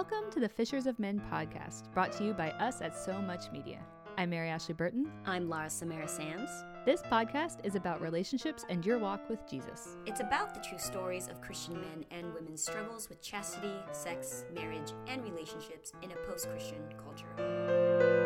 Welcome 0.00 0.30
to 0.30 0.40
the 0.40 0.48
Fishers 0.48 0.86
of 0.86 0.98
Men 0.98 1.20
podcast, 1.30 1.92
brought 1.92 2.10
to 2.12 2.24
you 2.24 2.32
by 2.32 2.52
us 2.52 2.80
at 2.80 2.96
So 2.96 3.20
Much 3.20 3.52
Media. 3.52 3.80
I'm 4.16 4.30
Mary 4.30 4.48
Ashley 4.48 4.72
Burton. 4.72 5.12
I'm 5.26 5.46
Lara 5.46 5.68
Samara 5.68 6.08
Sands. 6.08 6.50
This 6.86 7.02
podcast 7.02 7.58
is 7.64 7.74
about 7.74 8.00
relationships 8.00 8.64
and 8.70 8.84
your 8.86 8.98
walk 8.98 9.28
with 9.28 9.46
Jesus. 9.46 9.98
It's 10.06 10.20
about 10.20 10.54
the 10.54 10.60
true 10.66 10.78
stories 10.78 11.28
of 11.28 11.42
Christian 11.42 11.74
men 11.74 12.06
and 12.10 12.32
women's 12.32 12.62
struggles 12.62 13.10
with 13.10 13.20
chastity, 13.20 13.74
sex, 13.92 14.46
marriage, 14.54 14.92
and 15.06 15.22
relationships 15.22 15.92
in 16.00 16.12
a 16.12 16.16
post 16.26 16.48
Christian 16.48 16.80
culture. 17.04 18.19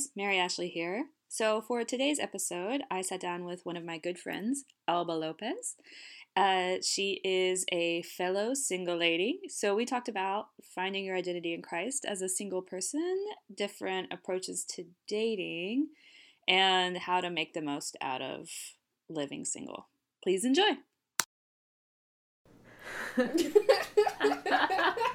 Guys, 0.00 0.10
Mary 0.16 0.38
Ashley 0.38 0.68
here. 0.68 1.06
So, 1.28 1.60
for 1.60 1.84
today's 1.84 2.18
episode, 2.18 2.82
I 2.90 3.02
sat 3.02 3.20
down 3.20 3.44
with 3.44 3.66
one 3.66 3.76
of 3.76 3.84
my 3.84 3.98
good 3.98 4.18
friends, 4.18 4.64
Alba 4.88 5.12
Lopez. 5.12 5.76
Uh, 6.36 6.76
she 6.82 7.20
is 7.22 7.66
a 7.70 8.02
fellow 8.02 8.54
single 8.54 8.96
lady. 8.96 9.40
So, 9.48 9.74
we 9.74 9.84
talked 9.84 10.08
about 10.08 10.46
finding 10.62 11.04
your 11.04 11.16
identity 11.16 11.52
in 11.52 11.60
Christ 11.62 12.06
as 12.08 12.22
a 12.22 12.28
single 12.28 12.62
person, 12.62 13.26
different 13.54 14.12
approaches 14.12 14.64
to 14.70 14.86
dating, 15.06 15.88
and 16.48 16.96
how 16.96 17.20
to 17.20 17.30
make 17.30 17.52
the 17.52 17.62
most 17.62 17.96
out 18.00 18.22
of 18.22 18.48
living 19.08 19.44
single. 19.44 19.88
Please 20.22 20.44
enjoy. 20.44 20.78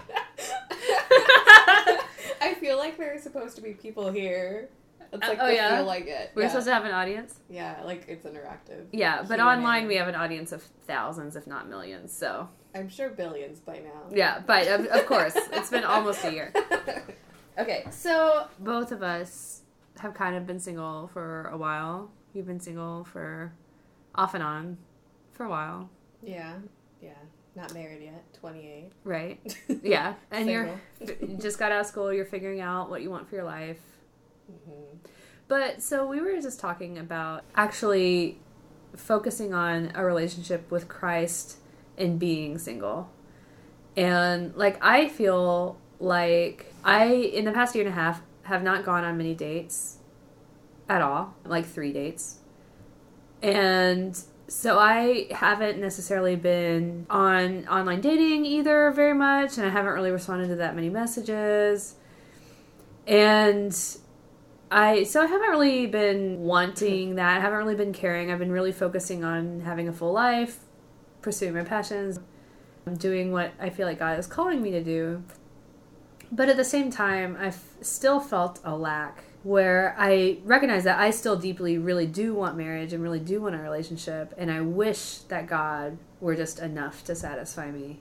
I 2.46 2.54
feel 2.56 2.78
like 2.78 2.98
there 2.98 3.14
are 3.16 3.20
supposed 3.20 3.56
to 3.58 3.62
be 3.62 3.74
people 3.74 4.12
here. 4.12 4.70
It's 5.14 5.24
Uh, 5.26 5.30
like 5.30 5.38
oh, 5.42 5.48
the 5.48 5.54
yeah? 5.56 5.78
feel 5.78 5.86
like 5.86 6.08
it. 6.08 6.32
We're 6.36 6.44
yeah. 6.44 6.48
supposed 6.50 6.68
to 6.68 6.74
have 6.74 6.86
an 6.86 6.92
audience. 6.92 7.40
yeah, 7.50 7.82
like 7.86 8.06
it's 8.08 8.26
interactive. 8.26 8.86
Yeah, 8.92 9.24
but 9.28 9.40
online 9.40 9.88
we 9.88 9.96
have 9.96 10.08
an 10.08 10.16
audience 10.16 10.52
of 10.52 10.62
thousands, 10.88 11.36
if 11.36 11.46
not 11.48 11.70
millions. 11.70 12.12
So 12.12 12.50
I'm 12.74 12.90
sure 12.90 13.10
billions 13.10 13.60
by 13.60 13.80
now. 13.80 14.02
yeah, 14.12 14.40
but 14.46 14.68
of, 14.68 14.86
of 14.88 15.06
course, 15.06 15.34
it's 15.54 15.70
been 15.70 15.84
almost 15.84 16.24
a 16.26 16.32
year. 16.32 16.54
Okay, 17.58 17.86
so 17.90 18.48
both 18.60 18.92
of 18.92 19.02
us 19.02 19.62
have 20.00 20.14
kind 20.14 20.36
of 20.36 20.46
been 20.46 20.60
single 20.60 21.08
for 21.08 21.48
a 21.54 21.58
while. 21.58 22.12
You've 22.34 22.48
been 22.48 22.60
single 22.60 23.06
for 23.06 23.54
off 24.14 24.34
and 24.34 24.44
on 24.44 24.78
for 25.32 25.46
a 25.46 25.50
while, 25.50 25.90
yeah, 26.22 26.56
yeah. 27.02 27.12
Not 27.56 27.74
married 27.74 28.04
yet. 28.04 28.24
28. 28.34 28.92
right? 29.04 29.58
Yeah, 29.84 30.16
and 30.32 30.50
you're 30.50 30.70
you 31.00 31.38
just 31.40 31.58
got 31.60 31.72
out 31.72 31.82
of 31.82 31.86
school. 31.88 32.12
You're 32.12 32.26
figuring 32.26 32.60
out 32.62 32.90
what 32.90 33.02
you 33.02 33.10
want 33.10 33.30
for 33.30 33.36
your 33.36 33.46
life. 33.46 33.80
Mhm. 34.52 34.98
But 35.48 35.82
so 35.82 36.06
we 36.08 36.20
were 36.22 36.42
just 36.42 36.60
talking 36.60 36.98
about 36.98 37.44
actually 37.56 38.40
focusing 38.96 39.54
on 39.54 39.92
a 39.96 40.04
relationship 40.04 40.70
with 40.72 40.88
Christ 40.88 41.58
and 41.98 42.20
being 42.20 42.58
single. 42.58 43.10
And 43.96 44.56
like 44.56 44.78
I 44.84 45.08
feel 45.08 45.78
like 46.00 46.74
I 46.84 47.06
in 47.06 47.46
the 47.46 47.52
past 47.52 47.76
year 47.76 47.86
and 47.86 47.94
a 47.94 47.96
half 47.96 48.22
have 48.44 48.64
not 48.64 48.84
gone 48.84 49.04
on 49.04 49.18
many 49.18 49.34
dates 49.34 49.98
at 50.90 51.02
all, 51.02 51.34
like 51.46 51.66
3 51.66 51.94
dates. 51.94 52.40
And 53.42 54.20
so 54.48 54.78
I 54.78 55.28
haven't 55.32 55.80
necessarily 55.80 56.36
been 56.36 57.08
on 57.10 57.68
online 57.68 58.02
dating 58.02 58.46
either 58.46 58.92
very 58.92 59.14
much 59.14 59.58
and 59.58 59.66
I 59.66 59.70
haven't 59.70 59.94
really 59.94 60.12
responded 60.12 60.48
to 60.50 60.56
that 60.58 60.76
many 60.76 60.90
messages. 60.90 61.96
And 63.08 63.76
I 64.70 65.04
so 65.04 65.22
I 65.22 65.26
haven't 65.26 65.50
really 65.50 65.88
been 65.88 66.40
wanting 66.42 67.16
that. 67.16 67.38
I 67.38 67.40
haven't 67.40 67.58
really 67.58 67.76
been 67.76 67.94
caring. 67.94 68.32
I've 68.32 68.40
been 68.40 68.52
really 68.52 68.72
focusing 68.72 69.24
on 69.24 69.62
having 69.62 69.88
a 69.88 69.94
full 69.94 70.14
life, 70.14 70.60
pursuing 71.22 71.54
my 71.54 71.64
passions, 71.64 72.20
doing 72.98 73.32
what 73.32 73.52
I 73.60 73.70
feel 73.70 73.88
like 73.88 74.00
God 74.00 74.20
is 74.20 74.28
calling 74.28 74.62
me 74.62 74.72
to 74.72 74.84
do. 74.84 75.24
But 76.32 76.50
at 76.50 76.58
the 76.58 76.64
same 76.66 76.92
time, 76.92 77.38
I've 77.40 77.62
still 77.82 78.20
felt 78.20 78.60
a 78.64 78.76
lack 78.76 79.25
where 79.46 79.96
I 79.96 80.40
recognize 80.44 80.86
that 80.86 81.00
I 81.00 81.12
still 81.12 81.36
deeply 81.36 81.78
really 81.78 82.08
do 82.08 82.34
want 82.34 82.58
marriage 82.58 82.94
and 82.94 83.04
really 83.04 83.20
do 83.20 83.42
want 83.42 83.54
a 83.54 83.60
relationship 83.60 84.34
and 84.40 84.50
I 84.50 84.62
wish 84.62 85.20
that 85.28 85.46
God 85.46 86.00
were 86.20 86.36
just 86.36 86.58
enough 86.58 87.04
to 87.04 87.14
satisfy 87.14 87.70
me. 87.70 88.00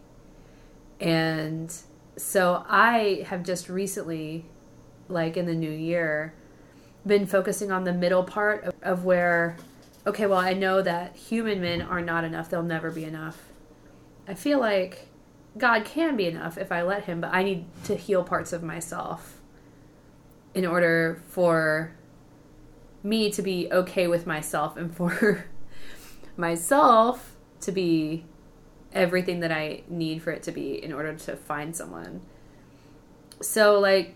And 0.99 1.71
so 2.17 2.65
I 2.67 3.27
have 3.27 3.43
just 3.43 3.69
recently 3.69 4.47
like 5.11 5.37
in 5.37 5.45
the 5.45 5.55
new 5.55 5.71
year 5.71 6.33
been 7.07 7.27
focusing 7.27 7.71
on 7.71 7.85
the 7.85 7.93
middle 7.93 8.25
part 8.25 8.65
of, 8.65 8.75
of 8.81 9.05
where 9.05 9.59
okay 10.07 10.25
well 10.25 10.39
i 10.39 10.55
know 10.55 10.81
that 10.81 11.15
human 11.15 11.61
men 11.61 11.83
are 11.83 12.01
not 12.01 12.25
enough. 12.25 12.49
They'll 12.49 12.63
never 12.63 12.91
be 12.91 13.05
enough. 13.05 13.39
I 14.27 14.33
feel 14.33 14.59
like 14.59 15.09
god 15.59 15.85
can 15.85 16.17
be 16.17 16.27
enough 16.27 16.57
if 16.57 16.73
i 16.73 16.81
let 16.81 17.05
him 17.05 17.21
but 17.21 17.35
i 17.35 17.43
need 17.43 17.67
to 17.85 17.95
heal 17.95 18.25
parts 18.25 18.53
of 18.55 18.63
myself 18.63 19.34
in 20.55 20.65
order 20.65 21.23
for 21.29 21.95
me 23.03 23.31
to 23.31 23.43
be 23.43 23.69
okay 23.71 24.07
with 24.07 24.27
myself 24.27 24.77
and 24.77 24.95
for 24.95 25.45
myself 26.37 27.37
to 27.61 27.73
be 27.73 28.25
everything 28.93 29.41
that 29.41 29.51
i 29.51 29.83
need 29.89 30.23
for 30.23 30.31
it 30.31 30.43
to 30.43 30.53
be 30.53 30.83
in 30.83 30.93
order 30.93 31.15
to 31.15 31.37
find 31.37 31.75
someone 31.75 32.21
so 33.41 33.79
like 33.81 34.15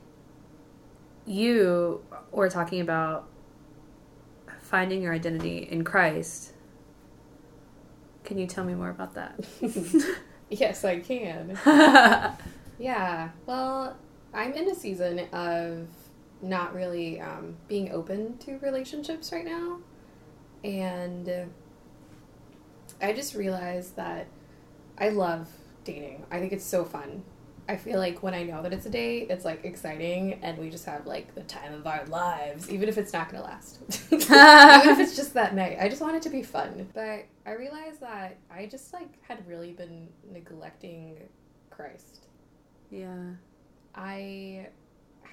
you 1.26 2.02
were 2.32 2.48
talking 2.48 2.80
about 2.80 3.28
finding 4.62 5.02
your 5.02 5.14
identity 5.14 5.68
in 5.70 5.84
Christ. 5.84 6.52
Can 8.24 8.38
you 8.38 8.46
tell 8.46 8.64
me 8.64 8.74
more 8.74 8.90
about 8.90 9.14
that? 9.14 9.44
Yes, 10.50 10.82
I 10.82 11.00
can. 11.00 11.58
Yeah. 12.78 13.30
Well, 13.44 13.96
I'm 14.32 14.54
in 14.54 14.70
a 14.70 14.74
season 14.74 15.18
of 15.32 15.88
not 16.42 16.74
really 16.74 17.20
um, 17.20 17.56
being 17.66 17.90
open 17.92 18.38
to 18.38 18.58
relationships 18.58 19.32
right 19.32 19.44
now. 19.44 19.78
And 20.64 21.50
I 23.00 23.12
just 23.12 23.34
realized 23.34 23.96
that 23.96 24.26
I 24.98 25.10
love 25.10 25.48
dating. 25.84 26.24
I 26.30 26.38
think 26.38 26.52
it's 26.52 26.64
so 26.64 26.84
fun. 26.84 27.22
I 27.68 27.76
feel 27.76 27.98
like 27.98 28.22
when 28.22 28.32
I 28.32 28.44
know 28.44 28.62
that 28.62 28.72
it's 28.72 28.86
a 28.86 28.90
date, 28.90 29.26
it's 29.28 29.44
like 29.44 29.64
exciting 29.64 30.40
and 30.42 30.56
we 30.56 30.70
just 30.70 30.86
have 30.86 31.06
like 31.06 31.34
the 31.34 31.42
time 31.42 31.74
of 31.74 31.86
our 31.86 32.04
lives, 32.06 32.70
even 32.70 32.88
if 32.88 32.96
it's 32.96 33.12
not 33.12 33.30
gonna 33.30 33.44
last. 33.44 33.80
even 34.10 34.22
if 34.22 34.98
it's 34.98 35.14
just 35.14 35.34
that 35.34 35.54
night. 35.54 35.76
I 35.78 35.88
just 35.88 36.00
want 36.00 36.16
it 36.16 36.22
to 36.22 36.30
be 36.30 36.42
fun. 36.42 36.88
But 36.94 37.26
I 37.46 37.52
realized 37.52 38.00
that 38.00 38.38
I 38.50 38.66
just 38.66 38.92
like 38.94 39.22
had 39.22 39.46
really 39.46 39.72
been 39.72 40.08
neglecting 40.32 41.18
Christ. 41.70 42.26
yeah. 42.90 43.32
I 43.94 44.68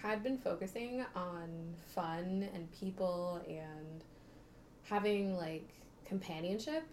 had 0.02 0.24
been 0.24 0.38
focusing 0.38 1.06
on 1.16 1.50
fun 1.94 2.48
and 2.54 2.72
people 2.72 3.42
and 3.48 4.04
having 4.84 5.36
like 5.38 5.68
companionship, 6.06 6.84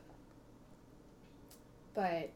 but 1.95 2.31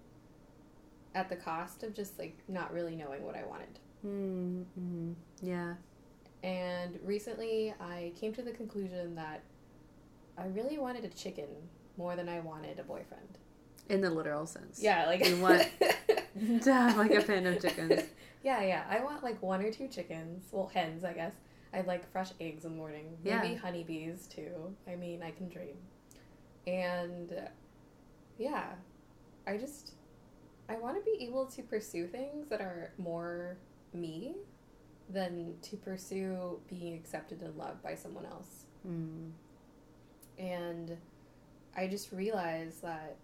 at 1.14 1.28
the 1.28 1.36
cost 1.36 1.82
of 1.82 1.94
just 1.94 2.18
like 2.18 2.36
not 2.48 2.72
really 2.72 2.94
knowing 2.94 3.22
what 3.24 3.36
I 3.36 3.44
wanted. 3.44 3.78
Mm-hmm. 4.06 5.12
Yeah. 5.42 5.74
And 6.42 6.98
recently 7.02 7.74
I 7.80 8.12
came 8.20 8.34
to 8.34 8.42
the 8.42 8.52
conclusion 8.52 9.14
that 9.14 9.42
I 10.38 10.46
really 10.48 10.76
wanted 10.78 11.04
a 11.04 11.08
chicken 11.08 11.48
more 11.96 12.14
than 12.14 12.28
I 12.28 12.40
wanted 12.40 12.78
a 12.78 12.82
boyfriend. 12.82 13.38
In 13.88 14.00
the 14.02 14.10
literal 14.10 14.46
sense. 14.46 14.80
Yeah, 14.82 15.06
like 15.06 15.26
You 15.26 15.40
want- 15.40 15.68
To 16.62 16.72
have 16.74 16.98
like 16.98 17.12
a 17.12 17.22
pen 17.22 17.46
of 17.46 17.62
chickens. 17.62 18.02
Yeah, 18.46 18.62
yeah. 18.62 18.84
I 18.88 19.02
want 19.02 19.24
like 19.24 19.42
one 19.42 19.60
or 19.60 19.72
two 19.72 19.88
chickens. 19.88 20.44
Well, 20.52 20.70
hens, 20.72 21.02
I 21.02 21.14
guess. 21.14 21.34
I'd 21.72 21.88
like 21.88 22.08
fresh 22.12 22.30
eggs 22.40 22.64
in 22.64 22.70
the 22.70 22.76
morning. 22.76 23.18
Maybe 23.24 23.48
Yeah. 23.48 23.56
honeybees 23.56 24.28
too. 24.28 24.72
I 24.86 24.94
mean, 24.94 25.20
I 25.20 25.32
can 25.32 25.48
dream. 25.48 25.76
And 26.64 27.50
yeah, 28.38 28.74
I 29.48 29.56
just 29.56 29.94
I 30.68 30.76
want 30.76 30.96
to 30.96 31.02
be 31.02 31.24
able 31.24 31.46
to 31.46 31.62
pursue 31.64 32.06
things 32.06 32.46
that 32.48 32.60
are 32.60 32.92
more 32.98 33.56
me 33.92 34.36
than 35.10 35.56
to 35.62 35.76
pursue 35.76 36.60
being 36.68 36.94
accepted 36.94 37.42
and 37.42 37.56
loved 37.56 37.82
by 37.82 37.96
someone 37.96 38.26
else. 38.26 38.66
Mm. 38.86 39.32
And 40.38 40.96
I 41.76 41.88
just 41.88 42.12
realized 42.12 42.80
that 42.82 43.16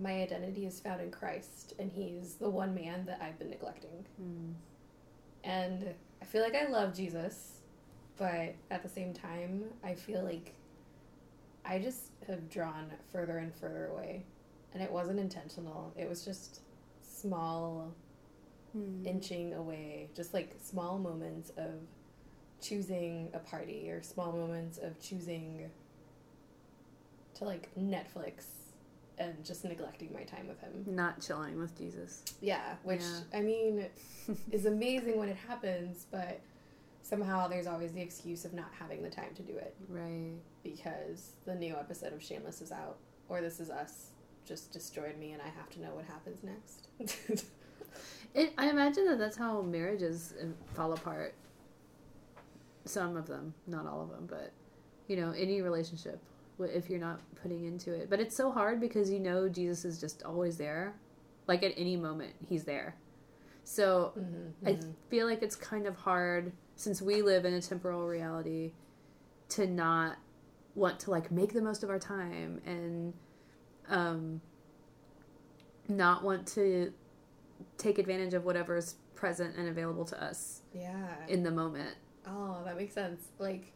my 0.00 0.22
identity 0.22 0.66
is 0.66 0.80
found 0.80 1.00
in 1.00 1.10
Christ, 1.10 1.74
and 1.78 1.90
He's 1.90 2.34
the 2.34 2.48
one 2.48 2.74
man 2.74 3.04
that 3.06 3.20
I've 3.22 3.38
been 3.38 3.50
neglecting. 3.50 4.04
Mm. 4.20 4.54
And 5.44 5.94
I 6.20 6.24
feel 6.24 6.42
like 6.42 6.54
I 6.54 6.66
love 6.68 6.94
Jesus, 6.94 7.58
but 8.16 8.54
at 8.70 8.82
the 8.82 8.88
same 8.88 9.12
time, 9.12 9.64
I 9.84 9.94
feel 9.94 10.22
like 10.22 10.54
I 11.64 11.78
just 11.78 12.10
have 12.26 12.48
drawn 12.48 12.90
further 13.12 13.38
and 13.38 13.54
further 13.54 13.86
away. 13.86 14.24
And 14.74 14.82
it 14.82 14.90
wasn't 14.90 15.18
intentional, 15.18 15.92
it 15.96 16.08
was 16.08 16.24
just 16.24 16.60
small 17.02 17.92
Mm. 18.76 19.06
inching 19.06 19.52
away, 19.52 20.08
just 20.14 20.32
like 20.32 20.54
small 20.62 20.98
moments 20.98 21.50
of 21.58 21.72
choosing 22.62 23.28
a 23.34 23.38
party 23.38 23.90
or 23.90 24.00
small 24.00 24.32
moments 24.32 24.78
of 24.78 24.98
choosing 24.98 25.68
to 27.34 27.44
like 27.44 27.68
Netflix 27.78 28.44
and 29.22 29.44
just 29.44 29.64
neglecting 29.64 30.12
my 30.12 30.22
time 30.22 30.48
with 30.48 30.60
him. 30.60 30.84
Not 30.86 31.20
chilling 31.20 31.58
with 31.58 31.76
Jesus. 31.76 32.22
Yeah, 32.40 32.74
which 32.82 33.00
yeah. 33.00 33.38
I 33.38 33.42
mean 33.42 33.86
is 34.50 34.66
amazing 34.66 35.18
when 35.18 35.28
it 35.28 35.36
happens, 35.36 36.06
but 36.10 36.40
somehow 37.02 37.48
there's 37.48 37.66
always 37.66 37.92
the 37.92 38.00
excuse 38.00 38.44
of 38.44 38.52
not 38.52 38.70
having 38.78 39.02
the 39.02 39.10
time 39.10 39.34
to 39.36 39.42
do 39.42 39.56
it. 39.56 39.74
Right. 39.88 40.34
Because 40.62 41.32
the 41.44 41.54
new 41.54 41.74
episode 41.74 42.12
of 42.12 42.22
Shameless 42.22 42.60
is 42.60 42.72
out, 42.72 42.98
or 43.28 43.40
This 43.40 43.60
Is 43.60 43.70
Us 43.70 44.08
just 44.44 44.72
destroyed 44.72 45.18
me 45.18 45.32
and 45.32 45.42
I 45.42 45.48
have 45.48 45.70
to 45.70 45.80
know 45.80 45.94
what 45.94 46.04
happens 46.04 46.42
next. 46.42 47.44
It, 48.34 48.54
I 48.56 48.70
imagine 48.70 49.04
that 49.06 49.18
that's 49.18 49.36
how 49.36 49.60
marriages 49.60 50.32
uh, 50.40 50.46
fall 50.74 50.92
apart. 50.94 51.34
Some 52.84 53.16
of 53.16 53.26
them, 53.26 53.52
not 53.66 53.86
all 53.86 54.00
of 54.00 54.08
them, 54.10 54.26
but 54.26 54.52
you 55.06 55.16
know, 55.16 55.32
any 55.32 55.60
relationship 55.60 56.18
if 56.60 56.88
you're 56.88 57.00
not 57.00 57.20
putting 57.40 57.64
into 57.64 57.92
it. 57.92 58.08
But 58.10 58.20
it's 58.20 58.36
so 58.36 58.50
hard 58.50 58.80
because 58.80 59.10
you 59.10 59.18
know 59.18 59.48
Jesus 59.48 59.84
is 59.84 60.00
just 60.00 60.22
always 60.22 60.56
there. 60.56 60.94
Like 61.46 61.62
at 61.62 61.72
any 61.76 61.96
moment, 61.96 62.34
he's 62.48 62.64
there. 62.64 62.96
So 63.64 64.12
mm-hmm, 64.18 64.66
I 64.66 64.72
mm-hmm. 64.72 64.90
feel 65.08 65.26
like 65.26 65.42
it's 65.42 65.56
kind 65.56 65.86
of 65.86 65.96
hard 65.96 66.52
since 66.76 67.00
we 67.00 67.22
live 67.22 67.44
in 67.44 67.54
a 67.54 67.60
temporal 67.60 68.06
reality 68.06 68.72
to 69.50 69.66
not 69.66 70.16
want 70.74 70.98
to 71.00 71.10
like 71.10 71.30
make 71.30 71.52
the 71.52 71.60
most 71.60 71.82
of 71.82 71.90
our 71.90 71.98
time 71.98 72.60
and 72.64 73.12
um 73.88 74.40
not 75.88 76.24
want 76.24 76.46
to 76.46 76.92
take 77.76 77.98
advantage 77.98 78.34
of 78.34 78.44
whatever's 78.44 78.94
present 79.14 79.56
and 79.56 79.68
available 79.68 80.04
to 80.04 80.22
us. 80.22 80.62
Yeah. 80.74 81.14
In 81.28 81.42
the 81.42 81.50
moment. 81.50 81.96
Oh, 82.26 82.58
that 82.64 82.76
makes 82.76 82.94
sense. 82.94 83.28
Like 83.38 83.72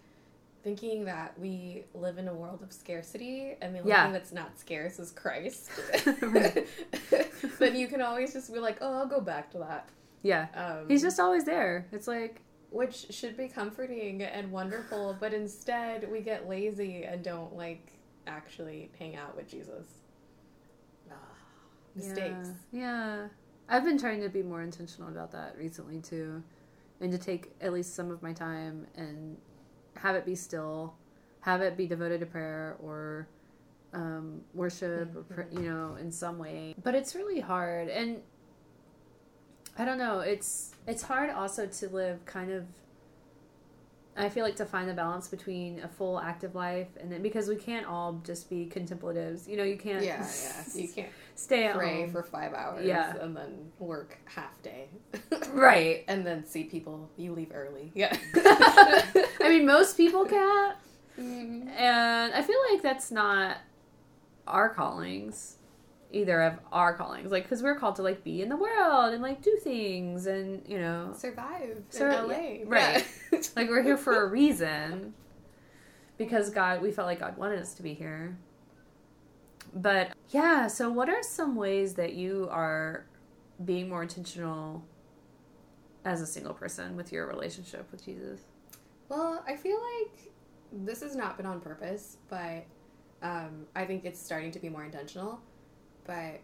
thinking 0.66 1.04
that 1.04 1.32
we 1.38 1.84
live 1.94 2.18
in 2.18 2.26
a 2.26 2.34
world 2.34 2.60
of 2.60 2.72
scarcity 2.72 3.54
and 3.62 3.72
the 3.72 3.78
only 3.78 3.88
yeah. 3.88 4.02
thing 4.02 4.12
that's 4.12 4.32
not 4.32 4.58
scarce 4.58 4.98
is 4.98 5.12
Christ. 5.12 5.70
but 7.60 7.76
you 7.76 7.86
can 7.86 8.02
always 8.02 8.32
just 8.32 8.52
be 8.52 8.58
like, 8.58 8.78
oh, 8.80 8.92
I'll 8.92 9.06
go 9.06 9.20
back 9.20 9.48
to 9.52 9.58
that. 9.58 9.88
Yeah. 10.24 10.48
Um, 10.56 10.88
He's 10.88 11.02
just 11.02 11.20
always 11.20 11.44
there. 11.44 11.86
It's 11.92 12.08
like. 12.08 12.40
Which 12.70 13.06
should 13.10 13.36
be 13.36 13.46
comforting 13.46 14.24
and 14.24 14.50
wonderful, 14.50 15.16
but 15.20 15.32
instead 15.32 16.10
we 16.10 16.20
get 16.20 16.48
lazy 16.48 17.04
and 17.04 17.22
don't 17.22 17.56
like 17.56 17.92
actually 18.26 18.90
hang 18.98 19.14
out 19.14 19.36
with 19.36 19.48
Jesus. 19.48 19.86
Ah, 21.08 21.14
mistakes. 21.94 22.48
Yeah. 22.72 22.80
yeah. 22.80 23.26
I've 23.68 23.84
been 23.84 24.00
trying 24.00 24.20
to 24.22 24.28
be 24.28 24.42
more 24.42 24.62
intentional 24.62 25.10
about 25.10 25.30
that 25.30 25.54
recently 25.56 26.00
too, 26.00 26.42
and 27.00 27.12
to 27.12 27.18
take 27.18 27.52
at 27.60 27.72
least 27.72 27.94
some 27.94 28.10
of 28.10 28.20
my 28.20 28.32
time 28.32 28.88
and 28.96 29.36
have 29.98 30.16
it 30.16 30.24
be 30.24 30.34
still, 30.34 30.94
have 31.40 31.60
it 31.60 31.76
be 31.76 31.86
devoted 31.86 32.20
to 32.20 32.26
prayer 32.26 32.76
or 32.82 33.28
um, 33.92 34.40
worship 34.54 35.14
mm-hmm. 35.14 35.40
or 35.40 35.48
you 35.50 35.60
know 35.60 35.96
in 35.96 36.10
some 36.10 36.38
way. 36.38 36.74
But 36.82 36.94
it's 36.94 37.14
really 37.14 37.40
hard, 37.40 37.88
and 37.88 38.20
I 39.78 39.84
don't 39.84 39.98
know. 39.98 40.20
It's 40.20 40.74
it's 40.86 41.02
hard 41.02 41.30
also 41.30 41.66
to 41.66 41.88
live 41.88 42.24
kind 42.26 42.52
of 42.52 42.66
I 44.18 44.28
feel 44.28 44.44
like 44.44 44.56
to 44.56 44.66
find 44.66 44.88
the 44.88 44.94
balance 44.94 45.28
between 45.28 45.80
a 45.80 45.88
full 45.88 46.18
active 46.18 46.54
life 46.54 46.88
and 46.98 47.12
then 47.12 47.22
because 47.22 47.48
we 47.48 47.56
can't 47.56 47.86
all 47.86 48.20
just 48.24 48.48
be 48.48 48.66
contemplatives. 48.66 49.46
You 49.46 49.58
know, 49.58 49.64
you 49.64 49.76
can't. 49.76 50.02
Yeah, 50.02 50.26
yeah. 50.42 50.82
You 50.82 50.88
can't 50.88 51.08
stay 51.36 51.70
pray 51.72 52.02
home. 52.02 52.12
for 52.12 52.22
five 52.22 52.52
hours. 52.52 52.84
Yeah. 52.84 53.16
and 53.20 53.36
then 53.36 53.70
work 53.78 54.18
half 54.24 54.60
day. 54.62 54.88
right, 55.52 56.04
and 56.08 56.26
then 56.26 56.44
see 56.44 56.64
people. 56.64 57.10
You 57.16 57.32
leave 57.32 57.52
early. 57.54 57.92
Yeah. 57.94 58.16
I 58.34 59.48
mean, 59.48 59.66
most 59.66 59.96
people 59.96 60.24
can't, 60.24 60.76
mm-hmm. 61.18 61.68
and 61.68 62.34
I 62.34 62.42
feel 62.42 62.58
like 62.72 62.82
that's 62.82 63.10
not 63.10 63.58
our 64.46 64.68
callings 64.68 65.56
either 66.12 66.40
of 66.42 66.54
our 66.70 66.94
callings 66.94 67.32
like 67.32 67.42
because 67.42 67.64
we're 67.64 67.74
called 67.74 67.96
to 67.96 68.02
like 68.02 68.22
be 68.22 68.40
in 68.40 68.48
the 68.48 68.56
world 68.56 69.12
and 69.12 69.20
like 69.20 69.42
do 69.42 69.58
things 69.62 70.26
and 70.26 70.62
you 70.66 70.78
know 70.78 71.12
survive 71.16 71.82
Sur- 71.90 72.10
in 72.10 72.28
LA 72.28 72.36
right 72.64 73.04
yeah. 73.32 73.40
like 73.56 73.68
we're 73.68 73.82
here 73.82 73.96
for 73.96 74.22
a 74.22 74.28
reason 74.28 75.12
because 76.16 76.50
God 76.50 76.80
we 76.80 76.92
felt 76.92 77.06
like 77.06 77.18
God 77.18 77.36
wanted 77.36 77.58
us 77.58 77.74
to 77.74 77.82
be 77.82 77.92
here 77.92 78.38
but 79.76 80.12
yeah 80.30 80.66
so 80.66 80.90
what 80.90 81.08
are 81.08 81.22
some 81.22 81.54
ways 81.54 81.94
that 81.94 82.14
you 82.14 82.48
are 82.50 83.06
being 83.64 83.88
more 83.88 84.02
intentional 84.02 84.82
as 86.04 86.20
a 86.20 86.26
single 86.26 86.54
person 86.54 86.96
with 86.96 87.12
your 87.12 87.26
relationship 87.26 87.90
with 87.90 88.04
Jesus 88.04 88.40
well 89.08 89.42
I 89.46 89.56
feel 89.56 89.78
like 89.78 90.32
this 90.72 91.00
has 91.02 91.14
not 91.14 91.36
been 91.36 91.46
on 91.46 91.60
purpose 91.60 92.16
but 92.28 92.64
um, 93.22 93.66
I 93.74 93.84
think 93.84 94.04
it's 94.04 94.20
starting 94.20 94.50
to 94.52 94.58
be 94.58 94.68
more 94.68 94.84
intentional 94.84 95.40
but 96.04 96.40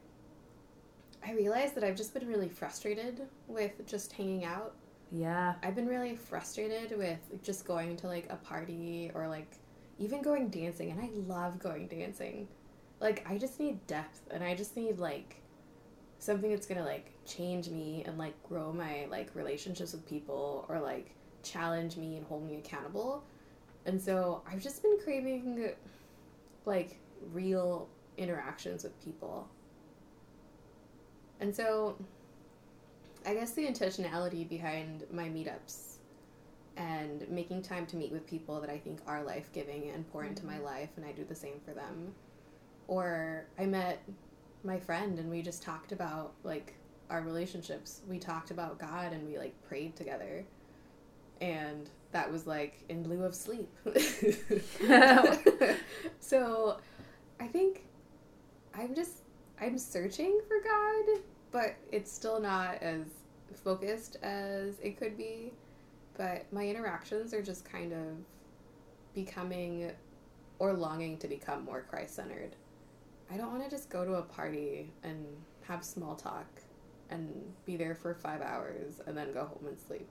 I 1.24 1.32
realized 1.32 1.74
that 1.76 1.84
I've 1.84 1.96
just 1.96 2.14
been 2.14 2.26
really 2.26 2.48
frustrated 2.48 3.22
with 3.46 3.86
just 3.86 4.12
hanging 4.12 4.44
out. 4.44 4.74
Yeah. 5.12 5.54
I've 5.62 5.76
been 5.76 5.86
really 5.86 6.16
frustrated 6.16 6.96
with 6.98 7.18
just 7.42 7.64
going 7.64 7.96
to 7.98 8.06
like 8.08 8.26
a 8.30 8.36
party 8.36 9.10
or 9.14 9.28
like 9.28 9.52
even 9.98 10.20
going 10.20 10.48
dancing 10.48 10.90
and 10.90 11.00
I 11.00 11.10
love 11.26 11.60
going 11.60 11.86
dancing. 11.86 12.48
Like 13.02 13.26
I 13.28 13.36
just 13.36 13.60
need 13.60 13.86
depth 13.86 14.20
and 14.30 14.42
I 14.42 14.54
just 14.54 14.76
need 14.76 14.98
like 14.98 15.36
something 16.18 16.50
that's 16.50 16.66
to 16.66 16.82
like 16.82 17.12
change 17.26 17.68
me 17.68 18.04
and 18.06 18.16
like 18.16 18.40
grow 18.48 18.72
my 18.72 19.06
like 19.10 19.30
relationships 19.34 19.92
with 19.92 20.08
people 20.08 20.64
or 20.68 20.80
like 20.80 21.10
challenge 21.42 21.96
me 21.96 22.16
and 22.16 22.24
hold 22.24 22.46
me 22.46 22.56
accountable. 22.56 23.24
And 23.84 24.00
so 24.00 24.42
I've 24.50 24.62
just 24.62 24.82
been 24.82 24.98
craving 25.02 25.70
like 26.64 26.98
real 27.32 27.88
interactions 28.16 28.84
with 28.84 29.04
people. 29.04 29.48
And 31.40 31.54
so 31.54 31.96
I 33.26 33.34
guess 33.34 33.52
the 33.52 33.66
intentionality 33.66 34.48
behind 34.48 35.04
my 35.12 35.24
meetups 35.24 35.96
and 36.76 37.28
making 37.28 37.62
time 37.62 37.86
to 37.86 37.96
meet 37.96 38.12
with 38.12 38.26
people 38.26 38.60
that 38.60 38.70
I 38.70 38.78
think 38.78 39.00
are 39.06 39.22
life 39.22 39.52
giving 39.52 39.90
and 39.90 40.10
pour 40.10 40.24
into 40.24 40.46
my 40.46 40.54
mm-hmm. 40.54 40.64
life, 40.64 40.88
and 40.96 41.04
I 41.04 41.12
do 41.12 41.24
the 41.24 41.34
same 41.34 41.60
for 41.64 41.72
them. 41.72 42.14
Or 42.88 43.44
I 43.58 43.66
met 43.66 44.02
my 44.64 44.78
friend 44.78 45.18
and 45.18 45.30
we 45.30 45.42
just 45.42 45.62
talked 45.62 45.92
about 45.92 46.32
like 46.44 46.74
our 47.10 47.22
relationships. 47.22 48.00
We 48.08 48.18
talked 48.18 48.50
about 48.50 48.78
God 48.78 49.12
and 49.12 49.26
we 49.26 49.38
like 49.38 49.54
prayed 49.68 49.96
together. 49.96 50.44
And 51.40 51.90
that 52.12 52.30
was 52.30 52.46
like 52.46 52.84
in 52.88 53.08
lieu 53.08 53.24
of 53.24 53.34
sleep. 53.34 53.68
so 56.20 56.78
I 57.40 57.46
think 57.46 57.84
I'm 58.74 58.94
just 58.94 59.22
I'm 59.60 59.78
searching 59.78 60.40
for 60.48 60.56
God, 60.62 61.20
but 61.50 61.74
it's 61.90 62.10
still 62.10 62.40
not 62.40 62.82
as 62.82 63.06
focused 63.62 64.16
as 64.22 64.78
it 64.80 64.96
could 64.96 65.16
be. 65.16 65.52
But 66.16 66.52
my 66.52 66.66
interactions 66.66 67.32
are 67.32 67.42
just 67.42 67.64
kind 67.64 67.92
of 67.92 68.16
becoming 69.14 69.92
or 70.58 70.72
longing 70.72 71.18
to 71.18 71.28
become 71.28 71.64
more 71.64 71.82
Christ 71.88 72.16
centered. 72.16 72.56
I 73.32 73.36
don't 73.36 73.50
want 73.50 73.64
to 73.64 73.70
just 73.70 73.88
go 73.88 74.04
to 74.04 74.14
a 74.14 74.22
party 74.22 74.90
and 75.02 75.24
have 75.62 75.84
small 75.84 76.14
talk 76.14 76.46
and 77.10 77.30
be 77.64 77.76
there 77.76 77.94
for 77.94 78.14
five 78.14 78.42
hours 78.42 79.00
and 79.06 79.16
then 79.16 79.32
go 79.32 79.44
home 79.44 79.66
and 79.66 79.78
sleep. 79.78 80.06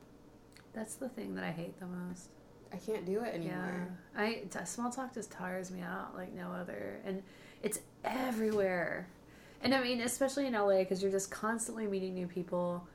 That's 0.74 0.96
the 0.96 1.10
thing 1.10 1.36
that 1.36 1.44
I 1.44 1.52
hate 1.52 1.80
the 1.80 1.86
most. 1.86 2.30
I 2.74 2.78
can't 2.78 3.06
do 3.06 3.24
it 3.24 3.36
anymore. 3.36 3.90
Yeah, 4.16 4.22
I 4.22 4.64
small 4.64 4.90
talk 4.90 5.14
just 5.14 5.30
tires 5.30 5.72
me 5.72 5.82
out 5.82 6.16
like 6.16 6.34
no 6.34 6.52
other, 6.52 7.02
and 7.04 7.22
it's 7.62 7.80
everywhere. 8.06 9.10
And 9.62 9.76
I 9.76 9.84
mean, 9.84 10.02
especially 10.02 10.48
in 10.48 10.54
LA, 10.54 10.80
because 10.80 11.02
you're 11.02 11.12
just 11.12 11.30
constantly 11.30 11.86
meeting 11.86 12.14
new 12.14 12.28
people, 12.28 12.88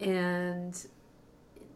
and 0.00 0.76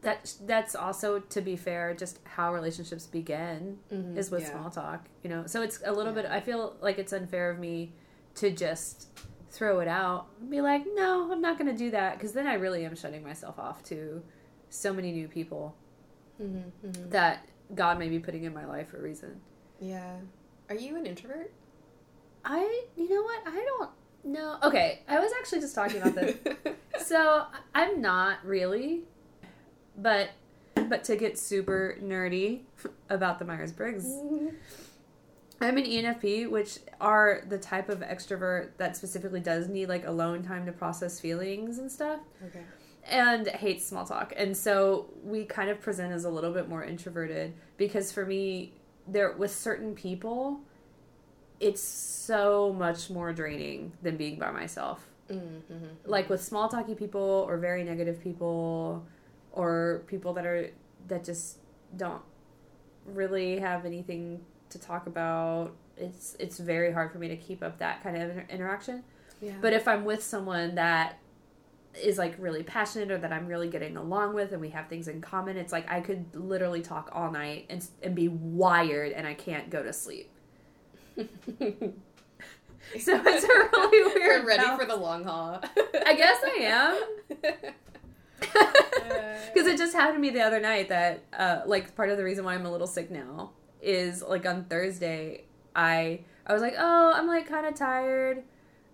that 0.02 0.34
that's 0.46 0.74
also, 0.74 1.20
to 1.20 1.40
be 1.40 1.56
fair, 1.56 1.94
just 1.94 2.20
how 2.24 2.52
relationships 2.52 3.06
begin 3.06 3.78
mm-hmm, 3.92 4.16
is 4.16 4.30
with 4.30 4.42
yeah. 4.42 4.52
small 4.52 4.70
talk. 4.70 5.06
You 5.22 5.30
know, 5.30 5.46
so 5.46 5.62
it's 5.62 5.80
a 5.84 5.92
little 5.92 6.14
yeah. 6.14 6.22
bit. 6.22 6.30
I 6.30 6.40
feel 6.40 6.76
like 6.80 6.98
it's 6.98 7.12
unfair 7.12 7.50
of 7.50 7.58
me 7.58 7.92
to 8.36 8.50
just 8.50 9.08
throw 9.50 9.80
it 9.80 9.88
out 9.88 10.26
and 10.40 10.50
be 10.50 10.60
like, 10.60 10.84
no, 10.94 11.30
I'm 11.32 11.40
not 11.40 11.58
going 11.58 11.70
to 11.70 11.76
do 11.76 11.90
that, 11.90 12.14
because 12.14 12.32
then 12.32 12.46
I 12.46 12.54
really 12.54 12.84
am 12.84 12.94
shutting 12.94 13.22
myself 13.24 13.58
off 13.58 13.82
to 13.84 14.22
so 14.68 14.92
many 14.92 15.10
new 15.10 15.26
people 15.26 15.74
mm-hmm, 16.40 16.86
mm-hmm. 16.86 17.10
that 17.10 17.48
God 17.74 17.98
may 17.98 18.08
be 18.08 18.20
putting 18.20 18.44
in 18.44 18.54
my 18.54 18.64
life 18.64 18.88
for 18.88 18.98
a 18.98 19.02
reason. 19.02 19.40
Yeah. 19.80 20.14
Are 20.68 20.76
you 20.76 20.96
an 20.96 21.04
introvert? 21.04 21.52
I, 22.44 22.84
you 22.96 23.08
know 23.08 23.22
what? 23.22 23.42
I 23.46 23.64
don't 23.78 23.90
no. 24.24 24.58
Okay, 24.62 25.00
I 25.08 25.18
was 25.18 25.32
actually 25.38 25.60
just 25.60 25.74
talking 25.74 26.00
about 26.00 26.14
this. 26.14 26.36
so 27.06 27.44
I'm 27.74 28.00
not 28.00 28.44
really, 28.44 29.02
but 30.00 30.30
but 30.88 31.04
to 31.04 31.16
get 31.16 31.38
super 31.38 31.96
nerdy 32.02 32.60
about 33.10 33.38
the 33.38 33.44
Myers 33.44 33.72
Briggs. 33.72 34.06
I'm 35.62 35.76
an 35.76 35.84
ENFP, 35.84 36.50
which 36.50 36.78
are 37.00 37.42
the 37.48 37.58
type 37.58 37.90
of 37.90 38.00
extrovert 38.00 38.70
that 38.78 38.96
specifically 38.96 39.40
does 39.40 39.68
need 39.68 39.88
like 39.90 40.06
alone 40.06 40.42
time 40.42 40.64
to 40.66 40.72
process 40.72 41.20
feelings 41.20 41.78
and 41.78 41.92
stuff. 41.92 42.20
Okay. 42.46 42.64
and 43.04 43.46
hates 43.48 43.84
small 43.86 44.06
talk. 44.06 44.32
And 44.36 44.56
so 44.56 45.06
we 45.22 45.44
kind 45.44 45.68
of 45.70 45.80
present 45.80 46.12
as 46.12 46.24
a 46.24 46.30
little 46.30 46.52
bit 46.52 46.68
more 46.68 46.84
introverted 46.84 47.54
because 47.76 48.10
for 48.12 48.24
me, 48.24 48.72
there 49.06 49.32
with 49.32 49.50
certain 49.50 49.94
people, 49.94 50.60
it's 51.60 51.82
so 51.82 52.72
much 52.72 53.10
more 53.10 53.32
draining 53.32 53.92
than 54.02 54.16
being 54.16 54.38
by 54.38 54.50
myself. 54.50 55.06
Mm-hmm. 55.30 55.86
Like 56.06 56.30
with 56.30 56.42
small 56.42 56.68
talky 56.68 56.94
people 56.94 57.44
or 57.48 57.58
very 57.58 57.84
negative 57.84 58.22
people 58.22 59.04
or 59.52 60.02
people 60.06 60.32
that 60.34 60.46
are 60.46 60.70
that 61.08 61.24
just 61.24 61.58
don't 61.96 62.22
really 63.04 63.58
have 63.58 63.84
anything 63.84 64.40
to 64.70 64.78
talk 64.78 65.06
about. 65.06 65.72
It's 65.96 66.36
it's 66.38 66.58
very 66.58 66.92
hard 66.92 67.12
for 67.12 67.18
me 67.18 67.28
to 67.28 67.36
keep 67.36 67.62
up 67.62 67.78
that 67.78 68.02
kind 68.02 68.16
of 68.16 68.30
inter- 68.30 68.46
interaction. 68.48 69.02
Yeah. 69.40 69.54
But 69.60 69.72
if 69.72 69.88
I'm 69.88 70.04
with 70.04 70.22
someone 70.22 70.74
that 70.76 71.18
is 72.00 72.18
like 72.18 72.34
really 72.38 72.62
passionate 72.62 73.10
or 73.10 73.18
that 73.18 73.32
I'm 73.32 73.46
really 73.46 73.68
getting 73.68 73.96
along 73.96 74.34
with 74.34 74.52
and 74.52 74.60
we 74.60 74.68
have 74.70 74.88
things 74.88 75.08
in 75.08 75.20
common, 75.20 75.56
it's 75.56 75.72
like 75.72 75.90
I 75.90 76.00
could 76.00 76.24
literally 76.34 76.82
talk 76.82 77.10
all 77.12 77.30
night 77.30 77.66
and 77.68 77.84
and 78.02 78.14
be 78.14 78.28
wired 78.28 79.12
and 79.12 79.26
I 79.26 79.34
can't 79.34 79.70
go 79.70 79.82
to 79.82 79.92
sleep. 79.92 80.30
So 82.98 83.22
it's 83.24 83.44
a 83.44 83.48
really 83.48 84.14
weird. 84.14 84.38
You're 84.40 84.46
ready 84.46 84.62
balance. 84.62 84.82
for 84.82 84.88
the 84.88 84.96
long 84.96 85.22
haul. 85.22 85.60
I 86.06 86.14
guess 86.14 86.38
I 86.42 86.56
am. 86.62 87.42
Because 89.52 89.66
it 89.66 89.78
just 89.78 89.94
happened 89.94 90.16
to 90.16 90.20
me 90.20 90.30
the 90.30 90.42
other 90.42 90.60
night 90.60 90.90
that, 90.90 91.24
uh, 91.36 91.62
like, 91.66 91.96
part 91.96 92.08
of 92.08 92.16
the 92.16 92.22
reason 92.22 92.44
why 92.44 92.54
I'm 92.54 92.66
a 92.66 92.70
little 92.70 92.86
sick 92.86 93.10
now 93.10 93.50
is 93.82 94.22
like 94.22 94.46
on 94.46 94.64
Thursday, 94.64 95.44
I 95.74 96.20
I 96.46 96.52
was 96.52 96.62
like, 96.62 96.74
oh, 96.78 97.12
I'm 97.14 97.26
like 97.26 97.48
kind 97.48 97.66
of 97.66 97.74
tired. 97.74 98.42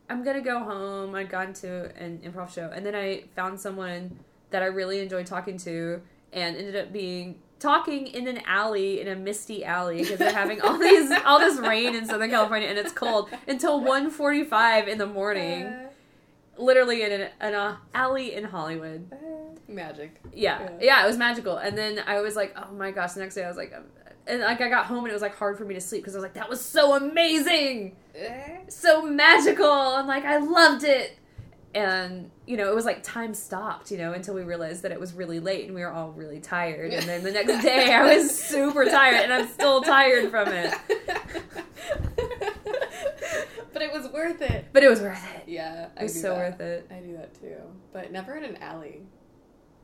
I'm 0.08 0.22
gonna 0.22 0.40
go 0.40 0.60
home. 0.60 1.14
I'd 1.14 1.28
gone 1.28 1.52
to 1.54 1.94
an 1.96 2.20
improv 2.24 2.52
show, 2.52 2.70
and 2.72 2.86
then 2.86 2.94
I 2.94 3.24
found 3.34 3.58
someone 3.58 4.18
that 4.50 4.62
I 4.62 4.66
really 4.66 5.00
enjoyed 5.00 5.26
talking 5.26 5.58
to, 5.58 6.00
and 6.32 6.56
ended 6.56 6.76
up 6.76 6.92
being 6.92 7.40
talking 7.58 8.06
in 8.08 8.28
an 8.28 8.42
alley 8.46 9.00
in 9.00 9.08
a 9.08 9.16
misty 9.16 9.64
alley 9.64 10.02
because 10.02 10.18
they're 10.18 10.32
having 10.32 10.60
all 10.60 10.78
these 10.88 11.10
all 11.24 11.38
this 11.40 11.58
rain 11.58 11.94
in 11.94 12.06
Southern 12.06 12.30
California 12.30 12.68
and 12.68 12.78
it's 12.78 12.92
cold 12.92 13.30
until 13.48 13.80
1:45 13.80 14.88
in 14.88 14.98
the 14.98 15.06
morning, 15.06 15.72
literally 16.58 17.02
in 17.02 17.12
an, 17.12 17.28
an 17.40 17.54
uh, 17.54 17.76
alley 17.94 18.34
in 18.34 18.44
Hollywood. 18.44 19.10
Uh, 19.12 19.16
magic. 19.68 20.20
Yeah, 20.34 20.60
Yeah. 20.62 20.70
yeah, 20.80 21.04
it 21.04 21.06
was 21.06 21.16
magical. 21.16 21.56
And 21.56 21.76
then 21.76 22.00
I 22.06 22.20
was 22.20 22.36
like, 22.36 22.56
oh 22.56 22.72
my 22.72 22.90
gosh. 22.90 23.12
The 23.12 23.20
next 23.20 23.34
day 23.34 23.44
I 23.44 23.48
was 23.48 23.56
like, 23.56 23.74
um, 23.76 23.84
and 24.26 24.40
like 24.42 24.60
I 24.60 24.68
got 24.68 24.86
home 24.86 24.98
and 25.04 25.08
it 25.08 25.12
was 25.12 25.22
like 25.22 25.36
hard 25.36 25.56
for 25.58 25.64
me 25.64 25.74
to 25.74 25.80
sleep 25.80 26.02
because 26.02 26.14
I 26.14 26.18
was 26.18 26.22
like, 26.24 26.34
that 26.34 26.48
was 26.48 26.60
so 26.60 26.94
amazing, 26.96 27.96
Eh. 28.14 28.58
so 28.68 29.02
magical, 29.02 29.96
and 29.96 30.08
like 30.08 30.24
I 30.24 30.38
loved 30.38 30.84
it. 30.84 31.16
And 31.74 32.30
you 32.46 32.56
know, 32.56 32.70
it 32.70 32.74
was 32.74 32.84
like 32.86 33.02
time 33.02 33.34
stopped, 33.34 33.90
you 33.90 33.98
know, 33.98 34.12
until 34.14 34.34
we 34.34 34.42
realized 34.42 34.82
that 34.82 34.92
it 34.92 34.98
was 34.98 35.12
really 35.12 35.40
late 35.40 35.66
and 35.66 35.74
we 35.74 35.82
were 35.82 35.92
all 35.92 36.10
really 36.12 36.40
tired. 36.40 36.92
And 36.92 37.06
then 37.06 37.22
the 37.22 37.30
next 37.32 37.62
day 37.62 37.92
I 37.92 38.16
was 38.16 38.36
super 38.36 38.84
tired 38.86 39.24
and 39.24 39.32
I'm 39.32 39.48
still 39.48 39.82
tired 39.82 40.30
from 40.30 40.48
it. 40.48 40.72
but 44.16 44.22
it 44.24 44.28
was 44.28 44.40
worth 44.40 44.50
it. 44.50 44.64
But 44.72 44.82
it 44.82 44.88
was 44.88 45.00
worth 45.00 45.34
it. 45.36 45.42
Yeah, 45.46 45.86
It 45.98 46.02
was 46.02 46.20
so 46.20 46.30
that. 46.30 46.36
worth 46.36 46.60
it. 46.60 46.90
I 46.90 46.98
do 47.00 47.12
that 47.16 47.34
too, 47.40 47.56
but 47.92 48.12
never 48.12 48.36
in 48.36 48.44
an 48.44 48.56
alley. 48.58 49.02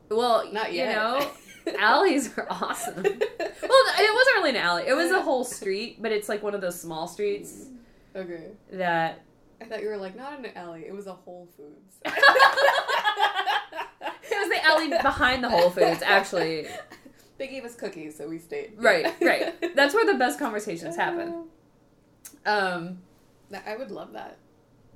Well, 0.09 0.51
Not 0.51 0.71
you 0.71 0.79
yet. 0.79 0.95
know, 0.95 1.31
alleys 1.79 2.37
are 2.37 2.47
awesome. 2.49 3.03
Well, 3.03 3.11
it 3.11 4.15
wasn't 4.15 4.35
really 4.37 4.49
an 4.51 4.55
alley. 4.57 4.83
It 4.87 4.95
was 4.95 5.11
a 5.11 5.21
whole 5.21 5.43
street, 5.43 6.01
but 6.01 6.11
it's 6.11 6.29
like 6.29 6.43
one 6.43 6.53
of 6.53 6.61
those 6.61 6.79
small 6.79 7.07
streets 7.07 7.67
okay. 8.15 8.51
that 8.71 9.21
I 9.63 9.65
thought 9.65 9.81
you 9.81 9.87
were 9.87 9.97
like 9.97 10.15
not 10.15 10.37
in 10.37 10.45
an 10.45 10.51
alley. 10.57 10.83
It 10.85 10.93
was 10.93 11.07
a 11.07 11.13
Whole 11.13 11.47
Foods. 11.55 11.95
it 12.05 12.13
was 14.29 14.49
the 14.49 14.65
alley 14.65 14.89
behind 14.89 15.43
the 15.43 15.49
Whole 15.49 15.69
Foods, 15.69 16.01
actually. 16.03 16.67
They 17.37 17.47
gave 17.47 17.63
us 17.63 17.73
cookies, 17.75 18.17
so 18.17 18.27
we 18.27 18.39
stayed. 18.39 18.73
Right, 18.77 19.13
right. 19.21 19.55
That's 19.75 19.93
where 19.93 20.05
the 20.05 20.15
best 20.15 20.37
conversations 20.37 20.97
happen. 20.97 21.45
Um, 22.45 22.99
I 23.65 23.75
would 23.75 23.91
love 23.91 24.13
that. 24.13 24.37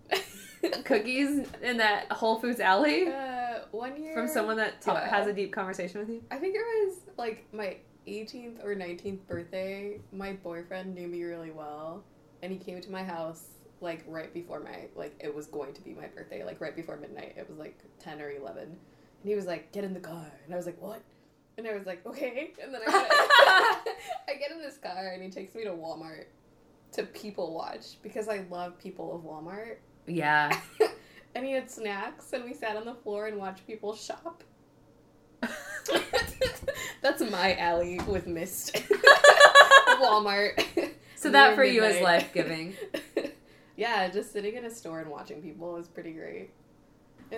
cookies 0.86 1.46
in 1.62 1.78
that 1.78 2.12
Whole 2.12 2.40
Foods 2.40 2.60
alley 2.60 3.08
Uh, 3.08 3.60
one 3.72 4.02
year 4.02 4.14
from 4.14 4.28
someone 4.28 4.58
that 4.58 4.82
ta- 4.82 4.94
Yeah. 4.94 5.10
has 5.10 5.28
a 5.28 5.34
deep 5.34 5.52
conversation 5.54 6.00
with 6.00 6.10
you. 6.10 6.24
I 6.32 6.38
think 6.38 6.56
it 6.56 6.60
was 6.60 6.98
like 7.18 7.46
my 7.54 7.78
18th 8.08 8.64
or 8.64 8.74
19th 8.76 9.26
birthday. 9.28 10.00
My 10.12 10.34
boyfriend 10.34 10.96
knew 10.96 11.08
me 11.08 11.24
really 11.24 11.52
well, 11.52 12.04
and 12.42 12.52
he 12.52 12.58
came 12.58 12.82
to 12.82 12.92
my 12.92 13.04
house 13.04 13.44
like 13.80 14.04
right 14.08 14.34
before 14.34 14.60
my 14.60 14.88
like 14.96 15.16
it 15.20 15.34
was 15.34 15.46
going 15.48 15.74
to 15.74 15.82
be 15.82 15.94
my 15.94 16.08
birthday, 16.08 16.44
like 16.44 16.60
right 16.62 16.76
before 16.76 16.98
midnight. 16.98 17.36
It 17.38 17.48
was 17.50 17.58
like 17.60 17.78
10 18.00 18.22
or 18.22 18.32
11, 18.32 18.64
and 18.64 18.78
he 19.24 19.36
was 19.36 19.46
like, 19.46 19.72
"Get 19.72 19.84
in 19.84 19.94
the 19.94 20.00
car," 20.00 20.32
and 20.46 20.54
I 20.54 20.58
was 20.58 20.66
like, 20.66 20.82
"What?" 20.82 21.02
And 21.58 21.68
I 21.68 21.74
was 21.76 21.86
like, 21.86 22.06
"Okay," 22.06 22.54
and 22.64 22.74
then 22.74 22.82
I 22.88 22.92
get, 22.92 23.98
I 24.30 24.40
get 24.40 24.52
in 24.52 24.60
this 24.62 24.78
car, 24.78 25.12
and 25.14 25.22
he 25.22 25.30
takes 25.30 25.54
me 25.54 25.64
to 25.66 25.72
Walmart 25.72 26.26
to 26.98 27.04
people 27.04 27.54
watch 27.54 28.02
because 28.04 28.28
I 28.28 28.44
love 28.50 28.78
people 28.78 29.16
of 29.16 29.22
Walmart. 29.22 29.78
Yeah. 30.06 30.60
and 31.36 31.46
he 31.46 31.52
had 31.54 31.70
snacks, 31.70 32.34
and 32.34 32.44
we 32.44 32.54
sat 32.54 32.76
on 32.76 32.86
the 32.86 32.96
floor 32.96 33.28
and 33.28 33.38
watched 33.38 33.66
people 33.66 33.96
shop. 33.96 34.44
That's 37.02 37.22
my 37.32 37.56
alley 37.56 38.00
with 38.08 38.28
mist. 38.28 38.76
Walmart. 40.02 40.64
So 41.16 41.30
that 41.32 41.56
for 41.56 41.64
you 41.64 41.84
is 41.84 42.02
life 42.02 42.34
giving. 42.34 42.76
yeah, 43.76 44.10
just 44.10 44.34
sitting 44.34 44.56
in 44.56 44.66
a 44.66 44.70
store 44.72 45.00
and 45.00 45.10
watching 45.10 45.42
people 45.42 45.78
is 45.78 45.88
pretty 45.88 46.12
great. 46.12 46.50
Uh, 47.32 47.38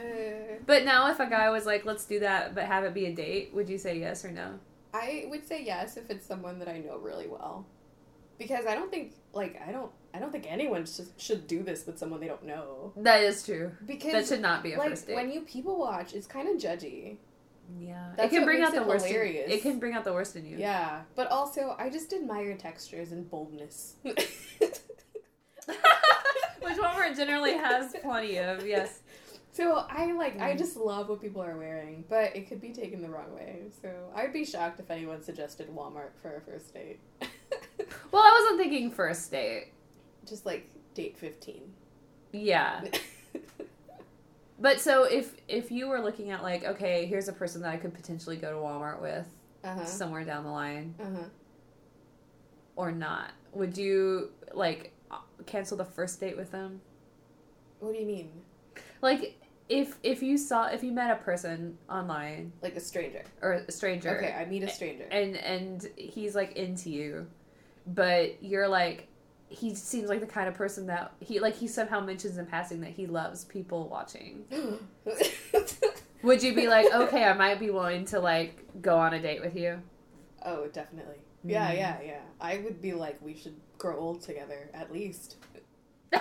But 0.65 0.85
now, 0.85 1.09
if 1.11 1.19
a 1.19 1.25
guy 1.25 1.49
was 1.49 1.65
like, 1.65 1.85
"Let's 1.85 2.05
do 2.05 2.19
that," 2.19 2.55
but 2.55 2.65
have 2.65 2.83
it 2.83 2.93
be 2.93 3.07
a 3.07 3.13
date, 3.13 3.53
would 3.53 3.67
you 3.69 3.77
say 3.77 3.99
yes 3.99 4.23
or 4.23 4.31
no? 4.31 4.59
I 4.93 5.25
would 5.29 5.47
say 5.47 5.63
yes 5.63 5.97
if 5.97 6.09
it's 6.09 6.25
someone 6.25 6.59
that 6.59 6.67
I 6.67 6.79
know 6.79 6.97
really 6.97 7.27
well, 7.27 7.65
because 8.39 8.65
I 8.65 8.73
don't 8.73 8.89
think 8.89 9.13
like 9.33 9.61
I 9.67 9.71
don't 9.71 9.91
I 10.13 10.17
don't 10.19 10.31
think 10.31 10.47
anyone 10.49 10.85
should, 10.87 11.07
should 11.17 11.45
do 11.45 11.61
this 11.61 11.85
with 11.85 11.99
someone 11.99 12.19
they 12.19 12.27
don't 12.27 12.43
know. 12.45 12.93
That 12.97 13.21
is 13.21 13.45
true. 13.45 13.71
Because 13.85 14.11
That 14.13 14.27
should 14.27 14.41
not 14.41 14.63
be 14.63 14.73
a 14.73 14.77
like 14.79 14.89
first 14.89 15.05
date. 15.07 15.15
when 15.15 15.31
you 15.31 15.41
people 15.41 15.77
watch, 15.77 16.13
it's 16.15 16.25
kind 16.25 16.47
of 16.49 16.59
judgy. 16.59 17.17
yeah, 17.79 18.13
it 18.17 18.29
can 18.31 18.43
bring 18.45 18.63
out 18.63 18.73
the 18.73 18.81
worst. 18.83 19.05
In, 19.05 19.15
it 19.51 19.61
can 19.61 19.77
bring 19.77 19.93
out 19.93 20.03
the 20.03 20.13
worst 20.13 20.35
in 20.35 20.47
you. 20.47 20.57
Yeah, 20.57 21.01
but 21.15 21.27
also 21.27 21.75
I 21.77 21.91
just 21.91 22.11
admire 22.13 22.57
textures 22.57 23.11
and 23.11 23.29
boldness. 23.29 23.93
Which 24.01 24.27
Walmart 26.77 27.15
generally 27.15 27.53
has 27.53 27.95
plenty 28.01 28.37
of. 28.37 28.65
Yes. 28.65 28.99
So 29.51 29.85
I 29.89 30.11
like 30.13 30.39
I 30.39 30.53
Mm. 30.53 30.57
just 30.57 30.77
love 30.77 31.09
what 31.09 31.21
people 31.21 31.41
are 31.41 31.57
wearing, 31.57 32.05
but 32.09 32.35
it 32.35 32.47
could 32.47 32.61
be 32.61 32.71
taken 32.71 33.01
the 33.01 33.09
wrong 33.09 33.33
way. 33.35 33.63
So 33.81 33.89
I'd 34.15 34.31
be 34.33 34.45
shocked 34.45 34.79
if 34.79 34.89
anyone 34.91 35.21
suggested 35.21 35.69
Walmart 35.69 36.11
for 36.21 36.35
a 36.37 36.41
first 36.41 36.73
date. 36.73 36.99
Well, 38.11 38.21
I 38.23 38.39
wasn't 38.41 38.59
thinking 38.59 38.91
first 38.91 39.31
date. 39.31 39.67
just 40.27 40.45
like 40.45 40.69
date 40.93 41.17
fifteen. 41.17 41.73
Yeah. 42.33 42.83
But 44.61 44.81
so 44.81 45.05
if 45.05 45.35
if 45.47 45.71
you 45.71 45.87
were 45.87 46.01
looking 46.01 46.31
at 46.31 46.43
like, 46.43 46.65
okay, 46.65 47.05
here's 47.05 47.29
a 47.29 47.33
person 47.33 47.61
that 47.61 47.69
I 47.73 47.77
could 47.77 47.93
potentially 47.93 48.35
go 48.35 48.51
to 48.51 48.57
Walmart 48.57 49.01
with 49.01 49.25
Uh 49.63 49.75
huh. 49.75 49.85
somewhere 49.85 50.25
down 50.25 50.43
the 50.43 50.49
line 50.51 50.95
Uh 50.99 51.03
huh. 51.15 51.23
or 52.75 52.91
not, 52.91 53.31
would 53.53 53.77
you 53.77 54.31
like 54.53 54.91
cancel 55.45 55.77
the 55.77 55.85
first 55.85 56.19
date 56.19 56.35
with 56.35 56.51
them? 56.51 56.81
What 57.79 57.93
do 57.93 57.99
you 57.99 58.05
mean? 58.05 58.31
Like 59.01 59.39
if 59.69 59.95
if 60.03 60.21
you 60.21 60.37
saw 60.37 60.67
if 60.67 60.83
you 60.83 60.91
met 60.91 61.09
a 61.11 61.23
person 61.23 61.77
online 61.89 62.51
Like 62.61 62.75
a 62.75 62.81
stranger? 62.81 63.23
or 63.41 63.53
a 63.53 63.71
stranger 63.71 64.17
Okay, 64.17 64.33
I 64.37 64.43
meet 64.43 64.63
a 64.63 64.69
stranger. 64.69 65.05
and 65.09 65.37
and 65.37 65.87
he's 65.95 66.35
like 66.35 66.57
into 66.57 66.89
you, 66.89 67.27
but 67.93 68.41
you're 68.43 68.67
like 68.67 69.07
he 69.51 69.73
seems 69.73 70.09
like 70.09 70.19
the 70.19 70.27
kind 70.27 70.47
of 70.47 70.53
person 70.53 70.85
that 70.87 71.11
he 71.19 71.39
like 71.39 71.55
he 71.55 71.67
somehow 71.67 71.99
mentions 71.99 72.37
in 72.37 72.45
passing 72.45 72.81
that 72.81 72.91
he 72.91 73.07
loves 73.07 73.45
people 73.45 73.87
watching. 73.89 74.43
Would 76.21 76.43
you 76.43 76.53
be 76.53 76.67
like, 76.67 76.85
okay, 76.93 77.23
I 77.23 77.33
might 77.33 77.59
be 77.59 77.69
willing 77.69 78.05
to 78.05 78.19
like 78.19 78.63
go 78.81 78.97
on 78.97 79.13
a 79.13 79.21
date 79.21 79.41
with 79.41 79.55
you? 79.55 79.81
oh, 80.45 80.67
definitely. 80.67 81.15
Yeah, 81.43 81.71
Mm. 81.71 81.77
yeah, 81.77 81.97
yeah. 82.05 82.19
I 82.39 82.57
would 82.59 82.81
be 82.81 82.93
like, 82.93 83.21
we 83.21 83.33
should 83.35 83.55
grow 83.77 83.97
old 83.97 84.21
together 84.21 84.69
at 84.73 84.91
least. 84.91 85.37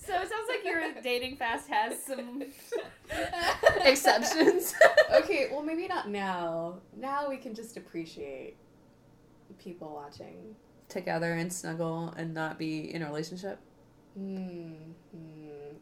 So 0.00 0.14
it 0.14 0.28
sounds 0.30 0.48
like 0.48 0.64
your 0.64 1.02
dating 1.02 1.36
fast 1.36 1.68
has 1.68 2.02
some 2.02 2.42
exceptions. 3.84 4.74
okay, 5.12 5.48
well, 5.52 5.62
maybe 5.62 5.86
not 5.86 6.08
now. 6.08 6.76
Now 6.96 7.28
we 7.28 7.36
can 7.36 7.54
just 7.54 7.76
appreciate 7.76 8.56
people 9.58 9.92
watching. 9.94 10.54
Together 10.88 11.32
and 11.34 11.52
snuggle 11.52 12.14
and 12.16 12.32
not 12.32 12.58
be 12.58 12.92
in 12.94 13.02
a 13.02 13.06
relationship. 13.06 13.58
Hmm. 14.16 14.72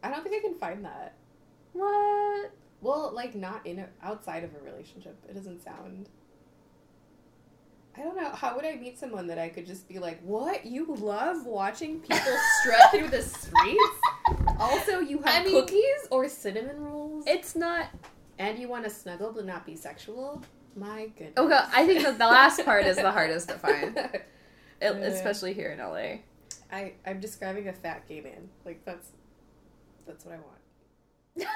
I 0.03 0.09
don't 0.09 0.23
think 0.23 0.35
I 0.35 0.47
can 0.47 0.55
find 0.59 0.83
that. 0.85 1.15
What? 1.73 2.51
Well, 2.81 3.11
like 3.13 3.33
not 3.35 3.65
in 3.65 3.79
a, 3.79 3.87
outside 4.03 4.43
of 4.43 4.51
a 4.55 4.59
relationship. 4.59 5.17
It 5.29 5.33
doesn't 5.33 5.63
sound. 5.63 6.09
I 7.97 8.01
don't 8.01 8.15
know. 8.15 8.29
How 8.29 8.55
would 8.55 8.63
I 8.65 8.75
meet 8.75 8.99
someone 8.99 9.25
that 9.27 9.39
I 9.39 9.49
could 9.49 9.65
just 9.65 9.87
be 9.87 9.97
like, 9.97 10.21
"What? 10.21 10.65
You 10.65 10.85
love 10.99 11.45
watching 11.47 11.99
people 12.01 12.37
strut 12.61 12.91
through 12.91 13.07
the 13.09 13.23
streets? 13.23 13.99
Also, 14.59 14.99
you 14.99 15.17
have 15.23 15.41
I 15.41 15.45
mean- 15.45 15.53
cookies 15.53 16.07
or 16.11 16.27
cinnamon 16.29 16.79
rolls?" 16.79 17.23
It's 17.25 17.55
not. 17.55 17.87
and 18.37 18.59
you 18.59 18.67
want 18.67 18.83
to 18.83 18.89
snuggle 18.91 19.31
but 19.33 19.45
not 19.45 19.65
be 19.65 19.75
sexual, 19.75 20.43
my 20.77 21.07
goodness. 21.17 21.33
Okay, 21.37 21.59
I 21.73 21.85
think 21.85 22.03
that 22.03 22.17
the 22.17 22.25
last 22.27 22.63
part 22.63 22.85
is 22.85 22.95
the 22.97 23.11
hardest 23.11 23.49
to 23.49 23.55
find, 23.55 23.95
Yeah. 24.81 24.89
especially 24.91 25.53
here 25.53 25.69
in 25.71 25.79
LA. 25.79 26.19
I 26.71 26.93
I'm 27.05 27.19
describing 27.19 27.67
a 27.67 27.73
fat 27.73 28.07
gay 28.07 28.21
man. 28.21 28.49
Like 28.65 28.83
that's 28.85 29.09
that's 30.05 30.25
what 30.25 30.35
I 30.35 30.37
want. 30.37 30.57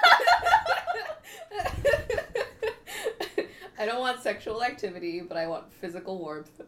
I 3.78 3.86
don't 3.86 4.00
want 4.00 4.20
sexual 4.22 4.62
activity, 4.62 5.20
but 5.20 5.36
I 5.36 5.46
want 5.46 5.72
physical 5.72 6.18
warmth. 6.18 6.60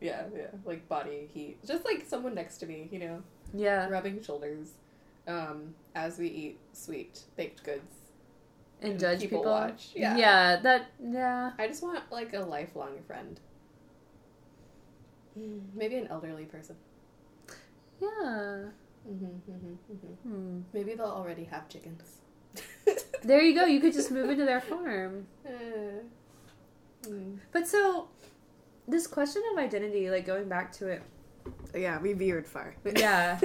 Yeah, 0.00 0.24
yeah, 0.34 0.46
like 0.64 0.88
body 0.88 1.28
heat. 1.32 1.58
Just 1.66 1.84
like 1.84 2.04
someone 2.06 2.34
next 2.34 2.58
to 2.58 2.66
me, 2.66 2.88
you 2.90 2.98
know, 2.98 3.22
Yeah, 3.54 3.88
rubbing 3.88 4.22
shoulders 4.22 4.70
um, 5.26 5.74
as 5.94 6.18
we 6.18 6.28
eat 6.28 6.58
sweet 6.72 7.20
baked 7.36 7.62
goods. 7.64 7.92
And 8.84 9.00
judge 9.00 9.20
people 9.20 9.38
people. 9.40 9.52
watch. 9.52 9.90
Yeah. 9.94 10.16
yeah, 10.16 10.56
that 10.62 10.86
yeah. 11.02 11.52
I 11.58 11.66
just 11.68 11.82
want 11.82 12.00
like 12.10 12.32
a 12.34 12.40
lifelong 12.40 13.00
friend. 13.06 13.40
Mm, 15.38 15.60
Maybe 15.74 15.96
an 15.96 16.06
elderly 16.08 16.44
person. 16.44 16.76
Yeah. 18.00 18.08
Mm-hmm, 19.08 19.24
mm-hmm, 19.26 19.74
hmm 19.92 20.14
Hmm. 20.30 20.60
Maybe 20.72 20.94
they'll 20.94 21.06
already 21.06 21.44
have 21.44 21.68
chickens. 21.68 22.02
There 23.24 23.40
you 23.42 23.54
go. 23.54 23.64
You 23.64 23.80
could 23.80 23.94
just 23.94 24.10
move 24.10 24.28
into 24.30 24.44
their 24.44 24.60
farm. 24.60 25.26
Uh, 25.46 27.08
mm. 27.08 27.38
But 27.52 27.68
so, 27.68 28.08
this 28.88 29.06
question 29.06 29.42
of 29.52 29.58
identity, 29.58 30.10
like 30.10 30.24
going 30.26 30.48
back 30.48 30.72
to 30.72 30.88
it, 30.88 31.02
Yeah, 31.74 31.98
we 32.00 32.12
veered 32.14 32.46
far. 32.46 32.74
Yeah. 32.96 33.38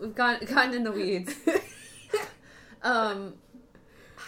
we've 0.00 0.14
gone 0.14 0.38
gotten 0.44 0.74
in 0.74 0.84
the 0.84 0.92
weeds. 0.92 1.34
Um, 2.82 3.34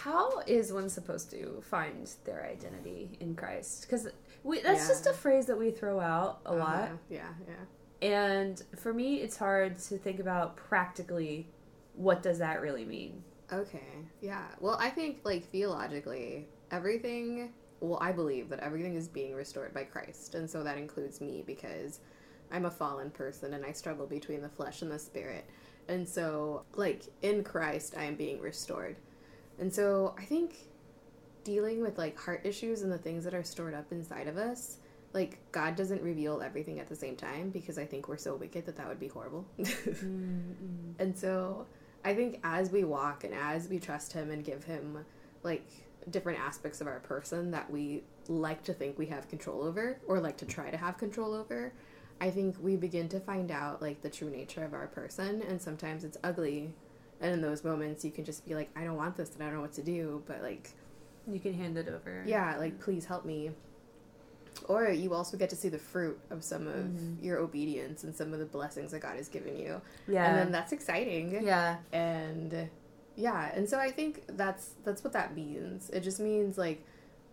how 0.03 0.39
is 0.47 0.71
one 0.73 0.89
supposed 0.89 1.29
to 1.31 1.61
find 1.61 2.09
their 2.25 2.43
identity 2.45 3.17
in 3.19 3.35
Christ? 3.35 3.81
Because 3.81 4.07
we 4.43 4.61
that's 4.61 4.81
Yeah. 4.81 4.87
just 4.87 5.07
a 5.07 5.13
phrase 5.13 5.45
that 5.47 5.57
we 5.57 5.71
throw 5.71 5.99
out 5.99 6.41
a 6.45 6.55
lot, 6.55 6.83
Uh-huh. 6.83 6.97
Yeah, 7.09 7.33
yeah. 7.47 8.07
and 8.07 8.61
for 8.77 8.93
me, 8.93 9.21
it's 9.21 9.37
hard 9.37 9.77
to 9.79 9.97
think 9.97 10.19
about 10.19 10.55
practically 10.55 11.47
what 11.95 12.23
does 12.23 12.39
that 12.39 12.61
really 12.61 12.85
mean. 12.85 13.23
Okay. 13.51 14.07
Yeah. 14.21 14.47
Well, 14.59 14.77
I 14.79 14.89
think 14.89 15.19
like 15.23 15.45
theologically, 15.49 16.47
everything. 16.71 17.53
Well, 17.79 17.99
I 18.01 18.11
believe 18.11 18.49
that 18.49 18.59
everything 18.59 18.95
is 18.95 19.07
being 19.07 19.33
restored 19.35 19.73
by 19.73 19.83
Christ, 19.83 20.35
and 20.35 20.49
so 20.49 20.63
that 20.63 20.77
includes 20.77 21.19
me 21.19 21.43
because 21.45 21.99
I'm 22.51 22.65
a 22.65 22.71
fallen 22.71 23.09
person 23.11 23.53
and 23.53 23.65
I 23.65 23.71
struggle 23.71 24.05
between 24.07 24.41
the 24.41 24.49
flesh 24.49 24.81
and 24.81 24.91
the 24.91 24.99
spirit. 24.99 25.45
And 25.87 26.07
so, 26.07 26.63
like 26.75 27.03
in 27.21 27.43
Christ, 27.43 27.95
I 27.97 28.03
am 28.03 28.15
being 28.15 28.39
restored. 28.39 28.97
And 29.61 29.73
so, 29.73 30.15
I 30.17 30.25
think 30.25 30.55
dealing 31.43 31.81
with 31.81 31.97
like 31.97 32.19
heart 32.19 32.41
issues 32.43 32.81
and 32.81 32.91
the 32.91 32.97
things 32.97 33.23
that 33.23 33.33
are 33.33 33.43
stored 33.43 33.73
up 33.73 33.91
inside 33.91 34.27
of 34.27 34.37
us, 34.37 34.77
like 35.13 35.39
God 35.51 35.75
doesn't 35.75 36.01
reveal 36.01 36.41
everything 36.41 36.79
at 36.79 36.87
the 36.87 36.95
same 36.95 37.15
time 37.15 37.49
because 37.49 37.77
I 37.77 37.85
think 37.85 38.07
we're 38.07 38.17
so 38.17 38.35
wicked 38.35 38.65
that 38.65 38.75
that 38.77 38.87
would 38.87 38.99
be 38.99 39.07
horrible. 39.07 39.45
Mm-hmm. 39.61 40.91
And 40.99 41.17
so 41.17 41.65
I 42.03 42.13
think 42.13 42.39
as 42.43 42.69
we 42.69 42.83
walk 42.83 43.23
and 43.23 43.33
as 43.33 43.67
we 43.67 43.79
trust 43.79 44.13
him 44.13 44.31
and 44.31 44.43
give 44.43 44.63
him 44.63 45.05
like 45.43 45.67
different 46.09 46.39
aspects 46.39 46.81
of 46.81 46.87
our 46.87 46.99
person 46.99 47.51
that 47.51 47.69
we 47.69 48.03
like 48.27 48.63
to 48.63 48.73
think 48.73 48.97
we 48.97 49.05
have 49.07 49.27
control 49.27 49.63
over 49.63 49.99
or 50.07 50.19
like 50.19 50.37
to 50.37 50.45
try 50.45 50.69
to 50.69 50.77
have 50.77 50.97
control 50.97 51.33
over, 51.33 51.73
I 52.19 52.29
think 52.29 52.55
we 52.61 52.75
begin 52.75 53.09
to 53.09 53.19
find 53.19 53.51
out 53.51 53.81
like 53.81 54.01
the 54.01 54.09
true 54.09 54.29
nature 54.29 54.63
of 54.63 54.73
our 54.73 54.87
person 54.87 55.41
and 55.41 55.61
sometimes 55.61 56.03
it's 56.03 56.17
ugly. 56.23 56.73
And 57.21 57.31
in 57.33 57.41
those 57.41 57.63
moments 57.63 58.03
you 58.03 58.11
can 58.11 58.25
just 58.25 58.45
be 58.47 58.55
like, 58.55 58.69
I 58.75 58.83
don't 58.83 58.97
want 58.97 59.15
this 59.15 59.31
and 59.33 59.43
I 59.43 59.45
don't 59.45 59.55
know 59.55 59.61
what 59.61 59.73
to 59.73 59.83
do, 59.83 60.23
but 60.27 60.41
like 60.41 60.71
You 61.27 61.39
can 61.39 61.53
hand 61.53 61.77
it 61.77 61.87
over. 61.87 62.23
yeah, 62.25 62.57
like 62.57 62.79
please 62.79 63.05
help 63.05 63.25
me. 63.25 63.51
Or 64.67 64.89
you 64.89 65.13
also 65.13 65.37
get 65.37 65.49
to 65.51 65.55
see 65.55 65.69
the 65.69 65.79
fruit 65.79 66.19
of 66.29 66.43
some 66.43 66.67
of 66.67 66.75
Mhm. 66.85 67.23
your 67.23 67.37
obedience 67.39 68.03
and 68.03 68.13
some 68.15 68.33
of 68.33 68.39
the 68.39 68.45
blessings 68.45 68.91
that 68.91 68.99
God 68.99 69.15
has 69.15 69.27
given 69.29 69.57
you. 69.57 69.81
yeah, 70.07 70.27
And 70.27 70.37
then 70.37 70.51
that's 70.51 70.71
exciting 70.73 71.43
yeah. 71.43 71.77
and 71.93 72.69
yeah 73.17 73.51
and 73.53 73.67
so 73.69 73.77
i 73.77 73.91
think 73.91 74.23
that's 74.37 74.75
that's 74.85 75.03
what 75.03 75.11
that 75.11 75.35
means 75.35 75.89
it 75.89 75.99
just 75.99 76.21
means 76.21 76.57
like 76.57 76.81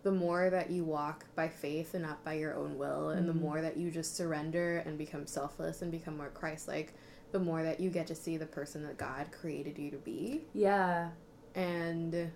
the 0.03 0.11
more 0.11 0.49
that 0.49 0.69
you 0.69 0.83
walk 0.83 1.23
by 1.35 1.47
faith 1.47 1.93
and 1.93 2.03
not 2.03 2.21
by 2.25 2.33
your 2.33 2.53
own 2.53 2.77
will 2.77 3.11
and 3.11 3.29
the 3.29 3.33
Mhm. 3.33 3.39
more 3.41 3.61
that 3.61 3.77
you 3.77 3.89
just 3.89 4.13
surrender 4.17 4.79
and 4.85 4.97
become 4.97 5.25
selfless 5.25 5.81
and 5.81 5.89
become 5.89 6.17
more 6.17 6.29
christ-like 6.33 6.93
the 7.31 7.39
more 7.39 7.63
that 7.63 7.79
you 7.79 7.89
get 7.89 8.07
to 8.07 8.15
see 8.15 8.37
the 8.37 8.45
person 8.45 8.83
that 8.83 8.97
god 8.97 9.27
created 9.31 9.77
you 9.77 9.91
to 9.91 9.97
be. 9.97 10.41
Yeah. 10.53 11.09
and 11.55 12.31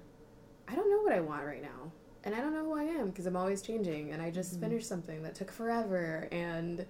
i 0.67 0.75
don't 0.75 0.89
know 0.89 1.01
what 1.01 1.13
i 1.13 1.19
want 1.19 1.45
right 1.45 1.61
now. 1.61 1.91
And 2.23 2.33
i 2.33 2.39
don't 2.39 2.53
know 2.53 2.63
who 2.63 2.75
i 2.77 2.83
am 2.83 3.07
because 3.09 3.25
i'm 3.25 3.35
always 3.35 3.61
changing 3.61 4.11
and 4.11 4.21
i 4.21 4.29
just 4.31 4.55
Mhm. 4.57 4.61
finished 4.61 4.87
something 4.87 5.21
that 5.23 5.35
took 5.35 5.51
forever 5.51 6.27
and 6.31 6.85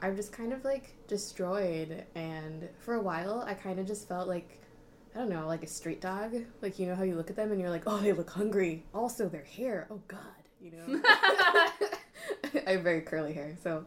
i'm 0.00 0.14
just 0.16 0.32
kind 0.32 0.52
of 0.52 0.64
like 0.64 0.94
destroyed. 1.08 2.04
And 2.14 2.68
for 2.78 2.94
a 2.94 3.00
while 3.02 3.42
i 3.46 3.54
kind 3.54 3.78
of 3.80 3.86
just 3.86 4.06
felt 4.08 4.28
like 4.28 4.60
i 5.14 5.18
don't 5.18 5.30
know 5.30 5.46
like 5.46 5.62
a 5.62 5.66
street 5.66 6.00
dog. 6.00 6.34
Like 6.62 6.78
you 6.78 6.86
know 6.86 6.94
how 6.94 7.04
you 7.04 7.14
look 7.14 7.30
at 7.30 7.36
them 7.36 7.50
and 7.52 7.60
you're 7.60 7.70
like 7.70 7.84
oh 7.86 7.98
they 7.98 8.12
look 8.12 8.30
hungry. 8.30 8.84
Also 8.94 9.28
their 9.28 9.44
hair. 9.44 9.86
Oh 9.90 10.00
god 10.08 10.20
you 10.60 10.72
know? 10.72 11.00
I 12.66 12.72
have 12.72 12.82
very 12.82 13.02
curly 13.02 13.32
hair 13.32 13.56
so 13.62 13.84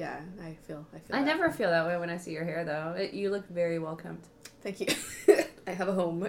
yeah 0.00 0.20
i 0.42 0.52
feel 0.66 0.82
i 0.94 0.98
feel 0.98 1.16
I 1.16 1.22
never 1.22 1.50
feel 1.50 1.70
that 1.70 1.86
way 1.86 1.96
when 2.02 2.10
I 2.10 2.16
see 2.16 2.32
your 2.32 2.44
hair, 2.44 2.64
though. 2.64 2.94
It, 3.02 3.12
you 3.20 3.30
look 3.30 3.46
very 3.48 3.78
well 3.84 3.96
kept. 3.96 4.24
thank 4.64 4.76
you 4.80 4.88
i 5.66 5.72
have 5.80 5.88
a 5.88 5.92
home 6.00 6.18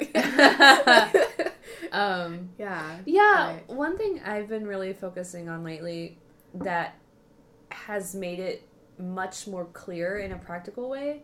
Um, 1.91 2.49
yeah 2.57 2.97
Yeah, 3.05 3.53
Right. 3.55 3.69
one 3.69 3.97
thing 3.97 4.21
I've 4.25 4.47
been 4.47 4.65
really 4.65 4.93
focusing 4.93 5.49
on 5.49 5.63
lately 5.63 6.17
that 6.53 6.95
has 7.71 8.15
made 8.15 8.39
it 8.39 8.65
much 8.97 9.47
more 9.47 9.65
clear 9.65 10.19
in 10.19 10.31
a 10.31 10.37
practical 10.37 10.89
way 10.89 11.23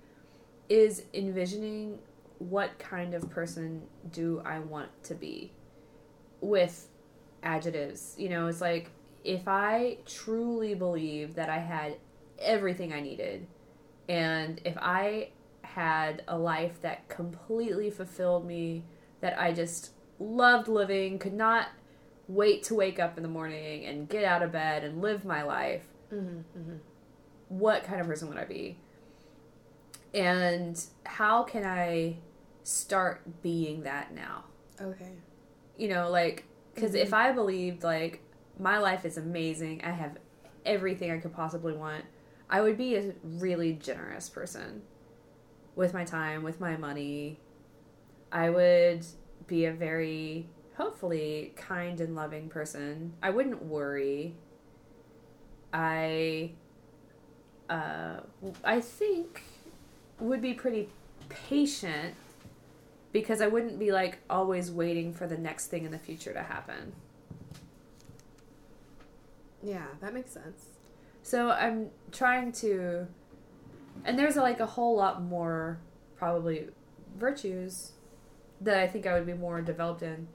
is 0.68 1.04
envisioning 1.14 2.00
what 2.40 2.78
kind 2.80 3.14
of 3.14 3.30
person 3.30 3.84
do 4.12 4.42
I 4.46 4.60
want 4.60 4.90
to 5.04 5.16
be 5.16 5.52
with 6.42 6.88
adjectives. 7.44 8.16
You 8.18 8.30
know, 8.30 8.48
it's 8.48 8.62
like 8.62 8.90
if 9.24 9.48
I 9.48 9.98
truly 10.06 10.76
believe 10.76 11.36
that 11.36 11.50
I 11.50 11.60
had 11.60 11.96
everything 12.39 12.93
I 12.93 13.02
needed 13.02 13.47
and 14.10 14.62
if 14.63 14.78
I 14.78 15.30
had 15.62 16.23
a 16.28 16.38
life 16.38 16.82
that 16.82 17.08
completely 17.10 17.89
fulfilled 17.89 18.45
me, 18.45 18.86
that 19.21 19.39
I 19.39 19.52
just 19.52 19.91
loved 20.19 20.67
living, 20.67 21.19
could 21.19 21.34
not 21.34 21.67
wait 22.28 22.63
to 22.63 22.76
wake 22.76 23.00
up 23.00 23.17
in 23.17 23.23
the 23.23 23.30
morning 23.30 23.86
and 23.86 24.08
get 24.08 24.23
out 24.23 24.41
of 24.41 24.52
bed 24.52 24.84
and 24.84 25.02
live 25.02 25.26
my 25.26 25.43
life, 25.43 25.84
hmm 26.10 26.39
hmm 26.54 26.76
what 27.50 27.84
kind 27.86 28.02
of 28.02 28.08
person 28.08 28.28
would 28.28 28.38
I 28.38 28.43
be? 28.43 28.78
And 30.13 30.82
how 31.06 31.43
can 31.43 31.63
I 31.63 32.17
start 32.63 33.41
being 33.41 33.84
that 33.84 34.13
now? 34.13 34.43
okay 34.82 35.13
You 35.78 35.88
know, 35.88 36.10
like, 36.10 36.43
because 36.76 36.93
if 36.93 37.13
I 37.13 37.32
believed, 37.32 37.84
like, 37.84 38.21
my 38.60 38.80
life 38.80 39.06
is 39.06 39.17
amazing, 39.17 39.82
I 39.84 39.91
have 39.91 40.17
everything 40.65 41.10
I 41.12 41.19
could 41.19 41.34
possibly 41.34 41.73
want, 41.73 42.04
I 42.50 42.62
would 42.62 42.78
be 42.78 42.96
a 42.96 43.14
really 43.24 43.74
generous 43.74 44.30
person 44.30 44.82
with 45.76 45.94
my 45.94 46.04
time, 46.04 46.44
with 46.44 46.60
my 46.60 46.78
money. 46.78 47.40
I 48.32 48.50
would 48.50 49.06
be 49.48 49.66
a 49.66 49.74
very, 49.74 50.48
hopefully, 50.76 51.54
kind 51.56 52.00
and 52.00 52.16
loving 52.16 52.50
person. 52.50 53.14
I 53.22 53.30
wouldn't 53.32 53.64
worry. 53.64 54.36
I, 55.74 56.52
uh, 57.70 58.22
I 58.64 58.80
think 58.80 59.44
would 60.20 60.42
be 60.42 60.54
pretty 60.54 60.90
patient 61.30 62.16
because 63.12 63.42
I 63.42 63.48
wouldn't 63.48 63.78
be 63.78 63.92
like 63.92 64.20
always 64.30 64.72
waiting 64.72 65.14
for 65.14 65.28
the 65.28 65.38
next 65.38 65.68
thing 65.68 65.86
in 65.86 65.92
the 65.92 66.00
future 66.00 66.34
to 66.34 66.44
happen. 66.44 66.94
yeah 69.64 69.86
that 70.02 70.14
makes 70.14 70.32
sense 70.32 70.77
So 71.28 71.52
I'm 71.52 71.90
trying 72.13 72.54
to, 72.54 73.06
and 74.06 74.18
there's 74.18 74.38
like 74.38 74.62
a 74.62 74.66
whole 74.66 74.96
lot 74.96 75.22
more 75.22 75.78
probably 76.16 76.70
virtues 77.18 77.92
that 78.62 78.78
I 78.78 78.88
think 78.88 79.06
I 79.06 79.13
would 79.13 79.26
be 79.26 79.34
more 79.34 79.60
developed 79.60 80.04
in. 80.04 80.30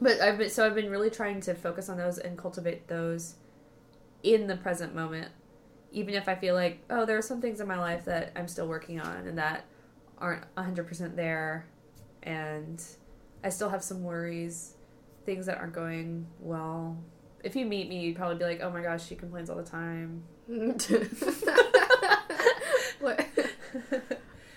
But 0.00 0.20
I've 0.20 0.38
been 0.38 0.50
so 0.50 0.66
I've 0.66 0.74
been 0.74 0.90
really 0.90 1.08
trying 1.08 1.40
to 1.42 1.54
focus 1.54 1.88
on 1.88 1.98
those 1.98 2.18
and 2.18 2.36
cultivate 2.36 2.88
those 2.88 3.36
in 4.24 4.48
the 4.48 4.56
present 4.56 4.92
moment, 4.92 5.30
even 5.92 6.14
if 6.14 6.28
I 6.28 6.34
feel 6.34 6.56
like 6.56 6.80
oh 6.90 7.06
there 7.06 7.16
are 7.16 7.22
some 7.22 7.40
things 7.40 7.60
in 7.60 7.68
my 7.68 7.78
life 7.78 8.04
that 8.06 8.32
I'm 8.34 8.48
still 8.48 8.66
working 8.66 9.00
on 9.00 9.24
and 9.24 9.38
that 9.38 9.66
aren't 10.18 10.42
hundred 10.56 10.88
percent 10.88 11.14
there, 11.14 11.68
and 12.24 12.82
I 13.44 13.50
still 13.50 13.68
have 13.68 13.84
some 13.84 14.02
worries, 14.02 14.74
things 15.24 15.46
that 15.46 15.58
aren't 15.58 15.74
going 15.74 16.26
well. 16.40 16.98
If 17.44 17.54
you 17.56 17.66
meet 17.66 17.88
me, 17.88 18.00
you'd 18.00 18.16
probably 18.16 18.36
be 18.36 18.44
like, 18.44 18.60
"Oh 18.62 18.70
my 18.70 18.82
gosh, 18.82 19.06
she 19.06 19.14
complains 19.14 19.48
all 19.50 19.56
the 19.56 19.62
time." 19.62 20.22
what? 23.00 23.26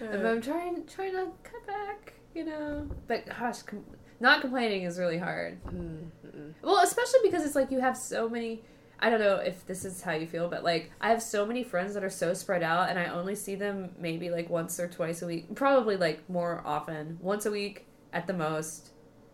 And 0.02 0.28
I'm 0.28 0.42
trying 0.42 0.84
trying 0.88 1.12
to 1.12 1.28
cut 1.44 1.68
back, 1.68 2.14
you 2.34 2.44
know. 2.44 2.90
But 3.08 3.28
gosh, 3.28 3.62
com- 3.62 3.86
not 4.20 4.42
complaining 4.42 4.84
is 4.84 4.98
really 4.98 5.18
hard. 5.18 5.64
Mm-mm. 5.66 6.10
Well, 6.64 6.80
especially 6.80 7.20
because 7.24 7.46
it's 7.46 7.56
like 7.56 7.72
you 7.72 7.80
have 7.80 7.96
so 7.96 8.28
many. 8.28 8.64
I 9.00 9.10
don't 9.10 9.20
know 9.20 9.36
if 9.36 9.66
this 9.66 9.86
is 9.86 10.02
how 10.02 10.14
you 10.14 10.28
feel, 10.28 10.50
but 10.50 10.64
like 10.64 10.92
I 11.00 11.10
have 11.10 11.22
so 11.22 11.46
many 11.46 11.64
friends 11.64 11.94
that 11.94 12.04
are 12.04 12.10
so 12.10 12.34
spread 12.34 12.64
out, 12.64 12.90
and 12.90 12.98
I 12.98 13.06
only 13.08 13.36
see 13.36 13.56
them 13.56 13.92
maybe 14.00 14.32
like 14.32 14.50
once 14.50 14.80
or 14.80 14.88
twice 14.88 15.22
a 15.22 15.28
week. 15.28 15.54
Probably 15.56 15.98
like 15.98 16.28
more 16.30 16.64
often, 16.66 17.20
once 17.22 17.46
a 17.46 17.52
week 17.52 17.86
at 18.12 18.26
the 18.26 18.34
most, 18.34 18.92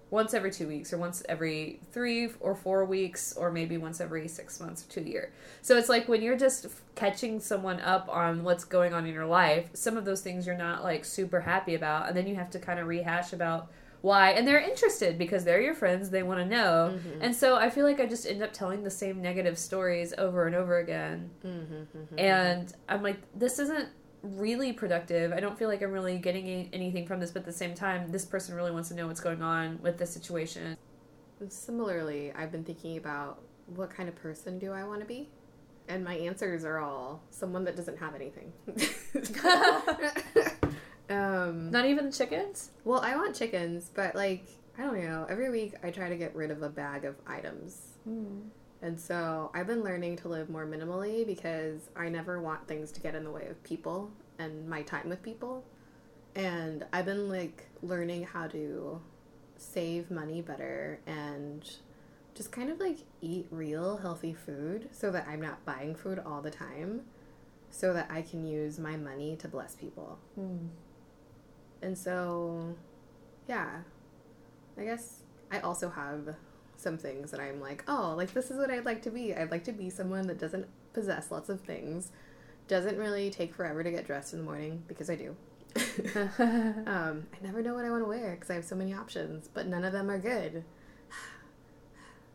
once 0.10 0.34
every 0.34 0.52
two 0.52 0.68
weeks, 0.68 0.94
or 0.94 0.98
once 0.98 1.22
every 1.28 1.80
three 1.92 2.30
or 2.40 2.56
four 2.56 2.86
weeks, 2.86 3.34
or 3.36 3.52
maybe 3.52 3.78
once 3.78 4.00
every 4.00 4.28
six 4.28 4.60
months 4.60 4.84
to 4.84 5.02
a 5.02 5.04
year. 5.04 5.32
So 5.62 5.78
it's 5.78 5.90
like 5.90 6.08
when 6.08 6.22
you're 6.22 6.38
just 6.38 6.66
f- 6.66 6.82
catching 6.96 7.40
someone 7.42 7.80
up 7.82 8.08
on 8.10 8.44
what's 8.44 8.64
going 8.64 8.94
on 8.94 9.06
in 9.06 9.14
your 9.14 9.26
life, 9.26 9.70
some 9.74 9.98
of 9.98 10.06
those 10.06 10.22
things 10.22 10.48
you're 10.48 10.56
not 10.58 10.84
like 10.84 11.04
super 11.04 11.42
happy 11.42 11.76
about, 11.76 12.08
and 12.08 12.16
then 12.16 12.26
you 12.26 12.36
have 12.36 12.50
to 12.52 12.60
kind 12.60 12.80
of 12.80 12.88
rehash 12.88 13.34
about 13.34 13.70
why 14.02 14.30
and 14.30 14.48
they're 14.48 14.62
interested 14.62 15.18
because 15.18 15.44
they're 15.44 15.60
your 15.60 15.74
friends 15.74 16.12
they 16.12 16.22
want 16.22 16.40
to 16.40 16.46
know 16.46 16.94
Mm-hmm. 16.94 17.22
and 17.24 17.36
so 17.36 17.56
i 17.56 17.68
feel 17.68 17.84
like 17.84 18.00
i 18.00 18.06
just 18.06 18.28
end 18.28 18.44
up 18.44 18.54
telling 18.54 18.84
the 18.84 18.92
same 18.92 19.24
negative 19.24 19.58
stories 19.58 20.14
over 20.20 20.46
and 20.46 20.56
over 20.56 20.78
again 20.78 21.32
Mm-hmm. 21.44 22.20
and 22.20 22.72
i'm 22.88 23.02
like 23.02 23.18
this 23.36 23.58
isn't 23.58 23.90
really 24.24 24.74
productive 24.74 25.32
i 25.32 25.40
don't 25.40 25.58
feel 25.58 25.70
like 25.70 25.82
i'm 25.82 25.92
really 25.92 26.18
getting 26.18 26.70
anything 26.74 27.06
from 27.06 27.20
this 27.20 27.32
but 27.32 27.40
at 27.40 27.46
the 27.46 27.52
same 27.52 27.74
time 27.74 28.12
this 28.12 28.26
person 28.26 28.56
really 28.56 28.72
wants 28.72 28.90
to 28.90 28.96
know 28.96 29.08
what's 29.08 29.22
going 29.22 29.42
on 29.42 29.80
with 29.82 29.98
this 29.98 30.12
situation 30.12 30.76
Similarly, 31.50 32.32
I've 32.34 32.52
been 32.52 32.64
thinking 32.64 32.98
about 32.98 33.42
what 33.68 33.90
kind 33.90 34.10
of 34.10 34.16
person 34.16 34.58
do 34.58 34.72
I 34.72 34.84
want 34.84 35.02
to 35.02 35.06
be? 35.06 35.30
And 35.88 36.04
my 36.04 36.16
answers 36.16 36.66
are 36.66 36.80
all 36.80 37.22
someone 37.30 37.64
that 37.66 37.76
doesn't 37.76 37.98
have 37.98 38.16
anything. 38.16 38.52
um, 41.10 41.72
not 41.72 41.86
even 41.86 42.12
chickens 42.12 42.72
well, 42.84 43.02
I 43.02 43.16
want 43.16 43.36
chickens, 43.36 43.90
but 43.94 44.16
like, 44.16 44.48
I 44.78 44.82
don't 44.82 45.02
know. 45.02 45.26
Every 45.30 45.50
week 45.50 45.76
I 45.84 45.92
try 45.92 46.10
to 46.10 46.18
get 46.18 46.36
rid 46.36 46.52
of 46.52 46.64
a 46.64 46.70
bag 46.70 47.06
of 47.06 47.16
items. 47.28 47.88
And 48.82 49.00
so 49.00 49.52
I've 49.54 49.68
been 49.68 49.84
learning 49.84 50.18
to 50.18 50.28
live 50.28 50.50
more 50.50 50.66
minimally 50.66 51.26
because 51.26 51.90
I 51.96 52.10
never 52.10 52.40
want 52.40 52.68
things 52.68 52.92
to 52.94 53.02
get 53.02 53.16
in 53.16 53.24
the 53.24 53.32
way 53.32 53.48
of 53.48 53.62
people 53.64 54.12
and 54.38 54.70
my 54.70 54.84
time 54.84 55.10
with 55.10 55.24
people. 55.24 55.64
And 56.36 56.86
I've 56.94 57.06
been 57.06 57.30
like 57.30 57.68
learning 57.82 58.24
how 58.24 58.48
to 58.48 59.02
save 59.56 60.12
money 60.12 60.42
better 60.42 61.00
and 61.08 61.68
just 62.36 62.52
kind 62.52 62.70
of 62.70 62.80
like 62.80 63.00
eat 63.20 63.48
real 63.50 63.98
healthy 63.98 64.34
food 64.34 64.90
so 64.92 65.10
that 65.10 65.28
I'm 65.28 65.42
not 65.42 65.66
buying 65.66 65.96
food 65.96 66.22
all 66.24 66.42
the 66.42 66.52
time 66.52 67.02
so 67.72 67.94
that 67.94 68.08
I 68.12 68.22
can 68.22 68.46
use 68.46 68.80
my 68.80 68.96
money 68.96 69.36
to 69.38 69.48
bless 69.48 69.76
people. 69.76 70.20
Hmm. 70.36 70.68
And 71.82 71.98
so, 71.98 72.76
yeah, 73.48 73.82
I 74.78 74.84
guess 74.84 75.24
I 75.52 75.60
also 75.60 75.90
have 75.90 76.36
some 76.78 76.98
things 76.98 77.32
that 77.32 77.40
I'm 77.40 77.60
like, 77.60 77.84
oh, 77.88 78.14
like 78.16 78.34
this 78.34 78.52
is 78.52 78.58
what 78.58 78.70
I'd 78.70 78.86
like 78.86 79.02
to 79.04 79.10
be. 79.12 79.34
I'd 79.34 79.52
like 79.52 79.64
to 79.66 79.72
be 79.72 79.90
someone 79.90 80.28
that 80.28 80.40
doesn't 80.40 80.68
possess 80.94 81.32
lots 81.32 81.50
of 81.50 81.62
things, 81.62 82.12
doesn't 82.68 82.98
really 82.98 83.30
take 83.30 83.54
forever 83.54 83.84
to 83.84 83.92
get 83.92 84.06
dressed 84.06 84.34
in 84.34 84.40
the 84.40 84.46
morning 84.46 84.84
because 84.88 85.10
I 85.10 85.16
do. 85.16 85.36
um, 86.88 87.28
I 87.34 87.44
never 87.46 87.62
know 87.62 87.74
what 87.74 87.86
I 87.86 87.90
want 87.90 88.04
to 88.04 88.08
wear 88.08 88.32
because 88.36 88.50
I 88.50 88.56
have 88.56 88.66
so 88.66 88.76
many 88.76 88.94
options, 88.94 89.48
but 89.54 89.68
none 89.68 89.84
of 89.84 89.94
them 89.94 90.10
are 90.10 90.20
good. 90.20 90.64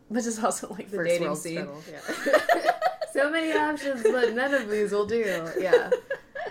which 0.09 0.25
is 0.25 0.43
also 0.43 0.69
like 0.69 0.89
the 0.89 0.97
First 0.97 1.09
dating 1.09 1.27
world 1.27 1.37
scene 1.39 1.67
Yeah. 1.91 2.71
so 3.13 3.29
many 3.29 3.51
options, 3.53 4.03
but 4.03 4.33
none 4.33 4.53
of 4.53 4.69
these 4.69 4.91
will 4.91 5.05
do. 5.05 5.49
Yeah. 5.59 5.89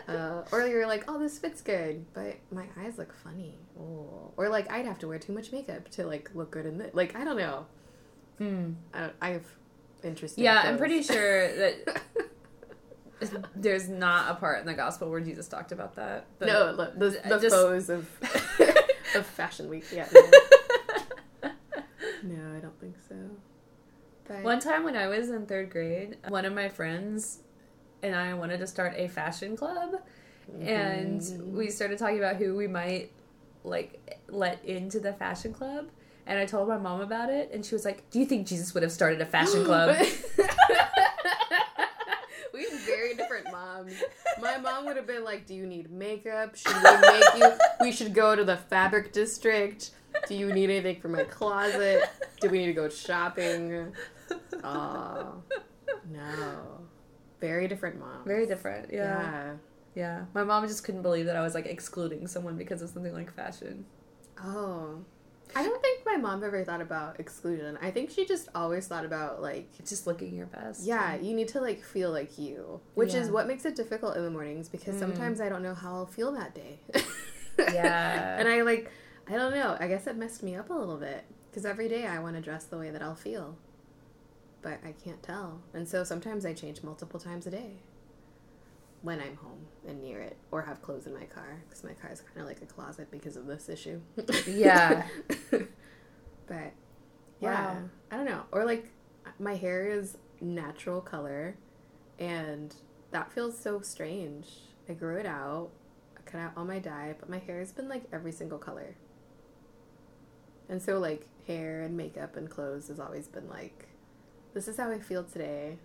Uh, 0.08 0.42
or 0.50 0.66
you're 0.66 0.86
like, 0.86 1.04
oh, 1.08 1.18
this 1.18 1.38
fits 1.38 1.60
good, 1.62 2.04
but 2.12 2.36
my 2.50 2.66
eyes 2.78 2.98
look 2.98 3.14
funny. 3.14 3.54
Or 4.36 4.48
like, 4.48 4.70
I'd 4.70 4.84
have 4.84 4.98
to 5.00 5.08
wear 5.08 5.18
too 5.18 5.32
much 5.32 5.52
makeup 5.52 5.88
to 5.90 6.06
like 6.06 6.30
look 6.34 6.50
good 6.50 6.66
in 6.66 6.78
this. 6.78 6.90
Like, 6.92 7.14
I 7.14 7.24
don't 7.24 7.36
know. 7.36 7.66
Hmm. 8.38 8.72
I, 8.92 9.10
I, 9.20 9.28
have 9.30 9.44
interesting. 10.02 10.42
yeah 10.44 10.62
i'm 10.64 10.78
pretty 10.78 11.02
sure 11.14 11.54
that 11.56 12.02
there's 13.54 13.88
not 13.88 14.30
a 14.30 14.34
part 14.34 14.60
in 14.60 14.66
the 14.66 14.74
gospel 14.74 15.10
where 15.10 15.20
jesus 15.20 15.46
talked 15.48 15.70
about 15.70 15.94
that 15.96 16.26
but 16.38 16.46
no, 16.48 16.72
look, 16.72 16.98
the, 16.98 17.10
the 17.10 17.38
just- 17.38 17.54
foes 17.54 17.88
of 17.88 18.08
of 19.14 19.26
Fashion 19.26 19.68
Week. 19.68 19.84
Yeah. 19.92 20.08
No. 20.12 20.20
no, 22.22 22.56
I 22.56 22.60
don't 22.60 22.78
think 22.80 22.96
so. 23.08 23.14
But 24.26 24.42
One 24.42 24.60
time 24.60 24.84
when 24.84 24.96
I 24.96 25.08
was 25.08 25.30
in 25.30 25.46
third 25.46 25.70
grade, 25.70 26.16
one 26.28 26.44
of 26.44 26.52
my 26.52 26.68
friends 26.68 27.40
and 28.02 28.14
I 28.14 28.34
wanted 28.34 28.58
to 28.58 28.66
start 28.66 28.94
a 28.96 29.08
fashion 29.08 29.56
club, 29.56 30.00
and 30.60 31.22
we 31.54 31.70
started 31.70 31.98
talking 31.98 32.18
about 32.18 32.36
who 32.36 32.56
we 32.56 32.66
might 32.66 33.12
like 33.64 34.20
let 34.28 34.64
into 34.64 34.98
the 34.98 35.12
fashion 35.12 35.52
club. 35.52 35.88
And 36.26 36.38
I 36.38 36.46
told 36.46 36.68
my 36.68 36.78
mom 36.78 37.00
about 37.00 37.30
it, 37.30 37.50
and 37.52 37.64
she 37.64 37.74
was 37.74 37.84
like, 37.84 38.08
"Do 38.10 38.20
you 38.20 38.26
think 38.26 38.46
Jesus 38.46 38.74
would 38.74 38.82
have 38.82 38.92
started 38.92 39.20
a 39.20 39.26
fashion 39.26 39.64
club?" 39.68 39.96
we 42.54 42.64
had 42.64 42.72
very 42.86 43.14
different 43.14 43.50
moms. 43.50 43.92
My 44.40 44.58
mom 44.58 44.86
would 44.86 44.96
have 44.96 45.06
been 45.06 45.24
like, 45.24 45.46
"Do 45.46 45.54
you 45.54 45.66
need 45.66 45.90
makeup? 45.90 46.54
Should 46.54 46.74
we 46.74 46.82
make 46.82 47.24
you? 47.36 47.52
We 47.80 47.92
should 47.92 48.14
go 48.14 48.36
to 48.36 48.44
the 48.44 48.56
fabric 48.56 49.12
district. 49.12 49.90
Do 50.28 50.34
you 50.34 50.52
need 50.52 50.70
anything 50.70 51.00
for 51.00 51.08
my 51.08 51.24
closet? 51.24 52.04
Do 52.40 52.48
we 52.48 52.58
need 52.58 52.66
to 52.66 52.72
go 52.72 52.88
shopping?" 52.88 53.92
Oh 54.62 55.42
no, 56.10 56.80
very 57.40 57.68
different 57.68 57.98
moms. 57.98 58.26
Very 58.26 58.46
different, 58.46 58.92
yeah. 58.92 59.22
yeah. 59.22 59.52
yeah. 59.94 60.24
My 60.34 60.44
mom 60.44 60.66
just 60.66 60.84
couldn't 60.84 61.02
believe 61.02 61.26
that 61.26 61.36
I 61.36 61.42
was 61.42 61.54
like 61.54 61.66
excluding 61.66 62.26
someone 62.26 62.56
because 62.56 62.82
of 62.82 62.90
something 62.90 63.12
like 63.12 63.34
fashion. 63.34 63.84
Oh. 64.42 65.04
I 65.54 65.62
don't 65.62 65.82
think 65.82 65.91
my 66.12 66.20
mom 66.20 66.42
ever 66.44 66.64
thought 66.64 66.80
about 66.80 67.18
exclusion. 67.20 67.78
I 67.82 67.90
think 67.90 68.10
she 68.10 68.24
just 68.26 68.48
always 68.54 68.86
thought 68.86 69.04
about 69.04 69.40
like 69.42 69.68
Just 69.86 70.06
looking 70.06 70.34
your 70.34 70.46
best. 70.46 70.84
Yeah, 70.84 71.16
you 71.16 71.34
need 71.34 71.48
to 71.48 71.60
like 71.60 71.82
feel 71.82 72.10
like 72.10 72.38
you, 72.38 72.80
which 72.94 73.14
is 73.14 73.30
what 73.30 73.46
makes 73.46 73.64
it 73.64 73.74
difficult 73.76 74.16
in 74.16 74.24
the 74.24 74.30
mornings 74.30 74.68
because 74.68 74.94
Mm. 74.96 75.00
sometimes 75.00 75.40
I 75.40 75.48
don't 75.48 75.62
know 75.62 75.74
how 75.74 75.94
I'll 75.94 76.06
feel 76.06 76.32
that 76.32 76.54
day. 76.54 76.78
Yeah. 77.58 78.38
and 78.38 78.48
I 78.48 78.62
like, 78.62 78.90
I 79.28 79.32
don't 79.36 79.52
know. 79.52 79.76
I 79.78 79.86
guess 79.86 80.06
it 80.06 80.16
messed 80.16 80.42
me 80.42 80.54
up 80.56 80.70
a 80.70 80.74
little 80.74 80.96
bit 80.96 81.24
because 81.50 81.64
every 81.66 81.86
day 81.88 82.06
I 82.06 82.18
want 82.18 82.34
to 82.36 82.40
dress 82.42 82.64
the 82.64 82.78
way 82.78 82.90
that 82.90 83.02
I'll 83.02 83.14
feel, 83.14 83.56
but 84.62 84.78
I 84.84 84.92
can't 84.92 85.22
tell, 85.22 85.60
and 85.74 85.86
so 85.86 86.02
sometimes 86.02 86.46
I 86.46 86.54
change 86.54 86.82
multiple 86.82 87.20
times 87.20 87.46
a 87.46 87.50
day 87.50 87.82
when 89.02 89.20
I'm 89.20 89.36
home 89.36 89.66
and 89.86 90.00
near 90.00 90.20
it, 90.20 90.36
or 90.50 90.62
have 90.62 90.80
clothes 90.80 91.06
in 91.06 91.12
my 91.12 91.24
car 91.24 91.62
because 91.68 91.84
my 91.84 91.92
car 91.92 92.10
is 92.10 92.20
kind 92.22 92.40
of 92.40 92.46
like 92.46 92.62
a 92.62 92.66
closet 92.66 93.10
because 93.10 93.36
of 93.36 93.46
this 93.46 93.68
issue. 93.68 94.00
Yeah. 94.46 95.06
but 96.46 96.72
yeah, 97.40 97.74
Wow. 97.74 97.82
I 98.10 98.16
don't 98.16 98.26
know. 98.26 98.42
Or 98.52 98.64
like 98.64 98.88
my 99.38 99.54
hair 99.56 99.86
is 99.90 100.16
natural 100.40 101.00
color 101.00 101.56
and 102.18 102.74
that 103.10 103.32
feels 103.32 103.58
so 103.58 103.80
strange. 103.80 104.48
I 104.88 104.94
grew 104.94 105.16
it 105.16 105.26
out. 105.26 105.70
I 106.16 106.20
cut 106.22 106.40
out 106.40 106.52
all 106.56 106.64
my 106.64 106.78
dye, 106.78 107.14
but 107.18 107.28
my 107.28 107.38
hair 107.38 107.58
has 107.60 107.72
been 107.72 107.88
like 107.88 108.04
every 108.12 108.32
single 108.32 108.58
color. 108.58 108.96
And 110.68 110.80
so 110.80 110.98
like 110.98 111.28
hair 111.46 111.82
and 111.82 111.96
makeup 111.96 112.36
and 112.36 112.48
clothes 112.48 112.88
has 112.88 113.00
always 113.00 113.26
been 113.28 113.48
like 113.48 113.88
this 114.54 114.68
is 114.68 114.76
how 114.76 114.90
I 114.90 114.98
feel 114.98 115.24
today. 115.24 115.78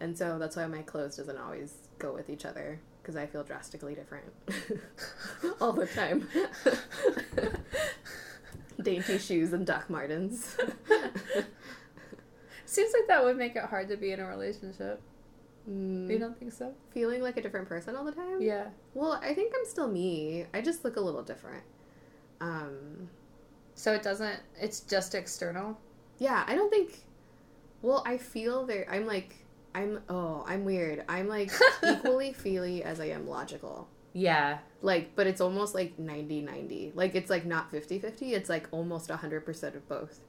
And 0.00 0.16
so 0.16 0.38
that's 0.38 0.56
why 0.56 0.66
my 0.66 0.82
clothes 0.82 1.16
doesn't 1.16 1.38
always 1.38 1.74
go 1.98 2.12
with 2.12 2.28
each 2.30 2.44
other 2.44 2.80
because 3.02 3.16
I 3.16 3.26
feel 3.26 3.42
drastically 3.44 3.94
different 3.94 4.26
all 5.60 5.72
the 5.72 5.86
time. 5.86 6.28
Dainty 8.86 9.18
shoes 9.18 9.52
and 9.52 9.66
Doc 9.66 9.90
Martens. 9.90 10.56
Seems 12.64 12.92
like 12.92 13.06
that 13.08 13.24
would 13.24 13.36
make 13.36 13.56
it 13.56 13.64
hard 13.64 13.88
to 13.88 13.96
be 13.96 14.12
in 14.12 14.20
a 14.20 14.26
relationship. 14.26 15.00
Mm, 15.70 16.10
You 16.10 16.18
don't 16.18 16.38
think 16.38 16.52
so? 16.52 16.74
feeling 16.92 17.22
like 17.22 17.36
a 17.36 17.42
different 17.42 17.68
person 17.68 17.94
all 17.96 18.04
the 18.04 18.12
time? 18.12 18.40
Yeah. 18.40 18.66
Well, 18.94 19.20
I 19.22 19.34
think 19.34 19.52
I'm 19.56 19.64
still 19.66 19.88
me. 19.88 20.46
I 20.54 20.60
just 20.60 20.84
look 20.84 20.96
a 20.96 21.00
little 21.00 21.22
different. 21.22 21.62
Um, 22.40 23.08
So 23.74 23.92
it 23.92 24.02
doesn't. 24.02 24.40
It's 24.60 24.80
just 24.80 25.14
external. 25.14 25.78
yeah, 26.18 26.44
I 26.46 26.54
don't 26.54 26.70
think. 26.70 27.00
Well, 27.82 28.02
I 28.06 28.16
feel 28.18 28.64
very. 28.66 28.86
I'm 28.88 29.06
like. 29.06 29.36
I'm. 29.74 30.00
Oh, 30.08 30.44
I'm 30.48 30.64
weird. 30.64 31.04
I'm 31.08 31.28
like 31.28 31.52
equally 31.84 32.32
feely 32.32 32.82
as 32.82 32.98
I 33.00 33.06
am 33.06 33.26
logical. 33.28 33.88
Yeah. 34.16 34.58
Like, 34.80 35.14
but 35.14 35.26
it's 35.26 35.42
almost 35.42 35.74
like 35.74 35.98
90 35.98 36.40
90. 36.40 36.92
Like, 36.94 37.14
it's 37.14 37.28
like 37.28 37.44
not 37.44 37.70
50 37.70 37.98
50. 37.98 38.32
It's 38.32 38.48
like 38.48 38.66
almost 38.70 39.10
100% 39.10 39.76
of 39.76 39.88
both. 39.88 40.20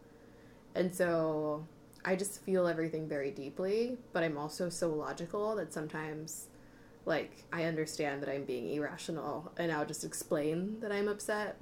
And 0.76 0.94
so 0.94 1.66
I 2.04 2.18
just 2.18 2.42
feel 2.44 2.68
everything 2.68 3.08
very 3.08 3.32
deeply, 3.32 3.98
but 4.12 4.24
I'm 4.24 4.38
also 4.38 4.68
so 4.68 4.94
logical 4.94 5.56
that 5.56 5.74
sometimes, 5.74 6.48
like, 7.06 7.32
I 7.54 7.64
understand 7.64 8.22
that 8.24 8.30
I'm 8.30 8.44
being 8.44 8.70
irrational 8.74 9.54
and 9.58 9.72
I'll 9.72 9.86
just 9.86 10.04
explain 10.04 10.82
that 10.82 10.92
I'm 10.92 11.08
upset, 11.08 11.56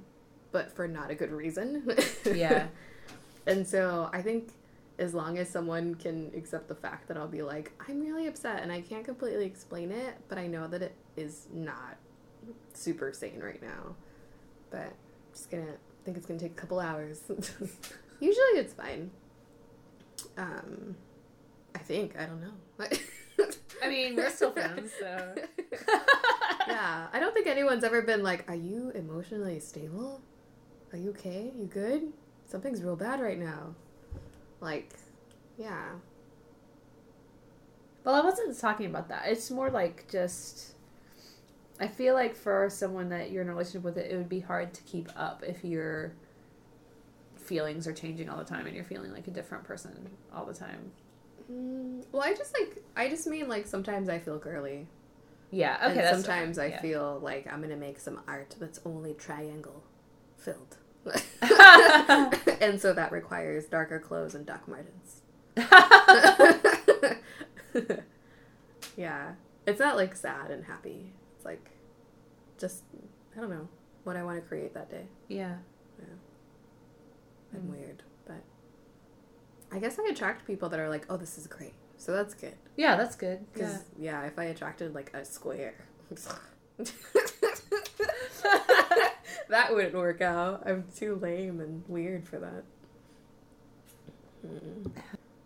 but 0.50 0.72
for 0.72 0.88
not 0.88 1.12
a 1.12 1.14
good 1.14 1.30
reason. 1.30 1.88
Yeah. 2.24 2.66
and 3.46 3.64
so 3.64 4.10
I 4.12 4.20
think 4.20 4.48
as 4.98 5.14
long 5.14 5.38
as 5.38 5.48
someone 5.48 5.94
can 5.94 6.32
accept 6.36 6.66
the 6.66 6.74
fact 6.74 7.06
that 7.06 7.16
I'll 7.16 7.28
be 7.28 7.42
like, 7.42 7.70
I'm 7.88 8.00
really 8.00 8.26
upset 8.26 8.64
and 8.64 8.72
I 8.72 8.80
can't 8.80 9.04
completely 9.04 9.44
explain 9.44 9.92
it, 9.92 10.16
but 10.28 10.38
I 10.38 10.48
know 10.48 10.66
that 10.66 10.82
it 10.82 10.94
is 11.16 11.46
not 11.52 11.98
super 12.74 13.12
sane 13.12 13.40
right 13.40 13.62
now. 13.62 13.94
But 14.70 14.86
I'm 14.86 15.32
just 15.32 15.50
gonna 15.50 15.74
think 16.04 16.16
it's 16.16 16.26
gonna 16.26 16.40
take 16.40 16.52
a 16.52 16.60
couple 16.60 16.80
hours. 16.80 17.20
Usually 18.20 18.58
it's 18.58 18.72
fine. 18.72 19.10
Um, 20.38 20.96
I 21.74 21.78
think 21.78 22.18
I 22.18 22.26
don't 22.26 22.40
know. 22.40 22.86
I 23.82 23.88
mean, 23.88 24.16
we're 24.16 24.30
still 24.30 24.52
friends, 24.52 24.92
so. 24.98 25.34
yeah, 26.68 27.06
I 27.12 27.20
don't 27.20 27.34
think 27.34 27.46
anyone's 27.46 27.84
ever 27.84 28.00
been 28.02 28.22
like, 28.22 28.48
"Are 28.48 28.54
you 28.54 28.90
emotionally 28.94 29.60
stable? 29.60 30.22
Are 30.92 30.98
you 30.98 31.10
okay? 31.10 31.52
You 31.58 31.66
good? 31.66 32.12
Something's 32.46 32.82
real 32.82 32.96
bad 32.96 33.20
right 33.20 33.38
now." 33.38 33.74
Like, 34.60 34.94
yeah. 35.58 35.84
Well, 38.04 38.14
I 38.14 38.20
wasn't 38.20 38.58
talking 38.58 38.86
about 38.86 39.08
that. 39.08 39.24
It's 39.26 39.50
more 39.50 39.68
like 39.70 40.10
just. 40.10 40.75
I 41.80 41.88
feel 41.88 42.14
like 42.14 42.34
for 42.34 42.68
someone 42.70 43.08
that 43.10 43.30
you're 43.30 43.42
in 43.42 43.48
a 43.48 43.52
relationship 43.52 43.82
with, 43.82 43.98
it, 43.98 44.10
it 44.10 44.16
would 44.16 44.28
be 44.28 44.40
hard 44.40 44.72
to 44.74 44.82
keep 44.82 45.08
up 45.16 45.42
if 45.46 45.64
your 45.64 46.12
feelings 47.36 47.86
are 47.86 47.92
changing 47.92 48.28
all 48.28 48.38
the 48.38 48.44
time 48.44 48.66
and 48.66 48.74
you're 48.74 48.84
feeling 48.84 49.12
like 49.12 49.28
a 49.28 49.30
different 49.30 49.64
person 49.64 50.08
all 50.34 50.44
the 50.44 50.54
time. 50.54 50.92
Mm, 51.50 52.04
well, 52.12 52.22
I 52.22 52.34
just 52.34 52.54
like 52.58 52.82
I 52.96 53.08
just 53.08 53.26
mean 53.26 53.48
like 53.48 53.66
sometimes 53.66 54.08
I 54.08 54.18
feel 54.18 54.38
girly. 54.38 54.86
Yeah. 55.50 55.78
Okay. 55.90 56.00
and 56.00 56.16
sometimes 56.16 56.58
I 56.58 56.66
yeah. 56.66 56.80
feel 56.80 57.20
like 57.22 57.50
I'm 57.52 57.60
gonna 57.60 57.76
make 57.76 58.00
some 58.00 58.20
art 58.26 58.56
that's 58.58 58.80
only 58.84 59.14
triangle 59.14 59.82
filled. 60.36 60.76
and 62.60 62.80
so 62.80 62.92
that 62.92 63.10
requires 63.12 63.66
darker 63.66 64.00
clothes 64.00 64.34
and 64.34 64.44
Doc 64.44 64.66
Martens. 64.66 65.20
yeah. 68.96 69.34
It's 69.66 69.78
not 69.78 69.96
like 69.96 70.16
sad 70.16 70.50
and 70.50 70.64
happy. 70.64 71.12
Like 71.46 71.70
just 72.58 72.82
I 73.36 73.40
don't 73.40 73.48
know 73.50 73.68
what 74.04 74.16
I 74.16 74.22
want 74.24 74.36
to 74.42 74.46
create 74.46 74.74
that 74.74 74.90
day. 74.90 75.06
yeah. 75.28 75.54
I'm 77.54 77.62
Mm. 77.62 77.70
weird, 77.70 78.02
but 78.26 78.42
I 79.72 79.78
guess 79.78 79.98
I 79.98 80.08
attract 80.10 80.46
people 80.46 80.68
that 80.68 80.80
are 80.80 80.88
like, 80.90 81.06
"Oh, 81.08 81.16
this 81.16 81.38
is 81.38 81.46
great." 81.46 81.72
So 81.96 82.12
that's 82.12 82.34
good. 82.34 82.54
Yeah, 82.76 82.96
that's 82.96 83.14
good. 83.16 83.38
Yeah. 83.38 83.46
Because 83.54 83.82
yeah. 83.98 84.22
if 84.24 84.38
I 84.38 84.44
attracted 84.46 84.94
like 84.94 85.14
a 85.14 85.24
square, 85.24 85.74
that 89.48 89.72
wouldn't 89.74 89.94
work 89.94 90.20
out. 90.20 90.62
I'm 90.66 90.84
too 90.96 91.14
lame 91.16 91.60
and 91.60 91.84
weird 91.88 92.26
for 92.28 92.38
that. 92.40 92.64
Hmm. 94.46 94.88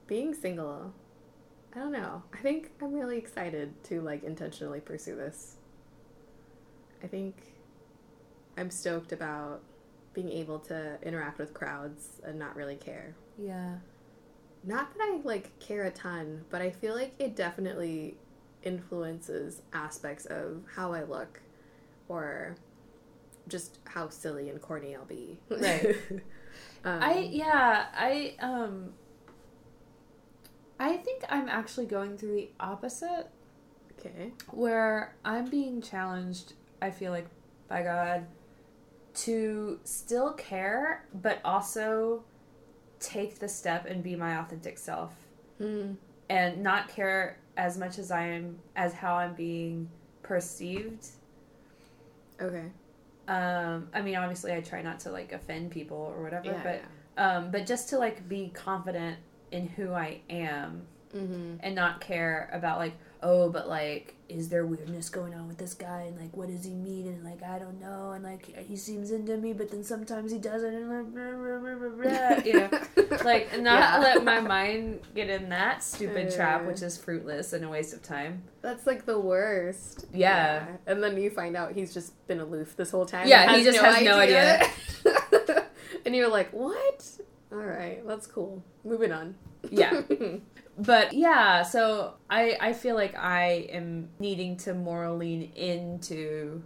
Being 0.06 0.34
single, 0.34 0.92
I 1.74 1.78
don't 1.78 1.92
know. 1.92 2.22
I 2.32 2.38
think 2.38 2.72
I'm 2.82 2.92
really 2.92 3.18
excited 3.18 3.72
to 3.84 4.00
like 4.00 4.24
intentionally 4.24 4.80
pursue 4.80 5.14
this. 5.16 5.56
I 7.02 7.06
think 7.06 7.36
I'm 8.56 8.70
stoked 8.70 9.12
about 9.12 9.62
being 10.12 10.30
able 10.30 10.58
to 10.58 10.98
interact 11.02 11.38
with 11.38 11.54
crowds 11.54 12.20
and 12.24 12.38
not 12.38 12.56
really 12.56 12.74
care 12.76 13.14
Yeah. 13.38 13.76
not 14.64 14.92
that 14.94 15.02
I 15.02 15.20
like 15.24 15.58
care 15.60 15.84
a 15.84 15.90
ton, 15.90 16.44
but 16.50 16.60
I 16.62 16.70
feel 16.70 16.94
like 16.94 17.14
it 17.18 17.36
definitely 17.36 18.16
influences 18.62 19.62
aspects 19.72 20.26
of 20.26 20.62
how 20.74 20.92
I 20.92 21.04
look 21.04 21.40
or 22.08 22.56
just 23.48 23.78
how 23.84 24.08
silly 24.08 24.50
and 24.50 24.60
corny 24.60 24.94
I'll 24.94 25.04
be. 25.04 25.38
Right. 25.48 25.96
um, 26.84 27.02
I 27.02 27.28
yeah, 27.32 27.86
I 27.94 28.34
um 28.40 28.92
I 30.78 30.96
think 30.96 31.24
I'm 31.28 31.48
actually 31.48 31.86
going 31.86 32.16
through 32.16 32.34
the 32.34 32.50
opposite 32.58 33.28
okay. 33.98 34.32
where 34.50 35.14
I'm 35.24 35.48
being 35.50 35.82
challenged, 35.82 36.54
I 36.82 36.90
feel 36.90 37.12
like 37.12 37.26
by 37.68 37.82
God 37.82 38.26
to 39.12 39.78
still 39.84 40.32
care 40.34 41.04
but 41.22 41.40
also 41.44 42.22
take 43.00 43.38
the 43.38 43.48
step 43.48 43.86
and 43.86 44.02
be 44.02 44.14
my 44.16 44.38
authentic 44.40 44.78
self 44.78 45.12
Mm. 45.60 45.96
and 46.30 46.62
not 46.62 46.88
care 46.88 47.36
as 47.56 47.76
much 47.76 47.98
as 47.98 48.10
I 48.10 48.22
am 48.28 48.58
as 48.76 48.94
how 48.94 49.16
I'm 49.16 49.34
being 49.34 49.90
perceived. 50.22 51.06
Okay. 52.40 52.64
Um 53.28 53.88
I 53.92 54.00
mean 54.00 54.16
obviously 54.16 54.52
I 54.54 54.60
try 54.60 54.80
not 54.82 55.00
to 55.00 55.10
like 55.10 55.32
offend 55.32 55.70
people 55.70 56.12
or 56.16 56.22
whatever, 56.22 56.46
Yeah. 56.46 56.62
but 57.16 57.22
um 57.22 57.50
but 57.50 57.66
just 57.66 57.90
to 57.90 57.98
like 57.98 58.26
be 58.28 58.50
confident 58.54 59.18
in 59.50 59.66
who 59.68 59.92
I 59.92 60.20
am 60.30 60.86
Mm-hmm. 61.14 61.56
and 61.60 61.74
not 61.74 62.00
care 62.00 62.48
about 62.52 62.78
like 62.78 62.94
oh 63.22 63.48
but 63.50 63.68
like 63.68 64.14
is 64.28 64.48
there 64.48 64.64
weirdness 64.64 65.10
going 65.10 65.34
on 65.34 65.46
with 65.48 65.58
this 65.58 65.74
guy 65.74 66.02
and 66.02 66.18
like 66.18 66.34
what 66.36 66.48
does 66.48 66.64
he 66.64 66.70
mean 66.70 67.06
and 67.08 67.22
like 67.24 67.42
i 67.42 67.58
don't 67.58 67.78
know 67.80 68.12
and 68.12 68.24
like 68.24 68.46
he 68.66 68.76
seems 68.76 69.10
into 69.10 69.36
me 69.36 69.52
but 69.52 69.70
then 69.70 69.84
sometimes 69.84 70.32
he 70.32 70.38
doesn't 70.38 70.72
and 70.72 70.88
like 70.88 71.12
blah, 71.12 71.32
blah, 71.32 71.58
blah, 71.58 71.74
blah, 71.74 72.36
blah, 72.36 72.44
you 72.44 72.52
know 72.54 72.70
like 73.24 73.50
not 73.60 73.80
Yeah. 73.80 73.98
let 73.98 74.24
my 74.24 74.40
mind 74.56 75.00
get 75.14 75.28
in 75.28 75.48
that 75.50 75.82
stupid 75.82 76.34
trap 76.34 76.62
Uh. 76.62 76.64
which 76.64 76.80
is 76.80 76.96
fruitless 76.96 77.52
and 77.52 77.64
a 77.64 77.68
waste 77.68 77.92
of 77.92 78.02
time 78.02 78.42
That's 78.62 78.86
like 78.86 79.04
the 79.06 79.18
worst. 79.18 80.06
Yeah. 80.14 80.66
And 80.86 81.02
then 81.02 81.16
you 81.16 81.30
find 81.30 81.56
out 81.56 81.72
he's 81.72 81.92
just 81.94 82.12
been 82.26 82.40
aloof 82.40 82.76
this 82.76 82.90
whole 82.90 83.06
time. 83.06 83.26
Yeah, 83.26 83.56
he 83.56 83.64
just 83.64 83.78
has 83.80 84.02
no 84.02 84.18
idea. 84.18 84.68
and 86.04 86.14
you're 86.14 86.28
like, 86.28 86.50
what? 86.52 87.08
All 87.50 87.58
right, 87.58 88.06
that's 88.06 88.26
cool. 88.26 88.62
Moving 88.84 89.12
on. 89.12 89.34
yeah 89.70 90.02
but 90.80 91.12
yeah 91.12 91.62
so 91.62 92.14
i 92.30 92.56
i 92.60 92.72
feel 92.72 92.94
like 92.94 93.16
i 93.16 93.68
am 93.70 94.08
needing 94.18 94.56
to 94.56 94.72
more 94.72 95.10
lean 95.10 95.52
into 95.54 96.62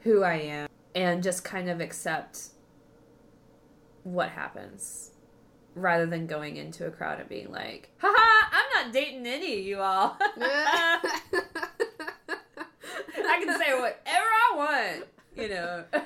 who 0.00 0.22
i 0.22 0.34
am 0.34 0.68
and 0.94 1.22
just 1.22 1.42
kind 1.44 1.70
of 1.70 1.80
accept 1.80 2.48
what 4.02 4.28
happens 4.28 5.10
rather 5.74 6.06
than 6.06 6.26
going 6.26 6.56
into 6.56 6.86
a 6.86 6.90
crowd 6.90 7.18
and 7.18 7.28
being 7.28 7.50
like 7.50 7.90
haha 7.98 8.46
i'm 8.52 8.84
not 8.84 8.92
dating 8.92 9.26
any 9.26 9.60
of 9.60 9.64
you 9.64 9.78
all 9.80 10.16
i 10.20 10.98
can 13.42 13.58
say 13.58 13.72
whatever 13.78 13.96
i 14.06 14.52
want 14.54 15.04
you 15.36 15.48
know 15.48 15.84
well, 15.92 16.04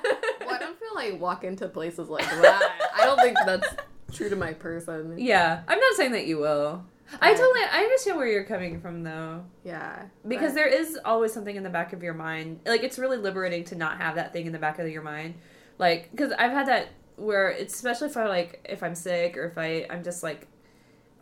I 0.49 0.57
don't 0.59 0.77
feel 0.79 0.95
like 0.95 1.19
walk 1.19 1.43
into 1.45 1.67
places 1.69 2.09
like 2.09 2.25
that. 2.25 2.91
I 2.95 3.05
don't 3.05 3.19
think 3.19 3.37
that's 3.45 3.67
true 4.13 4.29
to 4.29 4.35
my 4.35 4.53
person. 4.53 5.17
yeah 5.17 5.63
i'm 5.67 5.79
not 5.79 5.93
saying 5.95 6.11
that 6.11 6.25
you 6.25 6.37
will 6.37 6.83
i 7.19 7.31
totally 7.33 7.59
i 7.71 7.79
understand 7.81 8.17
where 8.17 8.27
you're 8.27 8.43
coming 8.45 8.79
from 8.79 9.03
though 9.03 9.43
Yeah. 9.63 10.03
because 10.27 10.51
but- 10.51 10.55
there 10.55 10.67
is 10.67 10.97
always 11.03 11.33
something 11.33 11.55
in 11.55 11.63
the 11.63 11.69
back 11.69 11.93
of 11.93 12.01
your 12.03 12.13
mind 12.13 12.59
like 12.65 12.83
it's 12.83 12.97
really 12.99 13.17
liberating 13.17 13.63
to 13.65 13.75
not 13.75 13.97
have 13.97 14.15
that 14.15 14.31
thing 14.33 14.45
in 14.45 14.51
the 14.53 14.59
back 14.59 14.79
of 14.79 14.87
your 14.89 15.01
mind 15.01 15.35
like 15.77 16.09
because 16.11 16.31
i've 16.33 16.51
had 16.51 16.67
that 16.67 16.87
where 17.17 17.49
it's 17.49 17.73
especially 17.75 18.07
if 18.07 18.17
i 18.17 18.27
like 18.27 18.65
if 18.69 18.81
i'm 18.83 18.95
sick 18.95 19.35
or 19.37 19.45
if 19.45 19.57
i 19.57 19.85
i'm 19.89 20.03
just 20.03 20.23
like 20.23 20.47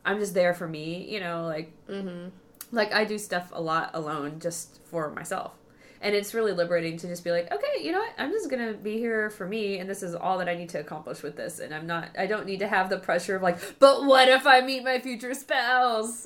i'm 0.06 0.19
just 0.19 0.34
there 0.34 0.54
for 0.54 0.67
me 0.67 1.06
you 1.10 1.19
know 1.19 1.43
like 1.45 1.71
Mhm. 1.88 2.32
like 2.71 2.93
i 2.93 3.04
do 3.06 3.17
stuff 3.17 3.49
a 3.54 3.62
lot 3.62 3.91
alone 3.93 4.39
just 4.39 4.80
for 4.86 5.10
myself 5.12 5.54
and 6.02 6.16
it's 6.16 6.34
really 6.34 6.54
liberating 6.54 6.98
to 6.98 7.08
just 7.08 7.24
be 7.24 7.32
like 7.32 7.52
okay 7.52 7.84
you 7.84 7.92
know 7.92 8.00
what 8.00 8.14
i'm 8.18 8.32
just 8.32 8.50
gonna 8.50 8.74
be 8.74 8.98
here 8.98 9.30
for 9.30 9.46
me 9.48 9.80
and 9.80 9.90
this 9.90 10.02
is 10.02 10.16
all 10.16 10.38
that 10.38 10.48
i 10.48 10.56
need 10.56 10.70
to 10.70 10.80
accomplish 10.80 11.22
with 11.22 11.36
this 11.36 11.60
and 11.60 11.74
i'm 11.74 11.86
not 11.86 12.10
i 12.18 12.26
don't 12.26 12.46
need 12.46 12.60
to 12.60 12.68
have 12.68 12.90
the 12.90 12.98
pressure 12.98 13.36
of 13.36 13.42
like 13.42 13.58
but 13.80 14.06
what 14.06 14.28
if 14.30 14.48
i 14.48 14.62
meet 14.62 14.84
my 14.84 15.00
future 15.00 15.34
spouse 15.34 16.26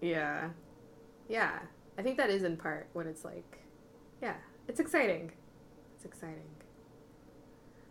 Yeah. 0.00 0.48
Yeah. 1.28 1.58
I 1.98 2.02
think 2.02 2.16
that 2.16 2.30
is 2.30 2.42
in 2.42 2.56
part 2.56 2.88
what 2.92 3.06
it's 3.06 3.24
like. 3.24 3.60
Yeah. 4.22 4.34
It's 4.68 4.80
exciting. 4.80 5.32
It's 5.96 6.04
exciting. 6.04 6.44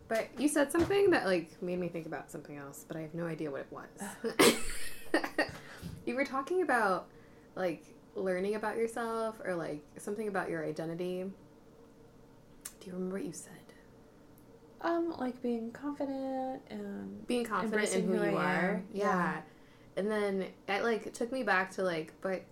But 0.08 0.28
you 0.38 0.48
said 0.48 0.72
something 0.72 1.10
that 1.12 1.26
like 1.26 1.62
made 1.62 1.80
me 1.80 1.88
think 1.88 2.06
about 2.06 2.32
something 2.32 2.58
else, 2.58 2.86
but 2.88 2.98
I 2.98 3.02
have 3.02 3.14
no 3.14 3.26
idea 3.26 3.50
what 3.50 3.62
it 3.62 3.72
was. 3.72 4.56
you 6.06 6.16
were 6.16 6.26
talking 6.26 6.62
about 6.62 7.08
like 7.56 7.84
learning 8.15 8.56
about 8.56 8.78
yourself 8.78 9.39
or 9.43 9.56
like 9.56 9.82
something 9.97 10.28
about 10.28 10.50
your 10.50 10.65
identity. 10.65 11.24
Do 12.80 12.88
you 12.88 12.93
remember 12.93 13.17
what 13.17 13.26
you 13.26 13.34
said? 13.34 13.54
um 14.82 15.13
like 15.19 15.41
being 15.41 15.71
confident 15.71 16.62
and 16.69 17.26
being 17.28 17.45
confident 17.45 17.93
in 17.93 18.04
who, 18.04 18.13
who 18.17 18.24
you 18.24 18.36
I 18.38 18.43
are. 18.43 18.84
Yeah. 18.91 19.06
Yeah. 19.06 19.41
And 19.97 20.10
then 20.10 20.45
it 20.67 20.84
like 20.84 21.13
took 21.13 21.32
me 21.32 21.43
back 21.43 21.71
to 21.71 21.84
like, 21.84 22.13
but 22.21 22.43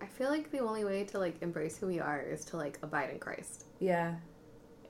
I 0.00 0.06
feel 0.06 0.30
like 0.30 0.50
the 0.50 0.60
only 0.60 0.84
way 0.84 1.04
to 1.04 1.18
like 1.18 1.42
embrace 1.42 1.76
who 1.76 1.86
we 1.86 2.00
are 2.00 2.20
is 2.22 2.44
to 2.46 2.56
like 2.56 2.78
abide 2.82 3.10
in 3.10 3.18
Christ. 3.18 3.66
yeah 3.78 4.14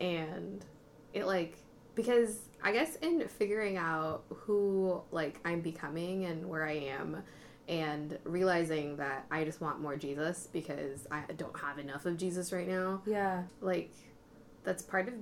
And 0.00 0.64
it 1.12 1.26
like 1.26 1.58
because 1.94 2.38
I 2.62 2.72
guess 2.72 2.96
in 2.96 3.26
figuring 3.28 3.76
out 3.76 4.24
who 4.28 5.02
like 5.10 5.40
I'm 5.44 5.60
becoming 5.60 6.24
and 6.26 6.48
where 6.48 6.64
I 6.64 6.72
am 6.98 7.22
and 7.68 8.18
realizing 8.24 8.96
that 8.96 9.24
I 9.30 9.44
just 9.44 9.60
want 9.60 9.80
more 9.80 9.96
Jesus 9.96 10.48
because 10.52 11.06
I 11.10 11.22
don't 11.36 11.58
have 11.58 11.78
enough 11.78 12.04
of 12.06 12.16
Jesus 12.18 12.52
right 12.52 12.68
now 12.68 13.02
yeah 13.06 13.44
like 13.60 13.92
that's 14.64 14.82
part 14.82 15.08
of 15.08 15.14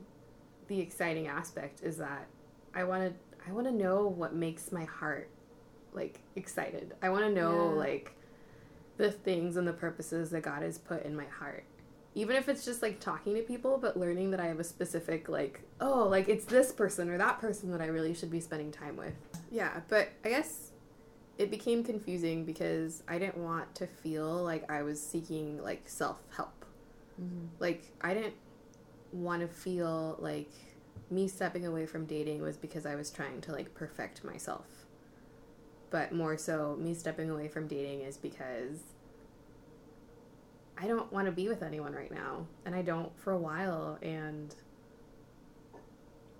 the 0.68 0.80
exciting 0.80 1.26
aspect 1.28 1.82
is 1.82 1.96
that 1.98 2.26
I 2.74 2.84
want 2.84 3.02
to 3.12 3.48
I 3.48 3.52
want 3.52 3.66
to 3.66 3.72
know 3.72 4.06
what 4.06 4.34
makes 4.34 4.70
my 4.72 4.84
heart 4.84 5.28
like 5.92 6.20
excited. 6.36 6.94
I 7.02 7.10
want 7.10 7.24
to 7.24 7.30
know 7.32 7.70
Yeah. 7.72 7.78
like 7.78 8.16
the 8.96 9.10
things 9.10 9.56
and 9.56 9.66
the 9.66 9.72
purposes 9.72 10.30
that 10.30 10.42
God 10.42 10.62
has 10.62 10.78
put 10.78 11.04
in 11.04 11.14
my 11.16 11.24
heart. 11.26 11.64
even 12.14 12.36
if 12.36 12.46
it's 12.48 12.62
just 12.64 12.82
like 12.82 13.00
talking 13.00 13.34
to 13.34 13.40
people, 13.42 13.78
but 13.78 13.96
learning 13.96 14.30
that 14.32 14.38
I 14.40 14.44
have 14.46 14.60
a 14.60 14.64
specific, 14.64 15.28
like, 15.30 15.62
oh, 15.80 16.06
like 16.08 16.28
it's 16.28 16.44
this 16.44 16.70
person 16.70 17.08
or 17.08 17.16
that 17.16 17.40
person 17.40 17.70
that 17.72 17.80
I 17.80 17.86
really 17.86 18.12
should 18.14 18.30
be 18.30 18.38
spending 18.40 18.70
time 18.70 18.96
with. 18.98 19.14
Yeah, 19.50 19.80
but 19.88 20.10
I 20.22 20.28
guess 20.28 20.71
it 21.42 21.50
became 21.50 21.82
confusing 21.82 22.44
because 22.44 23.02
I 23.08 23.18
didn't 23.18 23.38
want 23.38 23.74
to 23.74 23.88
feel 23.88 24.44
like 24.44 24.70
I 24.70 24.82
was 24.82 25.04
seeking 25.04 25.60
like 25.60 25.82
self 25.88 26.18
help. 26.36 26.64
Mm-hmm. 27.20 27.46
Like, 27.58 27.82
I 28.00 28.14
didn't 28.14 28.36
want 29.12 29.42
to 29.42 29.48
feel 29.48 30.16
like 30.20 30.52
me 31.10 31.26
stepping 31.26 31.66
away 31.66 31.84
from 31.84 32.06
dating 32.06 32.42
was 32.42 32.56
because 32.56 32.86
I 32.86 32.94
was 32.94 33.10
trying 33.10 33.40
to 33.42 33.52
like 33.52 33.74
perfect 33.74 34.22
myself. 34.22 34.66
But 35.90 36.12
more 36.12 36.38
so, 36.38 36.76
me 36.78 36.94
stepping 36.94 37.28
away 37.28 37.48
from 37.48 37.66
dating 37.66 38.02
is 38.02 38.16
because 38.16 38.78
I 40.78 40.86
don't 40.86 41.12
want 41.12 41.26
to 41.26 41.32
be 41.32 41.48
with 41.48 41.64
anyone 41.64 41.92
right 41.92 42.12
now. 42.12 42.46
And 42.64 42.72
I 42.72 42.82
don't 42.82 43.10
for 43.18 43.32
a 43.32 43.38
while. 43.38 43.98
And 44.00 44.54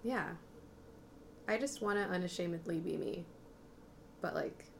yeah, 0.05 0.29
I 1.49 1.59
just 1.59 1.83
want 1.83 1.99
to 1.99 2.05
unashamedly 2.05 2.79
be 2.79 2.97
me. 2.97 3.25
But 4.21 4.37
like, 4.37 4.72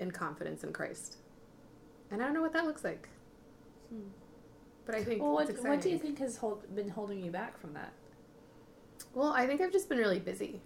in 0.00 0.10
confidence 0.10 0.64
in 0.64 0.72
Christ. 0.72 1.18
And 2.10 2.20
I 2.20 2.24
don't 2.24 2.34
know 2.34 2.42
what 2.42 2.52
that 2.54 2.64
looks 2.64 2.82
like. 2.82 3.08
Hmm. 3.90 4.08
But 4.86 4.94
I 4.96 5.04
think 5.04 5.22
Well, 5.22 5.38
it's 5.38 5.52
what, 5.52 5.68
what 5.68 5.80
do 5.80 5.90
you 5.90 5.98
think 5.98 6.18
has 6.18 6.36
hold, 6.38 6.74
been 6.74 6.88
holding 6.88 7.22
you 7.24 7.30
back 7.30 7.60
from 7.60 7.74
that? 7.74 7.92
Well, 9.14 9.32
I 9.32 9.46
think 9.46 9.60
I've 9.60 9.70
just 9.70 9.88
been 9.88 9.98
really 9.98 10.18
busy. 10.18 10.60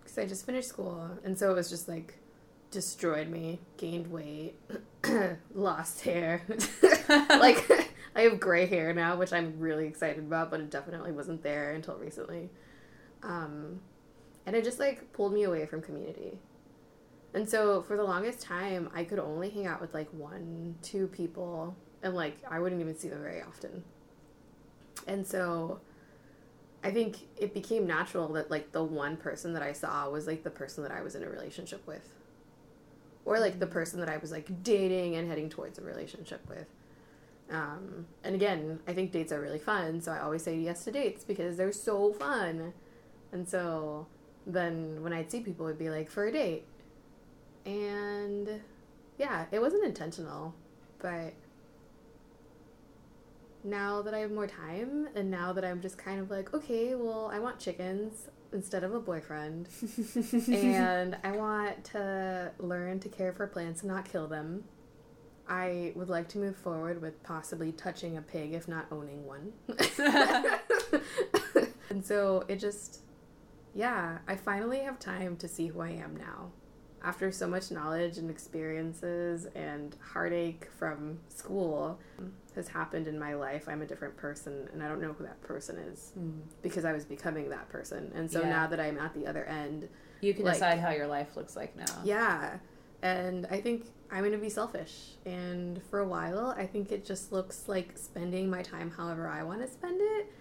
Because 0.00 0.18
I 0.18 0.26
just 0.26 0.44
finished 0.44 0.68
school. 0.68 1.08
And 1.22 1.38
so 1.38 1.52
it 1.52 1.54
was 1.54 1.70
just 1.70 1.88
like 1.88 2.18
destroyed 2.70 3.28
me, 3.28 3.60
gained 3.76 4.08
weight, 4.08 4.54
lost 5.54 6.02
hair. 6.02 6.42
like, 7.08 7.70
I 8.16 8.22
have 8.22 8.40
gray 8.40 8.66
hair 8.66 8.92
now, 8.92 9.16
which 9.16 9.32
I'm 9.32 9.60
really 9.60 9.86
excited 9.86 10.24
about, 10.24 10.50
but 10.50 10.60
it 10.60 10.70
definitely 10.70 11.12
wasn't 11.12 11.42
there 11.42 11.72
until 11.72 11.96
recently. 11.96 12.50
Um, 13.22 13.80
and 14.46 14.56
it 14.56 14.64
just 14.64 14.80
like 14.80 15.12
pulled 15.12 15.32
me 15.32 15.44
away 15.44 15.66
from 15.66 15.82
community. 15.82 16.38
And 17.34 17.48
so 17.48 17.82
for 17.82 17.96
the 17.96 18.04
longest 18.04 18.42
time, 18.42 18.90
I 18.94 19.04
could 19.04 19.18
only 19.18 19.48
hang 19.48 19.66
out 19.66 19.80
with 19.80 19.94
like 19.94 20.08
one, 20.12 20.76
two 20.82 21.06
people, 21.06 21.74
and 22.02 22.14
like 22.14 22.36
I 22.48 22.58
wouldn't 22.58 22.80
even 22.80 22.96
see 22.96 23.08
them 23.08 23.22
very 23.22 23.40
often. 23.40 23.82
And 25.06 25.26
so 25.26 25.80
I 26.84 26.90
think 26.90 27.16
it 27.38 27.54
became 27.54 27.86
natural 27.86 28.28
that 28.34 28.50
like 28.50 28.72
the 28.72 28.82
one 28.82 29.16
person 29.16 29.54
that 29.54 29.62
I 29.62 29.72
saw 29.72 30.10
was 30.10 30.26
like 30.26 30.42
the 30.42 30.50
person 30.50 30.82
that 30.82 30.92
I 30.92 31.00
was 31.00 31.14
in 31.14 31.22
a 31.22 31.28
relationship 31.28 31.86
with. 31.86 32.08
Or 33.24 33.38
like 33.38 33.60
the 33.60 33.66
person 33.68 34.00
that 34.00 34.08
I 34.08 34.18
was 34.18 34.32
like 34.32 34.62
dating 34.62 35.14
and 35.14 35.28
heading 35.28 35.48
towards 35.48 35.78
a 35.78 35.82
relationship 35.82 36.46
with. 36.48 36.66
Um, 37.50 38.06
and 38.24 38.34
again, 38.34 38.80
I 38.86 38.94
think 38.94 39.12
dates 39.12 39.32
are 39.32 39.40
really 39.40 39.58
fun, 39.58 40.00
so 40.00 40.10
I 40.10 40.20
always 40.20 40.42
say 40.42 40.56
yes 40.56 40.84
to 40.84 40.90
dates 40.90 41.22
because 41.22 41.56
they're 41.56 41.72
so 41.72 42.12
fun. 42.12 42.72
And 43.30 43.48
so 43.48 44.06
then 44.46 45.02
when 45.02 45.12
I'd 45.12 45.30
see 45.30 45.40
people, 45.40 45.66
it'd 45.66 45.78
be 45.78 45.90
like 45.90 46.10
for 46.10 46.26
a 46.26 46.32
date. 46.32 46.64
And 47.64 48.60
yeah, 49.18 49.46
it 49.52 49.60
wasn't 49.60 49.84
intentional, 49.84 50.54
but 50.98 51.34
now 53.64 54.02
that 54.02 54.14
I 54.14 54.18
have 54.18 54.32
more 54.32 54.46
time 54.46 55.08
and 55.14 55.30
now 55.30 55.52
that 55.52 55.64
I'm 55.64 55.80
just 55.80 55.98
kind 55.98 56.20
of 56.20 56.30
like, 56.30 56.52
okay, 56.52 56.94
well, 56.94 57.30
I 57.32 57.38
want 57.38 57.58
chickens 57.58 58.28
instead 58.52 58.84
of 58.84 58.94
a 58.94 59.00
boyfriend. 59.00 59.68
and 60.48 61.16
I 61.22 61.32
want 61.32 61.84
to 61.86 62.52
learn 62.58 63.00
to 63.00 63.08
care 63.08 63.32
for 63.32 63.46
plants 63.46 63.82
and 63.82 63.90
not 63.90 64.04
kill 64.04 64.26
them. 64.26 64.64
I 65.48 65.92
would 65.96 66.08
like 66.08 66.28
to 66.30 66.38
move 66.38 66.56
forward 66.56 67.02
with 67.02 67.22
possibly 67.22 67.72
touching 67.72 68.16
a 68.16 68.22
pig, 68.22 68.54
if 68.54 68.68
not 68.68 68.86
owning 68.90 69.26
one. 69.26 69.52
and 71.90 72.04
so 72.04 72.44
it 72.48 72.58
just, 72.58 73.00
yeah, 73.74 74.18
I 74.26 74.36
finally 74.36 74.80
have 74.80 74.98
time 74.98 75.36
to 75.38 75.48
see 75.48 75.68
who 75.68 75.80
I 75.80 75.90
am 75.90 76.16
now. 76.16 76.52
After 77.04 77.32
so 77.32 77.48
much 77.48 77.70
knowledge 77.70 78.18
and 78.18 78.30
experiences 78.30 79.46
and 79.54 79.96
heartache 80.12 80.68
from 80.78 81.18
school 81.28 81.98
has 82.54 82.68
happened 82.68 83.08
in 83.08 83.18
my 83.18 83.34
life, 83.34 83.68
I'm 83.68 83.82
a 83.82 83.86
different 83.86 84.16
person 84.16 84.68
and 84.72 84.82
I 84.82 84.88
don't 84.88 85.00
know 85.00 85.12
who 85.12 85.24
that 85.24 85.40
person 85.42 85.78
is 85.78 86.12
hmm. 86.14 86.30
because 86.62 86.84
I 86.84 86.92
was 86.92 87.04
becoming 87.04 87.48
that 87.50 87.68
person. 87.68 88.12
And 88.14 88.30
so 88.30 88.40
Yeah. 88.42 88.50
now 88.50 88.66
that 88.68 88.78
I'm 88.78 88.98
at 88.98 89.14
the 89.14 89.26
other 89.26 89.44
end, 89.44 89.88
You 90.20 90.32
can 90.34 90.44
Like- 90.44 90.54
decide 90.54 90.78
how 90.78 90.90
your 90.90 91.08
life 91.08 91.36
looks 91.36 91.56
like 91.56 91.74
now. 91.76 92.00
yeah. 92.04 92.58
And 93.02 93.46
I 93.50 93.60
think 93.60 93.86
I'm 94.12 94.20
going 94.20 94.30
to 94.30 94.38
be 94.38 94.48
selfish. 94.48 95.16
And 95.26 95.82
for 95.82 95.98
a 95.98 96.06
while, 96.06 96.54
I 96.56 96.64
think 96.64 96.92
it 96.92 97.04
just 97.04 97.32
looks 97.32 97.66
like 97.66 97.98
spending 97.98 98.48
my 98.48 98.62
time 98.62 98.92
however 98.92 99.26
I 99.26 99.42
want 99.42 99.62
to 99.62 99.66
spend 99.66 100.00
it, 100.00 100.32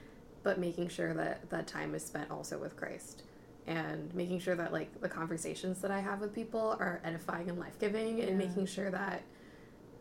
but 0.43 0.59
making 0.59 0.89
sure 0.89 1.15
that 1.15 1.49
that 1.49 1.65
time 1.65 1.95
is 1.95 2.05
spent 2.05 2.29
also 2.29 2.59
with 2.59 2.75
Christ. 2.75 3.23
And 3.67 4.13
making 4.15 4.39
sure 4.39 4.55
that 4.55 4.73
like 4.73 5.01
the 5.01 5.09
conversations 5.09 5.81
that 5.81 5.91
I 5.91 5.99
have 5.99 6.19
with 6.19 6.33
people 6.33 6.75
are 6.79 6.99
edifying 7.03 7.47
and 7.49 7.59
life-giving 7.59 8.21
and 8.21 8.37
making 8.37 8.65
sure 8.65 8.89
that 8.89 9.21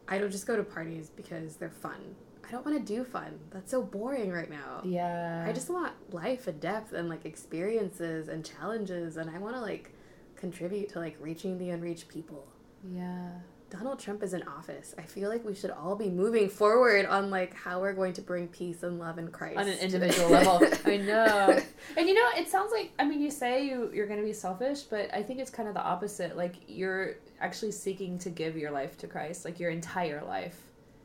I 0.08 0.18
don't 0.18 0.30
just 0.30 0.46
go 0.46 0.56
to 0.56 0.62
parties 0.62 1.10
because 1.14 1.56
they're 1.56 1.70
fun. 1.70 2.16
I 2.46 2.50
don't 2.50 2.64
want 2.64 2.78
to 2.78 2.94
do 2.94 3.04
fun. 3.04 3.38
That's 3.50 3.70
so 3.70 3.82
boring 3.82 4.32
right 4.32 4.50
now. 4.50 4.80
Yeah. 4.82 5.44
I 5.46 5.52
just 5.52 5.70
want 5.70 5.92
life 6.12 6.48
and 6.48 6.58
depth 6.58 6.94
and 6.94 7.08
like 7.08 7.24
experiences 7.24 8.28
and 8.28 8.44
challenges 8.44 9.18
and 9.18 9.30
I 9.30 9.38
want 9.38 9.54
to 9.54 9.60
like 9.60 9.92
contribute 10.36 10.88
to 10.90 10.98
like 10.98 11.16
reaching 11.20 11.58
the 11.58 11.70
unreached 11.70 12.08
people. 12.08 12.48
Yeah. 12.92 13.28
Donald 13.70 14.00
Trump 14.00 14.22
is 14.24 14.34
in 14.34 14.42
office. 14.48 14.94
I 14.98 15.02
feel 15.02 15.28
like 15.30 15.44
we 15.44 15.54
should 15.54 15.70
all 15.70 15.94
be 15.94 16.10
moving 16.10 16.48
forward 16.48 17.06
on 17.06 17.30
like 17.30 17.54
how 17.54 17.80
we're 17.80 17.92
going 17.92 18.12
to 18.14 18.20
bring 18.20 18.48
peace 18.48 18.82
and 18.82 18.98
love 18.98 19.16
in 19.18 19.28
Christ 19.28 19.58
On 19.58 19.68
an 19.68 19.78
individual 19.86 20.28
level. 20.28 20.60
I 20.84 20.96
know. 20.96 21.58
And 21.96 22.08
you 22.08 22.14
know, 22.14 22.26
it 22.36 22.48
sounds 22.48 22.72
like 22.72 22.90
I 22.98 23.04
mean 23.04 23.20
you 23.20 23.30
say 23.30 23.64
you 23.64 23.90
you're 23.94 24.06
going 24.06 24.20
to 24.20 24.26
be 24.26 24.32
selfish, 24.32 24.82
but 24.82 25.08
I 25.14 25.22
think 25.22 25.38
it's 25.40 25.50
kind 25.50 25.68
of 25.68 25.74
the 25.74 25.82
opposite. 25.82 26.36
Like 26.36 26.54
you're 26.66 27.16
actually 27.40 27.72
seeking 27.72 28.18
to 28.20 28.30
give 28.30 28.56
your 28.56 28.70
life 28.70 28.98
to 28.98 29.06
Christ, 29.06 29.44
like 29.44 29.58
your 29.60 29.70
entire 29.70 30.22
life. 30.24 30.58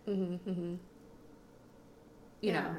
hmm 0.06 0.36
hmm 0.36 0.76
You 2.42 2.52
yeah. 2.52 2.62
know. 2.64 2.76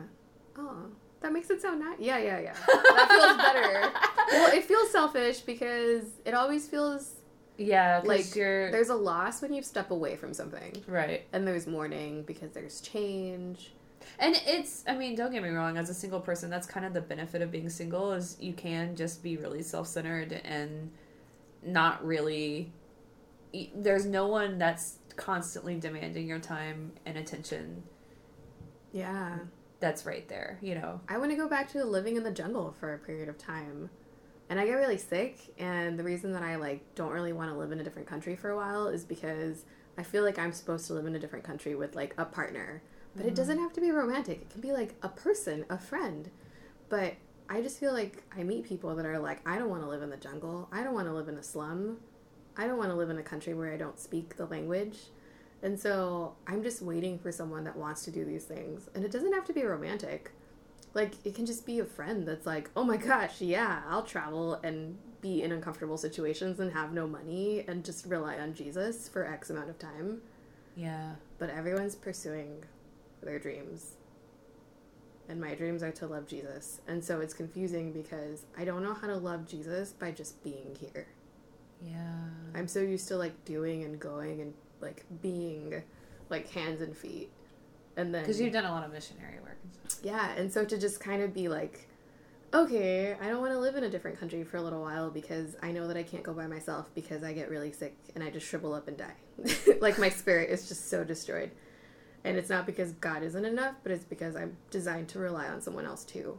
Oh, 0.59 0.87
that 1.20 1.33
makes 1.33 1.49
it 1.51 1.62
sound 1.62 1.81
nice. 1.81 1.99
Yeah, 2.01 2.18
yeah, 2.18 2.38
yeah. 2.40 2.55
That 2.66 3.09
feels 3.09 3.37
better. 3.37 3.92
well, 4.33 4.53
it 4.53 4.64
feels 4.64 4.90
selfish 4.90 5.40
because 5.40 6.05
it 6.25 6.35
always 6.35 6.66
feels 6.68 7.12
Yeah, 7.59 8.03
like 8.05 8.35
you're 8.35 8.71
there's 8.71 8.90
a 8.90 8.95
loss 8.95 9.40
when 9.42 9.53
you 9.53 9.62
step 9.62 9.90
away 9.90 10.16
from 10.16 10.35
something. 10.35 10.83
right. 10.87 11.27
And 11.33 11.47
there's 11.47 11.66
mourning 11.66 12.23
because 12.23 12.51
there's 12.53 12.81
change. 12.81 13.73
And 14.19 14.37
it's, 14.47 14.85
I 14.87 14.95
mean, 14.97 15.16
don't 15.16 15.33
get 15.33 15.42
me 15.42 15.49
wrong, 15.49 15.77
as 15.79 15.90
a 15.90 15.95
single 15.95 16.21
person, 16.21 16.49
that's 16.49 16.66
kind 16.66 16.87
of 16.87 16.92
the 16.95 17.01
benefit 17.01 17.42
of 17.42 17.51
being 17.51 17.69
single 17.69 18.12
is 18.12 18.37
you 18.38 18.53
can 18.53 18.95
just 18.95 19.23
be 19.23 19.37
really 19.37 19.62
self 19.62 19.87
centered 19.88 20.33
and 20.45 20.90
not 21.64 22.05
really. 22.07 22.73
There's 23.75 24.05
no 24.07 24.29
one 24.29 24.59
that's 24.59 24.99
constantly 25.16 25.77
demanding 25.81 26.29
your 26.29 26.38
time 26.38 26.92
and 27.07 27.16
attention 27.16 27.83
Yeah. 28.92 29.38
that's 29.81 30.05
right 30.05 30.29
there, 30.29 30.59
you 30.61 30.75
know? 30.75 31.01
I 31.09 31.16
want 31.19 31.31
to 31.31 31.37
go 31.37 31.49
back 31.49 31.71
to 31.73 31.83
living 31.85 32.16
in 32.16 32.23
the 32.23 32.31
jungle 32.31 32.75
for 32.79 32.92
a 32.92 32.99
period 32.99 33.29
of 33.31 33.38
time. 33.38 33.88
And 34.49 34.61
I 34.61 34.67
get 34.67 34.75
really 34.75 34.99
sick, 34.99 35.39
and 35.59 35.99
the 35.99 36.05
reason 36.05 36.33
that 36.33 36.43
I 36.43 36.55
like 36.57 36.95
don't 36.95 37.11
really 37.11 37.33
want 37.33 37.51
to 37.51 37.57
live 37.57 37.73
in 37.73 37.81
a 37.81 37.85
different 37.85 38.07
country 38.07 38.37
for 38.37 38.51
a 38.51 38.57
while 38.57 38.87
is 38.87 39.05
because 39.05 39.65
I 39.99 40.03
feel 40.03 40.23
like 40.23 40.39
I'm 40.39 40.53
supposed 40.53 40.87
to 40.87 40.95
live 40.95 41.07
in 41.07 41.17
a 41.17 41.19
different 41.19 41.45
country 41.45 41.75
with 41.75 41.97
like 41.97 42.15
a 42.17 42.25
partner. 42.25 42.83
But 43.17 43.27
it 43.27 43.35
doesn't 43.35 43.57
mm. 43.59 43.63
have 43.63 43.73
to 43.73 43.81
be 43.81 43.91
romantic. 43.91 44.43
It 44.43 44.51
can 44.51 44.61
be 44.61 44.73
like 44.73 44.95
a 45.03 45.09
person, 45.09 45.65
a 45.71 45.79
friend. 45.79 46.31
But 46.89 47.15
I 47.49 47.63
just 47.63 47.81
feel 47.81 47.93
like 47.93 48.23
I 48.37 48.43
meet 48.43 48.65
people 48.65 48.95
that 48.95 49.07
are 49.07 49.19
like, 49.19 49.41
I 49.49 49.59
don't 49.59 49.71
want 49.71 49.83
to 49.83 49.89
live 49.89 50.03
in 50.03 50.11
the 50.11 50.17
jungle. 50.17 50.69
I 50.71 50.85
don't 50.85 50.95
want 50.95 51.07
to 51.07 51.15
live 51.15 51.29
in 51.29 51.37
a 51.37 51.43
slum. 51.43 51.99
I 52.57 52.67
don't 52.67 52.79
want 52.79 52.91
to 52.91 52.95
live 52.97 53.11
in 53.11 53.19
a 53.19 53.23
country 53.23 53.55
where 53.55 53.73
I 53.73 53.77
don't 53.77 53.99
speak 53.99 54.37
the 54.37 54.47
language. 54.47 54.99
And 55.63 55.79
so 55.81 56.35
I'm 56.47 56.63
just 56.63 56.83
waiting 56.83 57.19
for 57.19 57.33
someone 57.33 57.65
that 57.65 57.77
wants 57.77 58.05
to 58.05 58.11
do 58.11 58.25
these 58.25 58.44
things. 58.44 58.88
And 58.94 59.05
it 59.05 59.11
doesn't 59.11 59.33
have 59.33 59.47
to 59.47 59.53
be 59.53 59.63
romantic. 59.65 60.31
Like, 60.95 61.13
it 61.25 61.35
can 61.35 61.45
just 61.45 61.67
be 61.67 61.79
a 61.79 61.85
friend 61.85 62.27
that's 62.27 62.47
like, 62.47 62.71
oh 62.75 62.85
my 62.85 62.97
gosh, 62.97 63.41
yeah, 63.41 63.83
I'll 63.89 64.03
travel 64.03 64.55
and 64.63 64.97
be 65.21 65.43
in 65.43 65.53
uncomfortable 65.53 65.99
situations 65.99 66.59
and 66.61 66.73
have 66.73 66.93
no 66.93 67.07
money 67.07 67.65
and 67.69 67.85
just 67.85 68.07
rely 68.07 68.39
on 68.39 68.55
Jesus 68.55 69.09
for 69.09 69.27
X 69.27 69.51
amount 69.51 69.69
of 69.69 69.79
time. 69.79 70.23
Yeah. 70.75 71.13
But 71.39 71.51
everyone's 71.51 71.95
pursuing 71.95 72.65
their 73.23 73.39
dreams. 73.39 73.97
And 75.29 75.41
my 75.41 75.55
dreams 75.55 75.83
are 75.83 75.91
to 75.93 76.07
love 76.07 76.27
Jesus. 76.27 76.81
And 76.87 77.05
so 77.05 77.21
it's 77.21 77.35
confusing 77.35 77.93
because 77.93 78.45
I 78.57 78.65
don't 78.65 78.83
know 78.83 78.95
how 78.95 79.09
to 79.09 79.17
love 79.17 79.49
Jesus 79.49 79.93
by 79.93 80.13
just 80.13 80.43
being 80.45 80.77
here. 80.79 81.09
Yeah. 81.83 82.29
I'm 82.55 82.69
so 82.69 82.81
used 82.81 83.09
to 83.09 83.17
like 83.17 83.45
doing 83.45 83.83
and 83.83 83.99
going 83.99 84.41
and 84.41 84.55
like 84.81 85.05
being 85.21 85.83
like 86.31 86.51
hands 86.51 86.81
and 86.81 86.97
feet. 86.97 87.31
And 87.97 88.15
then 88.15 88.23
Because 88.23 88.40
you've 88.40 88.53
done 88.53 88.65
a 88.67 88.71
lot 88.71 88.85
of 88.85 88.92
missionary 88.92 89.38
work 89.40 89.57
and 89.63 89.73
stuff. 89.90 90.01
yeah, 90.05 90.33
and 90.37 90.53
so 90.53 90.65
to 90.65 90.79
just 90.79 91.01
kind 91.01 91.23
of 91.23 91.33
be 91.33 91.49
like, 91.49 91.88
okay, 92.55 93.17
I 93.21 93.29
don't 93.29 93.40
want 93.40 93.53
to 93.53 93.59
live 93.59 93.77
in 93.77 93.85
a 93.85 93.90
different 93.90 94.19
country 94.19 94.44
for 94.44 94.57
a 94.57 94.63
little 94.63 94.81
while 94.83 95.11
because 95.11 95.57
I 95.63 95.73
know 95.73 95.88
that 95.88 95.97
I 95.97 96.03
can't 96.03 96.23
go 96.23 96.33
by 96.33 96.47
myself 96.47 96.90
because 96.94 97.23
I 97.25 97.33
get 97.33 97.51
really 97.51 97.73
sick 97.73 97.97
and 98.15 98.23
I 98.23 98.31
just 98.31 98.47
shrivel 98.47 98.73
up 98.75 98.88
and 98.88 98.97
die. 98.97 99.15
like 99.81 99.99
my 99.99 100.09
spirit 100.09 100.51
is 100.51 100.69
just 100.69 100.88
so 100.88 101.05
destroyed. 101.05 101.51
And 102.25 102.37
it's 102.37 102.49
not 102.51 102.67
because 102.67 102.92
God 102.92 103.23
isn't 103.23 103.44
enough, 103.44 103.75
but 103.83 103.92
it's 103.92 104.05
because 104.05 104.37
I'm 104.37 104.57
designed 104.71 105.09
to 105.11 105.19
rely 105.19 105.47
on 105.49 105.61
someone 105.61 105.87
else 105.87 106.05
too. 106.05 106.38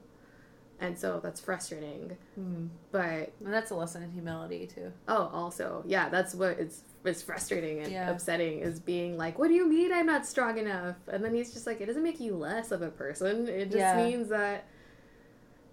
And 0.79 0.97
so 0.97 1.19
that's 1.23 1.39
frustrating. 1.39 2.17
Mm. 2.39 2.69
But 2.91 3.31
And 3.43 3.53
that's 3.53 3.71
a 3.71 3.75
lesson 3.75 4.03
in 4.03 4.11
humility 4.11 4.67
too. 4.67 4.91
oh, 5.07 5.29
also, 5.33 5.83
yeah, 5.87 6.09
that's 6.09 6.35
what 6.35 6.59
it's 6.59 6.81
it's 7.07 7.21
frustrating 7.21 7.79
and 7.79 7.91
Yeah. 7.91 8.09
upsetting 8.11 8.59
is 8.59 8.79
being 8.79 9.17
like, 9.17 9.37
"What 9.39 9.47
do 9.47 9.53
you 9.53 9.67
mean 9.67 9.91
I'm 9.91 10.05
not 10.05 10.25
strong 10.25 10.57
enough?" 10.57 10.95
And 11.07 11.23
then 11.23 11.33
he's 11.33 11.53
just 11.53 11.65
like, 11.67 11.81
"It 11.81 11.85
doesn't 11.87 12.03
make 12.03 12.19
you 12.19 12.35
less 12.35 12.71
of 12.71 12.81
a 12.81 12.89
person. 12.89 13.47
It 13.47 13.65
just 13.65 13.77
Yeah. 13.77 13.95
means 13.95 14.29
that 14.29 14.65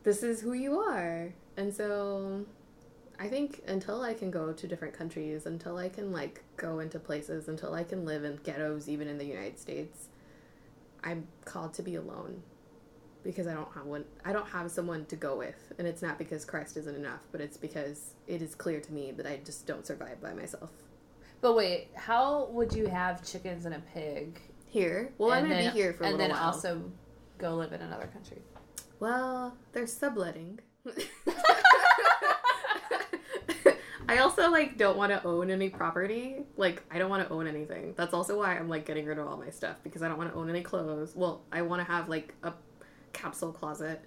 this 0.03 0.23
is 0.23 0.41
who 0.41 0.53
you 0.53 0.79
are." 0.79 1.33
And 1.57 1.73
so 1.75 2.45
I 3.19 3.29
think 3.29 3.63
until 3.67 4.03
I 4.03 4.15
can 4.15 4.31
go 4.31 4.53
to 4.53 4.67
different 4.67 4.95
countries, 4.95 5.47
until 5.47 5.77
I 5.77 5.89
can 5.89 6.13
like 6.13 6.43
go 6.57 6.81
into 6.81 6.99
places, 6.99 7.49
until 7.49 7.75
I 7.75 7.85
can 7.85 8.05
live 8.05 8.25
in 8.25 8.37
ghettos 8.43 8.89
even 8.89 9.09
in 9.09 9.19
the 9.19 9.25
United 9.25 9.59
States, 9.59 10.09
I'm 11.03 11.29
called 11.45 11.75
to 11.75 11.83
be 11.83 11.95
alone 11.95 12.43
because 13.23 13.47
I 13.47 13.55
don't 13.55 13.73
have 13.73 13.87
one 13.87 14.05
I 14.25 14.33
don't 14.33 14.49
have 14.49 14.71
someone 14.71 15.07
to 15.07 15.17
go 15.17 15.37
with. 15.37 15.73
And 15.79 15.87
it's 15.87 16.03
not 16.03 16.19
because 16.19 16.45
Christ 16.45 16.77
isn't 16.77 16.95
enough, 16.95 17.21
but 17.33 17.41
it's 17.41 17.57
because 17.57 18.15
it 18.27 18.43
is 18.43 18.55
clear 18.55 18.81
to 18.81 18.93
me 18.93 19.13
that 19.13 19.27
I 19.27 19.39
just 19.45 19.67
don't 19.67 19.87
survive 19.87 20.21
by 20.21 20.35
myself. 20.35 20.71
But 21.45 21.57
wait, 21.57 21.89
how 21.95 22.47
would 22.53 22.73
you 22.73 22.87
have 22.87 23.23
chickens 23.23 23.67
and 23.67 23.75
a 23.75 23.81
pig? 23.93 24.41
Here. 24.65 25.13
Well, 25.19 25.31
I'm 25.31 25.43
to 25.43 25.51
then- 25.51 25.75
be 25.75 25.79
here 25.79 25.93
for 25.93 26.05
a 26.05 26.07
while. 26.07 26.13
and 26.13 26.21
then 26.21 26.31
while. 26.31 26.43
also 26.43 26.91
go 27.37 27.57
live 27.57 27.75
in 27.75 27.83
another 27.83 28.07
country. 28.07 28.41
Well, 28.99 29.55
they're 29.73 29.87
subletting. 29.87 30.61
I 34.09 34.19
also 34.21 34.51
like 34.51 34.79
don't 34.79 34.97
want 34.97 35.13
to 35.13 35.23
own 35.23 35.51
any 35.51 35.69
property. 35.69 36.47
Like 36.57 36.83
I 36.91 36.97
don't 36.99 37.11
want 37.11 37.29
to 37.29 37.35
own 37.35 37.47
anything. 37.47 37.93
That's 37.95 38.15
also 38.15 38.39
why 38.39 38.57
I'm 38.57 38.71
like 38.71 38.87
getting 38.87 39.05
rid 39.05 39.19
of 39.19 39.29
all 39.29 39.37
my 39.37 39.51
stuff 39.51 39.77
because 39.83 40.03
I 40.03 40.09
don't 40.09 40.17
want 40.17 40.33
to 40.33 40.39
own 40.39 40.49
any 40.49 40.63
clothes. 40.63 41.15
Well, 41.15 41.43
I 41.53 41.61
want 41.61 41.87
to 41.87 41.93
have 41.93 42.09
like 42.09 42.33
a 42.43 42.55
capsule 43.13 43.53
closet. 43.53 44.01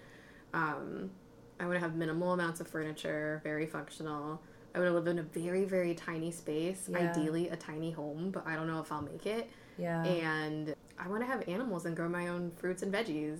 Um 0.55 1.11
I 1.59 1.65
want 1.65 1.75
to 1.75 1.81
have 1.81 1.93
minimal 1.95 2.33
amounts 2.33 2.61
of 2.61 2.67
furniture, 2.67 3.41
very 3.43 3.67
functional. 3.67 4.41
I 4.77 4.79
want 4.79 4.91
to 4.91 4.93
live 4.93 5.07
in 5.07 5.19
a 5.19 5.23
very 5.23 5.65
very 5.65 5.95
tiny 5.95 6.29
space, 6.31 6.87
Yeah. 6.87 6.99
ideally 7.09 7.49
a 7.49 7.55
tiny 7.55 7.89
home, 7.91 8.29
but 8.31 8.45
I 8.45 8.55
don't 8.55 8.67
know 8.67 8.79
if 8.79 8.91
I'll 8.91 9.01
make 9.01 9.25
it 9.25 9.49
Yeah. 9.77 10.03
and 10.03 10.75
I 10.99 11.07
want 11.07 11.21
to 11.23 11.27
have 11.27 11.47
animals 11.47 11.85
and 11.85 11.95
grow 11.95 12.07
my 12.09 12.27
own 12.27 12.51
fruits 12.57 12.83
and 12.83 12.93
veggies. 12.93 13.39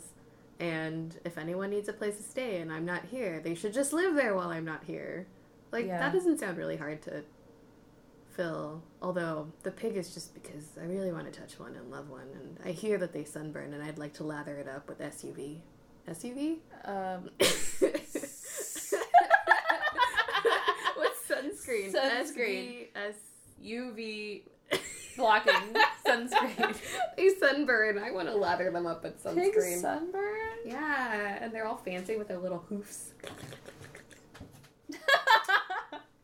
And 0.59 1.15
if 1.23 1.37
anyone 1.37 1.69
needs 1.69 1.87
a 1.89 1.93
place 1.93 2.17
to 2.17 2.23
stay 2.23 2.61
and 2.61 2.71
I'm 2.73 2.85
not 2.85 3.05
here, 3.05 3.39
they 3.39 3.53
should 3.53 3.73
just 3.73 3.93
live 3.93 4.15
there 4.15 4.33
while 4.35 4.49
I'm 4.49 4.65
not 4.65 4.83
here. 4.85 5.27
Like 5.71 5.85
Yeah. 5.85 5.99
that 5.99 6.11
doesn't 6.13 6.39
sound 6.39 6.57
really 6.57 6.77
hard 6.77 7.01
to 7.03 7.23
fill. 8.31 8.81
Although 9.01 9.51
the 9.63 9.71
pig 9.71 9.95
is 9.97 10.13
just 10.13 10.33
because 10.33 10.77
I 10.81 10.85
really 10.85 11.11
want 11.11 11.31
to 11.31 11.39
touch 11.39 11.59
one 11.59 11.75
and 11.75 11.91
love 11.91 12.09
one, 12.09 12.27
and 12.33 12.57
I 12.65 12.71
hear 12.71 12.97
that 12.97 13.13
they 13.13 13.23
sunburn, 13.23 13.73
and 13.73 13.83
I'd 13.83 13.97
like 13.99 14.13
to 14.15 14.23
lather 14.23 14.55
it 14.57 14.67
up 14.67 14.87
with 14.89 14.99
SUV. 15.01 15.59
SUV? 16.07 16.57
um, 16.85 17.29
sunscreen? 21.67 21.93
Sunscreen. 21.93 22.87
S- 22.95 23.15
UV 23.63 24.41
blocking 25.17 25.53
sunscreen. 26.05 26.75
they 27.17 27.29
sunburn. 27.39 27.97
I 27.97 28.11
want 28.11 28.27
to 28.27 28.35
lather 28.35 28.69
them 28.71 28.85
up 28.85 29.03
with 29.03 29.23
sunscreen. 29.23 29.81
Sunburn? 29.81 30.37
Yeah, 30.65 31.37
and 31.41 31.53
they're 31.53 31.65
all 31.65 31.77
fancy 31.77 32.15
with 32.17 32.27
their 32.27 32.39
little 32.39 32.63
hoofs. 32.69 33.11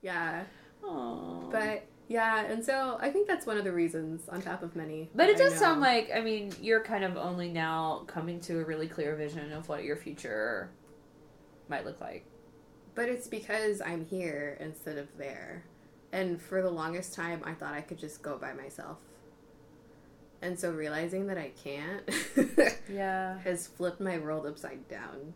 Yeah, 0.02 0.44
Aww. 0.84 1.50
but 1.50 1.86
yeah, 2.10 2.44
and 2.44 2.64
so 2.64 2.98
I 3.00 3.10
think 3.10 3.26
that's 3.26 3.46
one 3.46 3.58
of 3.58 3.64
the 3.64 3.72
reasons, 3.72 4.28
on 4.28 4.42
top 4.42 4.62
of 4.62 4.76
many. 4.76 5.10
But 5.16 5.30
it 5.30 5.38
does 5.38 5.58
sound 5.58 5.80
like, 5.80 6.12
I 6.14 6.20
mean, 6.20 6.52
you're 6.62 6.84
kind 6.84 7.06
of 7.06 7.16
only 7.16 7.48
now 7.50 8.04
coming 8.06 8.42
to 8.42 8.60
a 8.60 8.66
really 8.66 8.88
clear 8.90 9.16
vision 9.16 9.54
of 9.54 9.70
what 9.70 9.86
your 9.86 9.96
future 9.96 10.72
might 11.70 11.86
look 11.86 12.02
like. 12.02 12.26
But 12.96 13.10
it's 13.10 13.28
because 13.28 13.82
I'm 13.82 14.06
here 14.06 14.58
instead 14.60 14.98
of 14.98 15.08
there. 15.18 15.64
And 16.12 16.40
for 16.42 16.62
the 16.62 16.70
longest 16.70 17.14
time, 17.16 17.42
I 17.44 17.54
thought 17.54 17.74
I 17.74 17.82
could 17.82 17.98
just 17.98 18.22
go 18.22 18.38
by 18.38 18.54
myself. 18.54 18.98
And 20.42 20.60
so 20.60 20.72
realizing 20.72 21.28
that 21.28 21.38
I 21.38 21.52
can't 21.64 22.08
Yeah. 22.90 23.40
has 23.40 23.66
flipped 23.68 24.02
my 24.02 24.18
world 24.20 24.46
upside 24.46 24.88
down. 24.88 25.34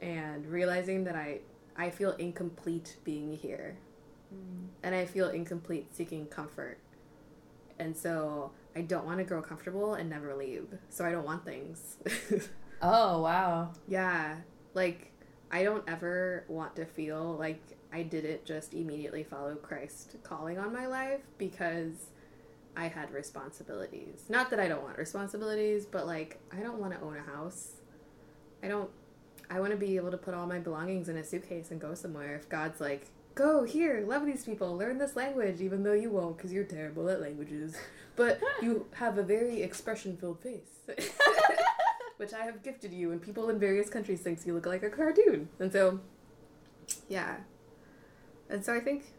And 0.00 0.46
realizing 0.46 1.04
that 1.04 1.16
I 1.16 1.40
I 1.76 1.90
feel 1.90 2.12
incomplete 2.12 2.96
being 3.04 3.36
here. 3.36 3.76
Mm. 4.34 4.68
And 4.82 4.94
I 4.94 5.04
feel 5.06 5.28
incomplete 5.28 5.94
seeking 5.94 6.26
comfort. 6.26 6.78
And 7.78 7.96
so 7.96 8.52
I 8.76 8.82
don't 8.82 9.04
want 9.04 9.18
to 9.18 9.24
grow 9.24 9.42
comfortable 9.42 9.94
and 9.94 10.08
never 10.08 10.34
leave. 10.34 10.68
So 10.88 11.04
I 11.04 11.10
don't 11.10 11.24
want 11.26 11.44
things. 11.44 11.96
Oh, 12.82 13.20
wow. 13.20 13.72
Yeah. 13.88 14.36
Like, 14.72 15.09
I 15.50 15.64
don't 15.64 15.84
ever 15.88 16.44
want 16.48 16.76
to 16.76 16.84
feel 16.84 17.36
like 17.36 17.60
I 17.92 18.02
didn't 18.02 18.44
just 18.44 18.72
immediately 18.72 19.24
follow 19.24 19.56
Christ 19.56 20.16
calling 20.22 20.58
on 20.58 20.72
my 20.72 20.86
life 20.86 21.20
because 21.38 22.10
I 22.76 22.86
had 22.86 23.12
responsibilities. 23.12 24.24
Not 24.28 24.50
that 24.50 24.60
I 24.60 24.68
don't 24.68 24.82
want 24.82 24.96
responsibilities, 24.96 25.86
but 25.86 26.06
like, 26.06 26.38
I 26.52 26.60
don't 26.60 26.78
want 26.78 26.92
to 26.92 27.00
own 27.00 27.16
a 27.16 27.22
house. 27.22 27.72
I 28.62 28.68
don't, 28.68 28.90
I 29.50 29.58
want 29.58 29.72
to 29.72 29.76
be 29.76 29.96
able 29.96 30.12
to 30.12 30.16
put 30.16 30.34
all 30.34 30.46
my 30.46 30.60
belongings 30.60 31.08
in 31.08 31.16
a 31.16 31.24
suitcase 31.24 31.72
and 31.72 31.80
go 31.80 31.94
somewhere. 31.94 32.36
If 32.36 32.48
God's 32.48 32.80
like, 32.80 33.08
go 33.34 33.64
here, 33.64 34.04
love 34.06 34.26
these 34.26 34.44
people, 34.44 34.76
learn 34.76 34.98
this 34.98 35.16
language, 35.16 35.60
even 35.60 35.82
though 35.82 35.92
you 35.94 36.10
won't 36.10 36.36
because 36.36 36.52
you're 36.52 36.64
terrible 36.64 37.08
at 37.08 37.20
languages, 37.20 37.76
but 38.14 38.40
you 38.62 38.86
have 38.94 39.18
a 39.18 39.22
very 39.22 39.62
expression 39.62 40.16
filled 40.16 40.40
face. 40.40 40.78
which 42.20 42.34
I 42.34 42.44
have 42.44 42.62
gifted 42.62 42.92
you, 42.92 43.12
and 43.12 43.22
people 43.22 43.48
in 43.48 43.58
various 43.58 43.88
countries 43.88 44.20
thinks 44.20 44.46
you 44.46 44.52
look 44.52 44.66
like 44.66 44.82
a 44.82 44.90
cartoon. 44.90 45.48
And 45.58 45.72
so, 45.72 46.00
yeah. 47.08 47.38
And 48.50 48.62
so 48.62 48.74
I 48.74 48.80
think 48.80 49.14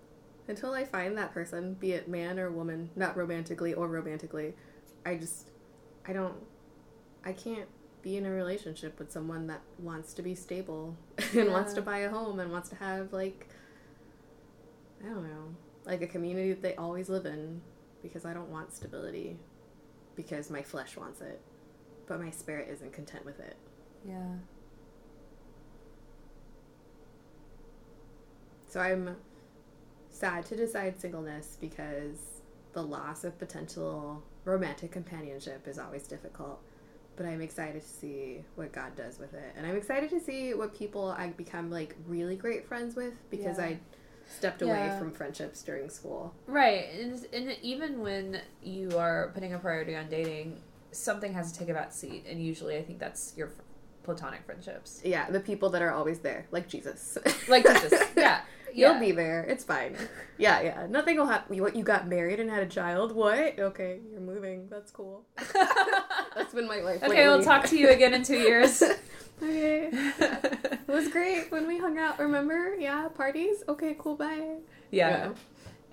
until 0.48 0.76
I 0.76 0.86
find 0.86 1.18
that 1.18 1.34
person, 1.34 1.74
be 1.74 1.94
it 1.94 2.08
man 2.08 2.38
or 2.38 2.52
woman, 2.52 2.92
not 2.96 3.18
romantically 3.18 3.74
or 3.74 3.88
romantically, 3.88 4.54
I 5.04 5.16
just, 5.16 5.50
I 6.08 6.14
don't, 6.14 6.36
I 7.26 7.34
can't 7.34 7.68
be 8.04 8.18
in 8.18 8.28
a 8.28 8.32
relationship 8.32 9.00
with 9.00 9.12
someone 9.12 9.48
that 9.48 9.62
wants 9.80 10.14
to 10.14 10.22
be 10.22 10.36
stable 10.36 10.96
and 11.34 11.52
wants 11.52 11.74
to 11.74 11.82
buy 11.82 12.00
a 12.00 12.10
home 12.10 12.40
and 12.40 12.52
wants 12.52 12.70
to 12.70 12.76
have 12.76 13.12
like, 13.14 13.50
I 15.04 15.10
don't 15.10 15.24
know, 15.24 15.56
like 15.86 16.04
a 16.04 16.08
community 16.08 16.50
that 16.50 16.62
they 16.62 16.76
always 16.76 17.10
live 17.10 17.26
in 17.26 17.62
because 18.04 18.26
I 18.26 18.34
don't 18.36 18.50
want 18.50 18.76
stability 18.76 19.38
because 20.16 20.52
my 20.52 20.62
flesh 20.62 20.96
wants 20.96 21.20
it 21.22 21.42
but 22.12 22.20
my 22.22 22.30
spirit 22.30 22.68
isn't 22.70 22.92
content 22.92 23.24
with 23.24 23.40
it. 23.40 23.56
Yeah. 24.06 24.34
So 28.68 28.82
I'm 28.82 29.16
sad 30.10 30.46
to 30.48 30.58
decide 30.58 31.00
singleness 31.00 31.58
because 31.62 32.18
the 32.74 32.82
loss 32.84 33.24
of 33.24 33.40
potential 33.40 34.22
romantic 34.44 34.92
companionship 34.92 35.70
is 35.70 35.80
always 35.80 36.06
difficult. 36.06 36.60
But 37.16 37.28
I'm 37.28 37.40
excited 37.40 37.82
to 37.82 37.88
see 37.88 38.44
what 38.56 38.74
God 38.74 38.94
does 38.98 39.18
with 39.18 39.34
it. 39.34 39.54
And 39.56 39.66
I'm 39.66 39.78
excited 39.78 40.10
to 40.10 40.20
see 40.20 40.54
what 40.54 40.76
people 40.78 41.16
I 41.18 41.28
become 41.28 41.72
like 41.72 41.96
really 42.10 42.36
great 42.36 42.68
friends 42.68 42.98
with 42.98 43.14
because 43.30 43.58
Yeah. 43.58 43.64
I 43.68 43.80
stepped 44.28 44.62
away 44.62 44.74
Yeah. 44.74 45.00
from 45.00 45.14
friendships 45.14 45.64
during 45.64 45.90
school. 45.90 46.34
Right. 46.46 46.90
And, 47.00 47.26
and 47.34 47.56
even 47.62 48.02
when 48.02 48.42
you 48.62 48.98
are 48.98 49.32
putting 49.34 49.54
a 49.54 49.60
priority 49.60 49.96
on 49.96 50.10
dating, 50.10 50.60
something 50.92 51.34
has 51.34 51.52
to 51.52 51.60
take 51.60 51.70
a 51.70 51.74
back 51.74 51.92
seat. 51.92 52.26
And 52.30 52.44
usually 52.44 52.78
I 52.78 52.84
think 52.84 53.00
that's 53.00 53.34
your 53.38 53.52
platonic 54.04 54.44
friendships. 54.46 55.02
Yeah, 55.04 55.30
the 55.30 55.40
people 55.40 55.70
that 55.72 55.82
are 55.82 55.92
always 55.94 56.20
there, 56.20 56.46
like 56.52 56.68
Jesus. 56.68 57.18
Like 57.48 57.66
Jesus. 57.66 57.94
Yeah. 58.18 58.42
You'll 58.74 58.94
Yeah. 58.94 59.00
be 59.00 59.12
there. 59.12 59.44
It's 59.44 59.66
fine. 59.66 59.98
Yeah, 60.38 60.62
yeah. 60.62 60.88
Nothing 60.90 61.18
will 61.18 61.26
happen. 61.26 61.60
What? 61.62 61.76
You 61.76 61.84
got 61.84 62.08
married 62.08 62.40
and 62.40 62.50
had 62.50 62.64
a 62.64 62.68
child? 62.68 63.12
What? 63.14 63.60
Okay, 63.60 64.00
you're 64.10 64.22
moving. 64.22 64.70
That's 64.70 64.92
cool. 64.92 65.26
That's 66.36 66.54
been 66.54 66.68
my 66.68 66.80
life. 66.80 67.04
okay, 67.04 67.28
we'll 67.28 67.44
talk 67.44 67.66
to 67.68 67.78
you 67.78 67.90
again 67.90 68.14
in 68.14 68.24
two 68.24 68.38
years. 68.38 68.82
okay. 69.44 69.90
It 69.92 70.88
was 70.88 71.10
great 71.10 71.52
when 71.52 71.68
we 71.68 71.80
hung 71.80 71.98
out. 71.98 72.18
Remember? 72.20 72.76
Yeah, 72.80 73.10
parties. 73.10 73.62
Okay, 73.68 73.96
cool. 74.00 74.16
Bye. 74.16 74.58
yeah. 74.90 75.32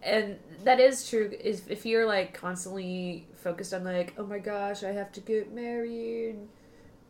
And 0.03 0.38
that 0.64 0.80
is 0.80 1.09
true. 1.09 1.32
Is 1.40 1.62
if 1.68 1.84
you're 1.84 2.07
like 2.07 2.34
constantly 2.34 3.26
focused 3.36 3.74
on 3.74 3.84
like, 3.84 4.14
oh 4.18 4.26
my 4.26 4.38
gosh, 4.38 4.84
I 4.84 4.92
have 4.92 5.12
to 5.12 5.20
get 5.20 5.53
married, 5.53 6.36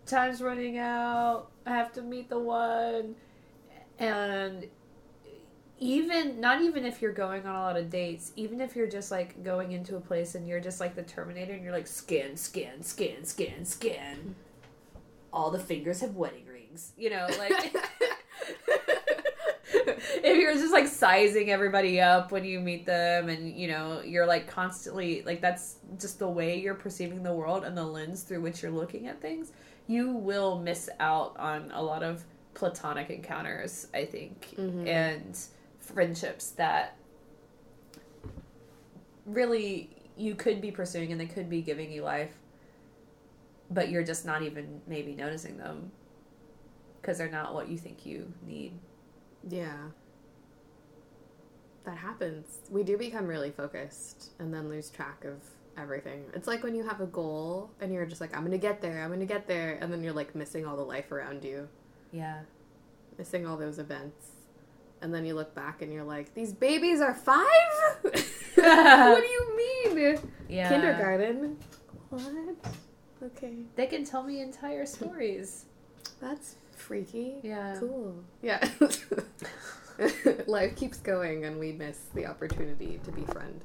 time's 0.06 0.40
running 0.40 0.78
out, 0.78 1.50
I 1.66 1.70
have 1.70 1.92
to 1.94 2.02
meet 2.02 2.28
the 2.28 2.38
one, 2.38 3.14
and 3.98 4.66
even 5.80 6.40
not 6.40 6.60
even 6.62 6.84
if 6.84 7.00
you're 7.00 7.12
going 7.12 7.46
on 7.46 7.54
a 7.54 7.60
lot 7.60 7.76
of 7.76 7.90
dates, 7.90 8.32
even 8.36 8.60
if 8.60 8.74
you're 8.74 8.88
just 8.88 9.10
like 9.10 9.42
going 9.44 9.72
into 9.72 9.96
a 9.96 10.00
place 10.00 10.34
and 10.34 10.48
you're 10.48 10.60
just 10.60 10.80
like 10.80 10.94
the 10.94 11.02
Terminator 11.02 11.52
and 11.52 11.62
you're 11.62 11.72
like 11.72 11.86
scan, 11.86 12.36
scan, 12.36 12.82
scan, 12.82 13.24
scan, 13.24 13.64
scan. 13.64 14.34
All 15.32 15.50
the 15.50 15.58
fingers 15.58 16.00
have 16.00 16.16
wedding 16.16 16.46
rings, 16.46 16.92
you 16.96 17.10
know, 17.10 17.26
like 17.38 17.74
if 19.74 20.36
you're 20.38 20.54
just 20.54 20.72
like 20.72 20.86
sizing 20.86 21.50
everybody 21.50 22.00
up 22.00 22.32
when 22.32 22.44
you 22.44 22.58
meet 22.60 22.86
them 22.86 23.28
and 23.28 23.54
you 23.54 23.68
know 23.68 24.00
you're 24.02 24.26
like 24.26 24.46
constantly 24.46 25.22
like 25.22 25.40
that's 25.40 25.76
just 25.98 26.18
the 26.18 26.28
way 26.28 26.58
you're 26.58 26.74
perceiving 26.74 27.22
the 27.22 27.32
world 27.32 27.64
and 27.64 27.76
the 27.76 27.84
lens 27.84 28.22
through 28.22 28.40
which 28.40 28.62
you're 28.62 28.72
looking 28.72 29.06
at 29.08 29.20
things 29.20 29.52
you 29.86 30.12
will 30.12 30.58
miss 30.58 30.88
out 31.00 31.36
on 31.38 31.70
a 31.74 31.82
lot 31.82 32.02
of 32.02 32.24
platonic 32.54 33.10
encounters 33.10 33.88
i 33.94 34.04
think 34.04 34.54
Mhm. 34.56 34.86
and 34.86 35.38
friendships 35.80 36.50
that 36.52 36.96
really 39.26 39.90
you 40.16 40.34
could 40.34 40.60
be 40.60 40.70
pursuing 40.70 41.12
and 41.12 41.20
they 41.20 41.26
could 41.26 41.48
be 41.50 41.60
giving 41.62 41.92
you 41.92 42.02
life 42.02 42.34
but 43.70 43.90
you're 43.90 44.02
just 44.04 44.24
not 44.24 44.42
even 44.42 44.80
maybe 44.86 45.14
noticing 45.14 45.58
them 45.58 45.90
because 47.00 47.18
they're 47.18 47.30
not 47.30 47.54
what 47.54 47.68
you 47.68 47.76
think 47.76 48.06
you 48.06 48.32
need 48.46 48.72
Yeah. 49.48 49.76
That 51.84 51.96
happens. 51.96 52.58
We 52.70 52.82
do 52.82 52.98
become 52.98 53.26
really 53.26 53.50
focused 53.50 54.30
and 54.38 54.52
then 54.52 54.68
lose 54.68 54.90
track 54.90 55.24
of 55.24 55.42
everything. 55.76 56.24
It's 56.34 56.46
like 56.46 56.62
when 56.62 56.74
you 56.74 56.86
have 56.86 57.00
a 57.00 57.06
goal 57.06 57.70
and 57.80 57.92
you're 57.92 58.04
just 58.04 58.20
like, 58.20 58.34
I'm 58.34 58.40
going 58.40 58.52
to 58.52 58.58
get 58.58 58.82
there, 58.82 59.02
I'm 59.02 59.08
going 59.08 59.20
to 59.20 59.26
get 59.26 59.46
there. 59.46 59.78
And 59.80 59.92
then 59.92 60.02
you're 60.02 60.12
like 60.12 60.34
missing 60.34 60.66
all 60.66 60.76
the 60.76 60.82
life 60.82 61.12
around 61.12 61.44
you, 61.44 61.68
yeah 62.12 62.40
missing 63.18 63.46
all 63.46 63.56
those 63.56 63.78
events. 63.78 64.30
And 65.02 65.12
then 65.12 65.24
you 65.24 65.34
look 65.34 65.54
back 65.54 65.82
and 65.82 65.92
you're 65.92 66.04
like, 66.04 66.34
these 66.34 66.52
babies 66.52 67.00
are 67.00 67.14
five? 67.14 67.44
what 68.02 69.20
do 69.20 69.26
you 69.26 69.56
mean? 69.56 70.18
yeah 70.48 70.68
Kindergarten? 70.68 71.56
What? 72.10 72.22
Okay. 73.22 73.54
they 73.74 73.86
can 73.86 74.04
tell 74.04 74.22
me 74.22 74.40
entire 74.40 74.86
stories 74.86 75.66
That's 76.20 76.54
freaky. 76.78 77.40
yeah 77.42 77.76
Cool. 77.78 78.22
Yeah. 78.42 78.66
Life 80.46 80.76
keeps 80.76 80.98
going 80.98 81.44
and 81.44 81.58
we 81.58 81.72
miss 81.72 81.98
the 82.14 82.26
opportunity 82.26 83.00
to 83.04 83.12
be 83.12 83.22
befriend. 83.22 83.64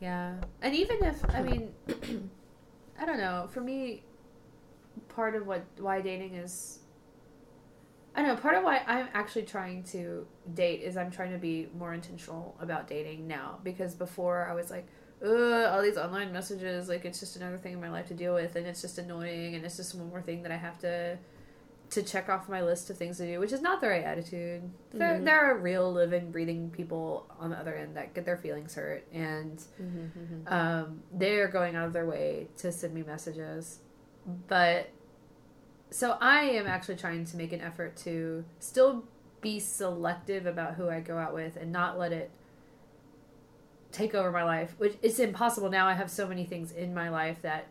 Yeah. 0.00 0.36
And 0.62 0.74
even 0.74 1.04
if 1.04 1.22
I 1.34 1.42
mean 1.42 1.72
I 2.98 3.04
don't 3.04 3.18
know, 3.18 3.48
for 3.50 3.60
me 3.60 4.02
part 5.08 5.34
of 5.34 5.46
what 5.46 5.64
why 5.78 6.00
dating 6.00 6.34
is 6.34 6.78
I 8.14 8.20
don't 8.20 8.28
know, 8.34 8.40
part 8.40 8.56
of 8.56 8.64
why 8.64 8.82
I'm 8.86 9.08
actually 9.14 9.44
trying 9.44 9.84
to 9.84 10.26
date 10.54 10.82
is 10.82 10.96
I'm 10.96 11.10
trying 11.10 11.32
to 11.32 11.38
be 11.38 11.68
more 11.76 11.94
intentional 11.94 12.56
about 12.60 12.86
dating 12.86 13.26
now 13.26 13.58
because 13.64 13.94
before 13.94 14.46
I 14.50 14.54
was 14.54 14.70
like 14.70 14.86
Ugh, 15.24 15.30
all 15.72 15.82
these 15.82 15.96
online 15.96 16.32
messages, 16.32 16.88
like 16.88 17.04
it's 17.04 17.20
just 17.20 17.36
another 17.36 17.56
thing 17.58 17.72
in 17.74 17.80
my 17.80 17.90
life 17.90 18.08
to 18.08 18.14
deal 18.14 18.34
with, 18.34 18.56
and 18.56 18.66
it's 18.66 18.80
just 18.80 18.98
annoying, 18.98 19.54
and 19.54 19.64
it's 19.64 19.76
just 19.76 19.94
one 19.94 20.08
more 20.08 20.22
thing 20.22 20.42
that 20.42 20.52
I 20.52 20.56
have 20.56 20.78
to 20.80 21.18
to 21.90 22.02
check 22.02 22.30
off 22.30 22.48
my 22.48 22.62
list 22.62 22.88
of 22.88 22.96
things 22.96 23.18
to 23.18 23.26
do, 23.26 23.38
which 23.38 23.52
is 23.52 23.60
not 23.60 23.82
the 23.82 23.86
right 23.88 24.02
attitude. 24.02 24.62
There, 24.92 25.18
Mhm. 25.20 25.24
there 25.26 25.38
are 25.50 25.58
real, 25.58 25.92
living, 25.92 26.30
breathing 26.30 26.70
people 26.70 27.26
on 27.38 27.50
the 27.50 27.56
other 27.58 27.74
end 27.74 27.96
that 27.98 28.14
get 28.14 28.24
their 28.24 28.38
feelings 28.38 28.74
hurt, 28.74 29.04
and 29.12 29.62
um, 30.46 31.02
they're 31.12 31.48
going 31.48 31.76
out 31.76 31.86
of 31.86 31.92
their 31.92 32.06
way 32.06 32.48
to 32.56 32.72
send 32.72 32.94
me 32.94 33.02
messages. 33.02 33.80
But 34.48 34.88
so 35.90 36.16
I 36.20 36.44
am 36.44 36.66
actually 36.66 36.96
trying 36.96 37.26
to 37.26 37.36
make 37.36 37.52
an 37.52 37.60
effort 37.60 37.94
to 37.98 38.44
still 38.58 39.04
be 39.42 39.60
selective 39.60 40.46
about 40.46 40.74
who 40.76 40.88
I 40.88 41.00
go 41.00 41.18
out 41.18 41.34
with 41.34 41.56
and 41.56 41.70
not 41.72 41.98
let 41.98 42.12
it 42.12 42.30
take 43.92 44.14
over 44.14 44.30
my 44.32 44.42
life, 44.42 44.74
which 44.78 44.96
is 45.02 45.20
impossible 45.20 45.70
now. 45.70 45.86
I 45.86 45.92
have 45.92 46.10
so 46.10 46.26
many 46.26 46.44
things 46.44 46.72
in 46.72 46.94
my 46.94 47.08
life 47.10 47.42
that 47.42 47.66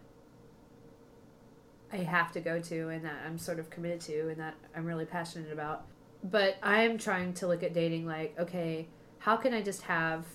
I 1.92 1.98
have 1.98 2.32
to 2.34 2.40
go 2.40 2.60
to 2.60 2.90
and 2.90 3.04
that 3.04 3.16
I'm 3.26 3.38
sort 3.38 3.60
of 3.60 3.70
committed 3.70 4.00
to 4.02 4.30
and 4.30 4.40
that 4.40 4.54
I'm 4.76 4.86
really 4.86 5.06
passionate 5.06 5.52
about. 5.52 5.86
But 6.24 6.56
I'm 6.64 6.98
trying 6.98 7.34
to 7.36 7.48
look 7.48 7.64
at 7.64 7.74
dating 7.74 8.06
like, 8.06 8.36
okay, 8.40 8.88
how 9.20 9.36
can 9.36 9.54
I 9.54 9.62
just 9.62 9.82
have 9.84 10.26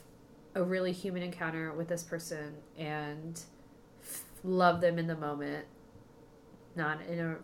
a 0.55 0.63
really 0.63 0.93
human 0.93 1.23
encounter 1.23 1.73
with 1.73 1.89
this 1.89 2.03
person 2.03 2.55
and 2.77 3.41
f- 4.03 4.25
love 4.43 4.81
them 4.81 4.99
in 4.99 5.07
the 5.07 5.17
moment? 5.17 5.65
Not 6.75 7.01
in 7.09 7.21
a 7.21 7.37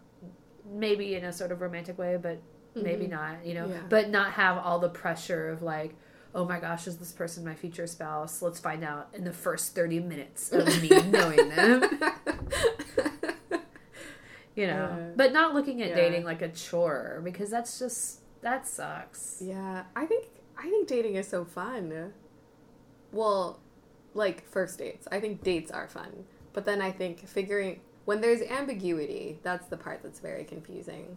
maybe 0.71 1.15
in 1.17 1.25
a 1.25 1.33
sort 1.33 1.51
of 1.51 1.61
romantic 1.61 1.99
way, 1.99 2.17
but 2.21 2.41
maybe 2.77 3.07
Mhm. 3.07 3.11
not, 3.11 3.45
you 3.47 3.55
know, 3.55 3.67
Yeah. 3.67 3.81
but 3.89 4.11
not 4.11 4.33
have 4.33 4.59
all 4.59 4.79
the 4.79 4.89
pressure 4.89 5.49
of 5.49 5.61
like, 5.63 5.95
oh 6.35 6.45
my 6.45 6.59
gosh, 6.59 6.87
is 6.87 6.97
this 6.99 7.13
person 7.13 7.45
my 7.45 7.55
future 7.55 7.87
spouse? 7.87 8.41
Let's 8.43 8.59
find 8.61 8.83
out 8.85 9.09
in 9.15 9.25
the 9.25 9.33
first 9.33 9.75
30 9.75 10.01
minutes 10.01 10.51
of 10.53 10.67
me 10.83 10.89
knowing 11.11 11.49
them, 11.51 11.83
you 14.55 14.67
know, 14.67 14.85
Uh, 14.85 15.13
but 15.17 15.33
not 15.33 15.55
looking 15.55 15.83
at 15.83 15.91
yeah. 15.91 15.95
dating 15.97 16.25
like 16.25 16.43
a 16.43 16.49
chore 16.49 17.21
because 17.25 17.51
that's 17.51 17.79
just, 17.79 18.21
that 18.43 18.67
sucks. 18.67 19.39
yeah, 19.45 19.85
I 19.97 20.07
think 20.07 20.27
I 20.59 20.63
think 20.63 20.87
dating 20.89 21.17
is 21.17 21.27
so 21.29 21.45
fun. 21.45 22.13
Well, 23.13 23.61
like 24.15 24.47
first 24.49 24.79
dates. 24.79 25.09
I 25.11 25.21
think 25.21 25.43
dates 25.43 25.71
are 25.71 25.89
fun. 25.89 26.25
But 26.53 26.65
then 26.67 26.83
I 26.83 26.91
think 26.91 27.27
figuring 27.27 27.81
when 28.05 28.21
there's 28.21 28.43
ambiguity, 28.43 29.39
that's 29.43 29.67
the 29.69 29.77
part 29.77 30.03
that's 30.03 30.21
very 30.21 30.45
confusing. 30.45 31.17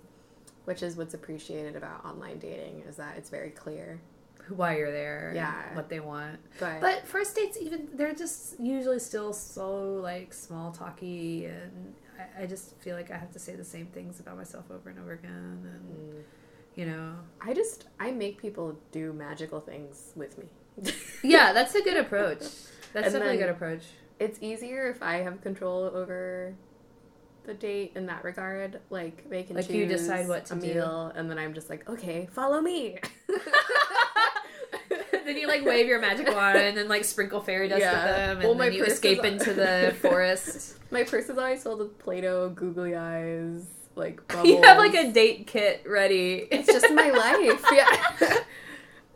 Which 0.66 0.82
is 0.82 0.96
what's 0.96 1.14
appreciated 1.14 1.76
about 1.76 2.04
online 2.06 2.40
dating 2.40 2.84
is 2.88 2.96
that 2.96 3.18
it's 3.18 3.30
very 3.30 3.52
clear. 3.52 4.00
Why 4.50 4.78
you're 4.78 4.92
there, 4.92 5.32
Yeah. 5.36 5.74
what 5.76 5.90
they 5.90 6.00
want. 6.00 6.40
But, 6.60 6.82
But 6.82 7.08
first 7.08 7.36
dates, 7.36 7.58
even 7.60 7.90
they're 7.94 8.14
just 8.14 8.60
usually 8.60 9.00
still 9.00 9.34
so 9.34 9.96
like 9.96 10.34
small 10.34 10.72
talky, 10.72 11.46
and 11.46 11.94
I, 12.20 12.44
I 12.44 12.46
just 12.46 12.76
feel 12.80 12.96
like 12.96 13.10
I 13.12 13.18
have 13.18 13.32
to 13.32 13.40
say 13.40 13.56
the 13.56 13.64
same 13.64 13.88
things 13.88 14.20
about 14.20 14.38
myself 14.38 14.66
over 14.72 14.90
and 14.90 15.00
over 15.00 15.14
again, 15.14 15.60
and 15.64 16.16
Mm. 16.16 16.24
you 16.76 16.86
know, 16.86 17.16
I 17.42 17.54
just 17.54 17.86
I 18.00 18.12
make 18.12 18.38
people 18.40 18.78
do 18.92 19.14
magical 19.14 19.60
things 19.62 20.12
with 20.16 20.38
me. 20.38 20.46
yeah, 21.24 21.54
that's 21.54 21.74
a 21.76 21.82
good 21.82 21.98
approach. 21.98 22.40
That's 22.94 23.08
And 23.08 23.14
definitely 23.14 23.38
a 23.38 23.40
good 23.40 23.50
approach. 23.50 23.84
it's 24.20 24.38
easier 24.42 24.90
if 24.90 25.02
I 25.02 25.18
have 25.18 25.42
control 25.42 25.84
over 25.86 26.54
the 27.46 27.54
date 27.54 27.92
in 27.96 28.06
that 28.08 28.24
regard. 28.24 28.80
Like 28.90 29.30
they 29.30 29.44
can 29.44 29.56
Like, 29.56 29.68
choose 29.68 29.76
you 29.76 29.86
decide 29.86 30.28
what 30.28 30.46
to 30.48 30.54
a 30.56 30.58
do. 30.58 30.68
meal, 30.74 31.12
and 31.16 31.30
then 31.30 31.38
I'm 31.38 31.54
just 31.54 31.70
like, 31.70 31.88
okay, 31.90 32.28
follow 32.32 32.60
me. 32.62 33.00
then 35.26 35.38
you 35.38 35.48
like 35.48 35.66
wave 35.66 35.88
your 35.88 36.00
magic 36.00 36.28
wand 36.28 36.58
and 36.60 36.78
then 36.78 36.88
like 36.88 37.04
sprinkle 37.04 37.42
fairy 37.42 37.68
dust 37.68 37.82
Yeah. 37.82 37.92
at 37.94 38.06
them, 38.16 38.38
and 38.40 38.46
Well, 38.48 38.56
then 38.56 38.74
you 38.74 38.84
escape 38.84 39.24
is- 39.26 39.32
into 39.34 39.54
the 39.54 39.96
forest. 40.02 40.78
My 40.92 41.04
purse 41.04 41.26
is 41.30 41.38
always 41.38 41.64
filled 41.64 41.80
with 41.80 41.98
Play-Doh, 42.00 42.50
googly 42.50 42.96
eyes, 42.96 43.66
like 43.96 44.26
bubbles. 44.28 44.48
you 44.50 44.62
have 44.62 44.78
like 44.78 44.94
a 44.94 45.12
date 45.12 45.48
kit 45.48 45.84
ready. 45.88 46.48
It's 46.52 46.68
just 46.68 46.92
my 46.94 47.10
life, 47.50 47.66
yeah. 47.74 48.40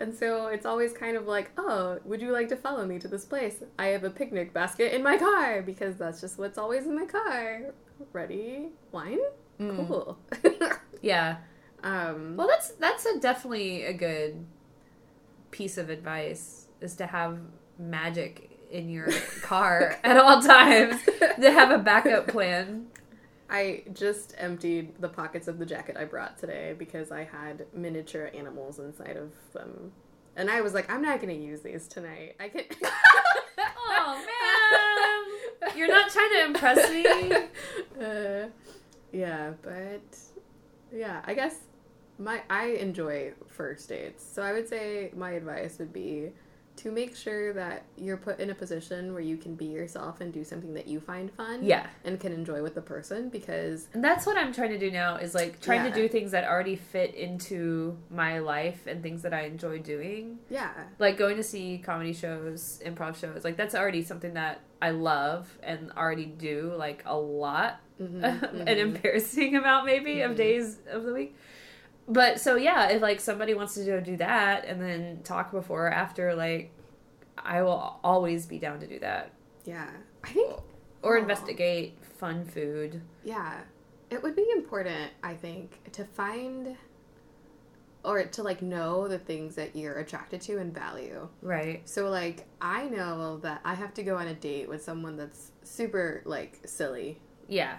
And 0.01 0.15
so 0.15 0.47
it's 0.47 0.65
always 0.65 0.93
kind 0.93 1.17
of 1.17 1.27
like, 1.27 1.51
oh, 1.57 1.99
would 2.05 2.21
you 2.21 2.31
like 2.31 2.47
to 2.49 2.55
follow 2.55 2.85
me 2.85 2.99
to 2.99 3.07
this 3.09 3.25
place? 3.25 3.61
I 3.77 3.87
have 3.87 4.05
a 4.05 4.09
picnic 4.09 4.53
basket 4.53 4.93
in 4.93 5.03
my 5.03 5.17
car 5.17 5.61
because 5.61 5.95
that's 5.97 6.21
just 6.21 6.39
what's 6.39 6.57
always 6.57 6.85
in 6.85 6.95
my 6.95 7.05
car. 7.05 7.73
Ready? 8.13 8.69
Wine? 8.93 9.19
Mm. 9.59 9.87
Cool. 9.87 10.17
Yeah. 11.01 11.37
um, 11.83 12.37
Well, 12.37 12.47
that's 12.47 12.69
that's 12.71 13.05
a 13.05 13.19
definitely 13.19 13.83
a 13.83 13.93
good 13.93 14.45
piece 15.51 15.77
of 15.77 15.89
advice 15.89 16.67
is 16.81 16.95
to 16.95 17.05
have 17.05 17.39
magic 17.77 18.57
in 18.71 18.89
your 18.89 19.09
car 19.41 19.97
at 20.03 20.17
all 20.17 20.41
times 20.41 21.01
to 21.39 21.51
have 21.51 21.71
a 21.71 21.77
backup 21.79 22.27
plan. 22.27 22.87
I 23.49 23.83
just 23.93 24.35
emptied 24.37 25.01
the 25.01 25.09
pockets 25.09 25.47
of 25.47 25.57
the 25.57 25.65
jacket 25.65 25.97
I 25.97 26.05
brought 26.05 26.37
today 26.37 26.75
because 26.77 27.11
I 27.11 27.23
had 27.23 27.65
miniature 27.73 28.29
animals 28.35 28.77
inside 28.77 29.17
of 29.17 29.31
them. 29.53 29.91
And 30.35 30.49
I 30.51 30.61
was 30.61 30.73
like, 30.75 30.91
I'm 30.91 31.01
not 31.01 31.19
going 31.19 31.35
to 31.35 31.43
use 31.45 31.61
these 31.61 31.87
tonight. 31.87 32.35
I 32.39 32.49
can. 32.49 32.63
Oh 33.91 34.25
man, 35.61 35.77
you're 35.77 35.87
not 35.87 36.11
trying 36.11 36.29
to 36.31 36.45
impress 36.45 36.89
me. 36.91 37.31
uh, 38.01 38.47
yeah, 39.11 39.53
but 39.61 40.17
yeah, 40.93 41.21
I 41.25 41.33
guess 41.33 41.55
my 42.19 42.41
I 42.49 42.65
enjoy 42.71 43.33
first 43.47 43.89
dates. 43.89 44.23
So 44.31 44.41
I 44.43 44.53
would 44.53 44.67
say 44.67 45.11
my 45.15 45.31
advice 45.31 45.79
would 45.79 45.93
be 45.93 46.31
to 46.75 46.91
make 46.91 47.13
sure 47.13 47.51
that 47.51 47.83
you're 47.97 48.15
put 48.15 48.39
in 48.39 48.51
a 48.51 48.55
position 48.55 49.11
where 49.11 49.21
you 49.21 49.35
can 49.35 49.53
be 49.53 49.65
yourself 49.65 50.21
and 50.21 50.31
do 50.31 50.45
something 50.45 50.73
that 50.73 50.87
you 50.87 51.01
find 51.01 51.29
fun. 51.33 51.61
Yeah. 51.61 51.85
And 52.05 52.17
can 52.21 52.31
enjoy 52.31 52.61
with 52.63 52.73
the 52.73 52.81
person 52.81 53.27
because 53.27 53.89
And 53.93 54.01
that's 54.01 54.25
what 54.25 54.37
I'm 54.37 54.53
trying 54.53 54.69
to 54.69 54.77
do 54.77 54.89
now 54.89 55.17
is 55.17 55.35
like 55.35 55.59
trying 55.59 55.83
Yeah. 55.83 55.89
to 55.93 56.01
do 56.01 56.07
things 56.07 56.31
that 56.31 56.45
already 56.45 56.77
fit 56.77 57.15
into 57.15 57.97
my 58.09 58.39
life 58.39 58.87
and 58.87 59.03
things 59.03 59.23
that 59.23 59.33
I 59.33 59.41
enjoy 59.41 59.79
doing. 59.79 60.39
yeah. 60.49 60.71
Like 60.99 61.17
going 61.17 61.35
to 61.35 61.43
see 61.43 61.79
comedy 61.79 62.13
shows, 62.13 62.79
improv 62.85 63.17
shows. 63.19 63.43
Like 63.43 63.57
that's 63.57 63.75
already 63.75 64.01
something 64.03 64.35
that 64.35 64.61
I 64.81 64.91
love 64.91 65.49
and 65.61 65.91
already 65.97 66.27
do 66.27 66.73
like 66.77 67.03
a 67.05 67.17
lot. 67.17 67.81
Mhm, 68.01 68.23
An 68.53 68.65
mhm. 68.65 68.77
embarrassing 68.77 69.57
amount 69.57 69.85
maybe 69.85 70.15
Mhm. 70.17 70.31
of 70.31 70.37
days 70.37 70.77
of 70.89 71.03
the 71.03 71.13
week. 71.13 71.35
But 72.09 72.39
so 72.41 72.55
yeah, 72.55 72.89
if 72.89 73.01
like 73.01 73.19
somebody 73.19 73.53
wants 73.53 73.75
to 73.75 73.85
go 73.85 74.01
do 74.01 74.17
that 74.17 74.65
and 74.65 74.81
then 74.81 75.21
talk 75.23 75.51
before 75.51 75.87
or 75.87 75.91
after, 75.91 76.33
like 76.33 76.71
I 77.37 77.61
will 77.61 77.99
always 78.03 78.47
be 78.47 78.57
down 78.57 78.79
to 78.79 78.87
do 78.87 78.99
that. 78.99 79.31
Yeah. 79.63 79.89
I 80.23 80.29
think 80.29 80.55
Or 81.03 81.17
Aw. 81.17 81.21
investigate 81.21 81.97
fun 82.17 82.45
food. 82.45 83.01
Yeah. 83.23 83.59
It 84.09 84.23
would 84.23 84.35
be 84.35 84.47
important, 84.55 85.11
I 85.23 85.35
think, 85.35 85.91
to 85.93 86.03
find 86.03 86.75
or 88.03 88.23
to 88.23 88.43
like 88.43 88.61
know 88.61 89.07
the 89.07 89.19
things 89.19 89.55
that 89.55 89.75
you're 89.75 89.99
attracted 89.99 90.41
to 90.41 90.57
and 90.57 90.73
value. 90.73 91.27
Right. 91.43 91.87
So 91.87 92.09
like 92.09 92.47
I 92.59 92.87
know 92.89 93.37
that 93.39 93.61
I 93.63 93.75
have 93.75 93.93
to 93.95 94.03
go 94.03 94.17
on 94.17 94.27
a 94.27 94.33
date 94.33 94.67
with 94.67 94.83
someone 94.83 95.15
that's 95.15 95.51
super 95.63 96.23
like 96.25 96.59
silly. 96.65 97.19
Yeah. 97.47 97.75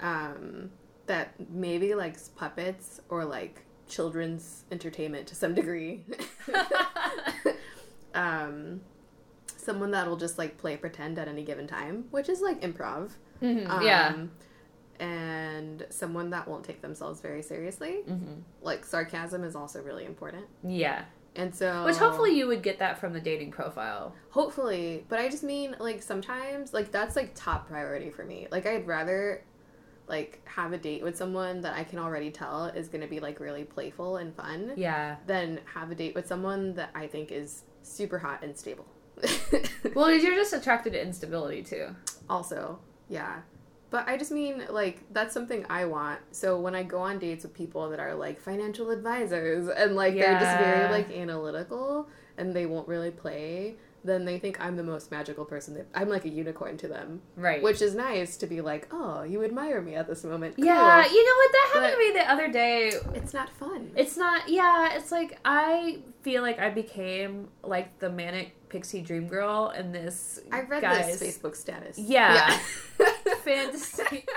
Um 0.00 0.70
that 1.06 1.34
maybe 1.50 1.94
likes 1.96 2.28
puppets 2.28 3.00
or 3.08 3.24
like 3.24 3.64
children's 3.88 4.64
entertainment 4.70 5.26
to 5.28 5.34
some 5.34 5.54
degree. 5.54 6.04
um 8.14 8.80
someone 9.56 9.92
that'll 9.92 10.16
just 10.16 10.38
like 10.38 10.58
play 10.58 10.76
pretend 10.76 11.18
at 11.18 11.28
any 11.28 11.44
given 11.44 11.66
time, 11.66 12.04
which 12.10 12.28
is 12.28 12.40
like 12.40 12.60
improv. 12.62 13.10
Mhm. 13.40 13.82
yeah. 13.84 14.08
Um, 14.08 14.30
and 14.98 15.86
someone 15.90 16.30
that 16.30 16.46
won't 16.48 16.64
take 16.64 16.80
themselves 16.82 17.20
very 17.20 17.42
seriously. 17.42 18.02
hmm 18.06 18.40
Like 18.60 18.84
sarcasm 18.84 19.44
is 19.44 19.54
also 19.56 19.80
really 19.82 20.04
important. 20.04 20.46
Yeah. 20.66 21.04
And 21.34 21.54
so 21.54 21.84
Which 21.86 21.96
hopefully 21.96 22.36
you 22.36 22.46
would 22.48 22.62
get 22.62 22.78
that 22.80 22.98
from 22.98 23.12
the 23.14 23.20
dating 23.20 23.52
profile. 23.52 24.14
hopefully, 24.30 25.04
but 25.08 25.18
I 25.18 25.28
just 25.28 25.42
mean 25.44 25.76
like 25.78 26.02
sometimes 26.02 26.74
like 26.74 26.90
that's 26.90 27.14
like 27.16 27.32
top 27.34 27.68
priority 27.68 28.10
for 28.10 28.24
me. 28.24 28.48
Like 28.50 28.66
I'd 28.66 28.86
rather 28.86 29.42
like 30.12 30.40
have 30.44 30.72
a 30.72 30.78
date 30.78 31.02
with 31.02 31.16
someone 31.16 31.60
that 31.62 31.74
I 31.76 31.82
can 31.82 31.98
already 31.98 32.30
tell 32.30 32.66
is 32.66 32.86
going 32.88 33.00
to 33.00 33.08
be 33.08 33.18
like 33.18 33.40
really 33.40 33.64
playful 33.64 34.18
and 34.18 34.32
fun 34.36 34.72
Yeah. 34.76 35.16
than 35.26 35.58
have 35.74 35.90
a 35.90 35.94
date 35.96 36.14
with 36.14 36.26
someone 36.28 36.74
that 36.74 36.90
I 36.94 37.08
think 37.08 37.32
is 37.32 37.64
super 37.82 38.18
hot 38.18 38.44
and 38.44 38.56
stable. 38.56 38.86
Well, 39.94 40.10
you're 40.12 40.34
just 40.36 40.52
attracted 40.52 40.92
to 40.94 41.02
instability 41.02 41.62
too. 41.62 41.88
also, 42.30 42.78
yeah. 43.08 43.40
But 43.90 44.08
I 44.08 44.16
just 44.16 44.30
mean 44.30 44.64
like 44.70 45.02
that's 45.12 45.34
something 45.34 45.66
I 45.68 45.84
want. 45.84 46.20
So 46.30 46.58
when 46.58 46.74
I 46.74 46.82
go 46.82 46.98
on 47.00 47.18
dates 47.18 47.42
with 47.44 47.52
people 47.52 47.90
that 47.90 48.00
are 48.00 48.14
like 48.14 48.40
financial 48.40 48.90
advisors 48.90 49.68
and 49.68 49.94
like 49.96 50.14
they're 50.14 50.38
just 50.38 50.56
very 50.58 50.90
like 50.90 51.10
analytical 51.10 52.08
and 52.38 52.54
they 52.56 52.64
won't 52.66 52.88
really 52.88 53.10
play, 53.10 53.76
then 54.04 54.24
they 54.24 54.38
think 54.38 54.60
I'm 54.60 54.76
the 54.76 54.82
most 54.82 55.10
magical 55.10 55.44
person. 55.44 55.74
That, 55.74 55.86
I'm 55.94 56.08
like 56.08 56.24
a 56.24 56.28
unicorn 56.28 56.76
to 56.78 56.88
them, 56.88 57.22
Right. 57.36 57.62
which 57.62 57.80
is 57.82 57.94
nice 57.94 58.36
to 58.38 58.46
be 58.46 58.60
like, 58.60 58.88
oh, 58.92 59.22
you 59.22 59.44
admire 59.44 59.80
me 59.80 59.94
at 59.94 60.08
this 60.08 60.24
moment. 60.24 60.56
Cool. 60.56 60.64
yeah, 60.66 61.06
you 61.06 61.24
know 61.24 61.36
what? 61.36 61.52
That 61.52 61.70
happened 61.72 61.84
But- 61.84 61.92
to 61.92 61.98
me 61.98 62.10
the 62.12 62.30
other 62.32 62.48
day. 62.52 62.92
it's 63.14 63.32
not 63.32 63.48
fun. 63.50 63.92
It's 63.96 64.16
not. 64.16 64.48
Yeah, 64.48 64.94
it's 64.96 65.12
like 65.12 65.38
I 65.44 66.00
feel 66.22 66.42
like 66.42 66.58
I 66.58 66.70
became 66.70 67.48
like 67.62 67.98
the 67.98 68.10
manic 68.10 68.68
pixie 68.68 69.02
dream 69.02 69.28
girl, 69.28 69.70
in 69.76 69.92
this 69.92 70.40
I 70.50 70.62
read 70.62 70.82
guy's 70.82 71.18
this 71.20 71.38
Facebook 71.38 71.54
status. 71.56 71.98
Yeah. 71.98 72.58
fantasy. 73.44 74.24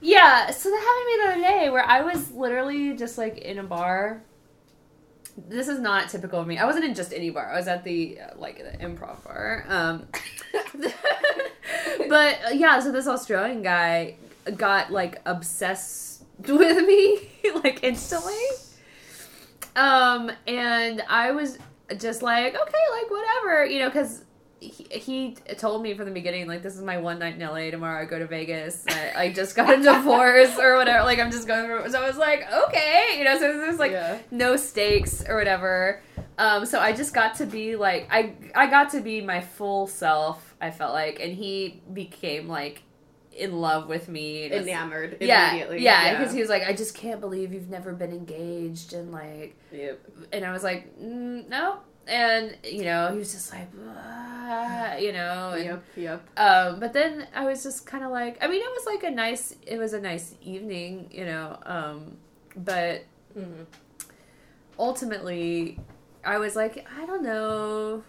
yeah, 0.00 0.50
so 0.50 0.70
that 0.70 0.78
happened 0.78 1.02
to 1.02 1.06
me 1.06 1.16
the 1.16 1.28
other 1.48 1.60
day 1.64 1.70
where 1.70 1.84
I 1.84 2.00
was 2.02 2.30
literally 2.32 2.94
just 2.96 3.18
like 3.18 3.38
in 3.38 3.58
a 3.58 3.64
bar. 3.64 4.22
This 5.36 5.68
is 5.68 5.78
not 5.78 6.08
typical 6.08 6.40
of 6.40 6.46
me. 6.46 6.58
I 6.58 6.64
wasn't 6.64 6.86
in 6.86 6.94
just 6.94 7.12
any 7.12 7.30
bar. 7.30 7.52
I 7.52 7.56
was 7.56 7.68
at 7.68 7.84
the 7.84 8.18
uh, 8.20 8.30
like 8.36 8.58
the 8.58 8.78
improv 8.84 9.22
bar. 9.22 9.64
Um, 9.68 10.06
but 12.08 12.38
uh, 12.46 12.50
yeah, 12.52 12.80
so 12.80 12.90
this 12.90 13.06
Australian 13.06 13.62
guy 13.62 14.16
got 14.56 14.90
like 14.90 15.20
obsessed 15.26 16.24
with 16.38 16.86
me 16.86 17.28
like 17.62 17.80
instantly. 17.82 18.34
Um, 19.74 20.32
and 20.46 21.02
I 21.08 21.32
was 21.32 21.58
just 21.98 22.22
like, 22.22 22.54
okay, 22.54 22.84
like 22.92 23.10
whatever, 23.10 23.66
you 23.66 23.80
know, 23.80 23.88
because 23.88 24.22
he, 24.60 24.86
he 24.90 25.36
told 25.58 25.82
me 25.82 25.94
from 25.94 26.06
the 26.06 26.10
beginning, 26.12 26.46
like, 26.48 26.62
this 26.62 26.74
is 26.76 26.82
my 26.82 26.96
one 26.98 27.18
night 27.18 27.34
in 27.34 27.40
LA. 27.40 27.70
Tomorrow 27.70 28.02
I 28.02 28.04
go 28.06 28.18
to 28.18 28.26
Vegas. 28.26 28.84
I, 28.88 29.12
I 29.24 29.32
just 29.32 29.54
got 29.54 29.72
a 29.72 29.76
divorce 29.82 30.56
or 30.58 30.76
whatever. 30.76 31.04
Like, 31.04 31.18
I'm 31.18 31.30
just 31.30 31.46
going 31.46 31.66
through. 31.66 31.90
So 31.90 32.02
I 32.02 32.06
was 32.06 32.16
like, 32.16 32.50
okay, 32.50 33.16
you 33.18 33.24
know, 33.24 33.34
so 33.38 33.40
there's 33.58 33.78
like 33.78 33.92
Yeah. 33.92 34.18
no 34.30 34.56
stakes 34.56 35.22
or 35.28 35.36
whatever. 35.36 36.00
Um, 36.38 36.66
so 36.66 36.80
I 36.80 36.92
just 36.92 37.14
got 37.14 37.34
to 37.36 37.46
be 37.46 37.76
like, 37.76 38.08
I 38.10 38.34
I 38.54 38.66
got 38.68 38.90
to 38.90 39.00
be 39.00 39.20
my 39.20 39.40
full 39.40 39.86
self. 39.86 40.54
I 40.60 40.70
felt 40.70 40.92
like, 40.92 41.20
and 41.20 41.32
he 41.34 41.82
became 41.92 42.46
like 42.48 42.82
in 43.32 43.60
love 43.60 43.88
with 43.88 44.08
me. 44.08 44.48
was- 44.50 44.66
Enamored 44.66 45.18
yeah, 45.20 45.50
immediately. 45.50 45.82
yeah, 45.82 46.16
because 46.18 46.32
he 46.34 46.40
was 46.40 46.48
like, 46.48 46.62
I 46.64 46.72
just 46.72 46.94
can't 46.94 47.20
believe 47.20 47.52
you've 47.52 47.68
never 47.70 47.92
been 47.92 48.10
engaged, 48.12 48.92
and 48.94 49.12
like, 49.12 49.56
Yep. 49.72 50.00
and 50.32 50.44
I 50.44 50.52
was 50.52 50.62
like, 50.62 50.98
mm, 50.98 51.46
no, 51.48 51.78
and 52.06 52.56
you 52.64 52.84
know, 52.84 53.10
he 53.12 53.18
was 53.18 53.32
just 53.32 53.52
like, 53.52 53.68
you 55.00 55.12
know, 55.12 55.52
and, 55.54 55.64
Yep. 55.64 55.84
Yep. 55.96 56.38
um, 56.38 56.80
but 56.80 56.92
then 56.92 57.26
I 57.34 57.44
was 57.46 57.62
just 57.62 57.86
kind 57.86 58.04
of 58.04 58.10
like, 58.10 58.38
I 58.42 58.46
mean, 58.48 58.60
it 58.62 58.70
was 58.70 58.86
like 58.86 59.02
a 59.04 59.10
nice, 59.10 59.54
it 59.66 59.78
was 59.78 59.92
a 59.92 60.00
nice 60.00 60.34
evening, 60.42 61.08
you 61.12 61.24
know, 61.24 61.58
um, 61.66 62.16
but 62.56 63.04
hmm 63.34 63.62
ultimately, 64.78 65.78
I 66.24 66.38
was 66.38 66.56
like, 66.56 66.86
I 66.98 67.06
don't 67.06 67.22
know. 67.22 68.02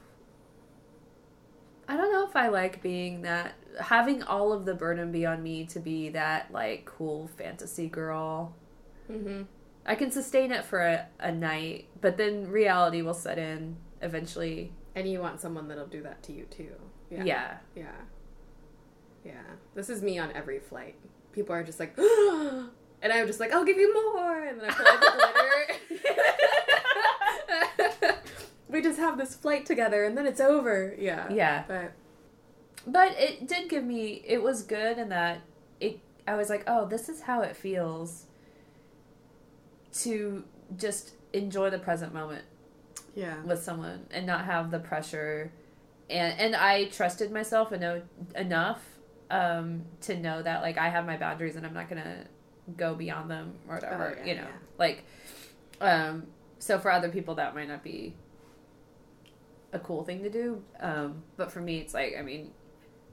I 1.87 1.95
don't 1.95 2.11
know 2.11 2.27
if 2.27 2.35
I 2.35 2.49
like 2.49 2.81
being 2.81 3.21
that 3.21 3.53
having 3.79 4.23
all 4.23 4.51
of 4.51 4.65
the 4.65 4.73
burden 4.73 5.11
be 5.11 5.25
on 5.25 5.41
me 5.41 5.65
to 5.67 5.79
be 5.79 6.09
that 6.09 6.51
like 6.51 6.85
cool 6.85 7.29
fantasy 7.37 7.87
girl. 7.87 8.53
hmm 9.07 9.43
I 9.85 9.95
can 9.95 10.11
sustain 10.11 10.51
it 10.51 10.65
for 10.65 10.81
a, 10.81 11.05
a 11.17 11.31
night, 11.31 11.85
but 12.01 12.17
then 12.17 12.49
reality 12.51 13.01
will 13.01 13.13
set 13.13 13.37
in 13.37 13.77
eventually. 14.01 14.73
And 14.95 15.09
you 15.09 15.19
want 15.19 15.39
someone 15.39 15.67
that'll 15.67 15.87
do 15.87 16.01
that 16.03 16.23
to 16.23 16.33
you 16.33 16.45
too. 16.45 16.73
Yeah. 17.09 17.23
Yeah. 17.23 17.57
Yeah. 17.75 17.91
Yeah. 19.23 19.43
This 19.75 19.89
is 19.89 20.01
me 20.01 20.17
on 20.19 20.31
every 20.33 20.59
flight. 20.59 20.95
People 21.31 21.53
are 21.53 21.63
just 21.63 21.79
like, 21.79 21.97
and 21.97 23.13
I'm 23.13 23.27
just 23.27 23.39
like, 23.39 23.53
I'll 23.53 23.65
give 23.65 23.77
you 23.77 23.93
more, 23.93 24.43
and 24.43 24.59
then 24.59 24.69
I 24.69 24.73
pull 24.73 24.87
out 24.87 25.01
the 25.01 25.99
glitter. 27.99 28.15
we 28.69 28.81
just 28.81 28.99
have 28.99 29.17
this 29.17 29.35
flight 29.35 29.65
together, 29.65 30.03
and 30.03 30.17
then 30.17 30.25
it's 30.25 30.41
over. 30.41 30.95
Yeah. 30.97 31.31
Yeah. 31.31 31.63
But 31.67 31.93
But 32.85 33.11
it 33.19 33.47
did 33.47 33.69
give 33.69 33.83
me 33.83 34.23
it 34.25 34.41
was 34.41 34.63
good 34.63 34.97
in 34.97 35.09
that 35.09 35.41
it 35.79 35.99
I 36.27 36.35
was 36.35 36.49
like, 36.49 36.63
"Oh, 36.67 36.85
this 36.85 37.07
is 37.07 37.21
how 37.21 37.41
it 37.41 37.55
feels 37.55 38.25
to 39.99 40.43
just 40.75 41.13
enjoy 41.33 41.69
the 41.69 41.79
present 41.79 42.13
moment 42.13 42.43
yeah. 43.18 43.41
with 43.43 43.61
someone 43.61 44.05
and 44.11 44.26
not 44.26 44.45
have 44.45 44.72
the 44.72 44.80
pressure." 44.80 45.51
And 46.09 46.39
and 46.39 46.55
I 46.55 46.86
trusted 46.86 47.32
myself 47.32 47.74
eno- 47.74 48.03
enough 48.36 48.82
um 49.30 49.84
to 50.01 50.15
know 50.18 50.41
that 50.41 50.61
like 50.61 50.78
I 50.78 50.88
have 50.88 51.05
my 51.05 51.18
boundaries 51.18 51.57
and 51.57 51.65
I'm 51.65 51.74
not 51.74 51.89
going 51.89 52.01
to 52.01 52.18
go 52.78 52.95
beyond 52.95 53.30
them 53.30 53.55
or 53.68 53.76
whatever, 53.76 54.15
Oh, 54.15 54.20
yeah, 54.20 54.26
you 54.30 54.36
know. 54.39 54.47
yeah. 54.47 54.57
Like 54.78 55.03
um 55.82 56.28
so 56.59 56.80
for 56.80 56.89
other 56.91 57.09
people 57.09 57.36
that 57.36 57.53
might 57.53 57.68
not 57.68 57.84
be 57.84 58.15
a 59.74 59.80
cool 59.80 60.03
thing 60.05 60.24
to 60.24 60.30
do. 60.30 60.63
Um, 60.80 61.24
but 61.36 61.51
for 61.51 61.59
me, 61.59 61.80
it's 61.80 61.93
like, 61.93 62.15
I 62.18 62.22
mean, 62.22 62.51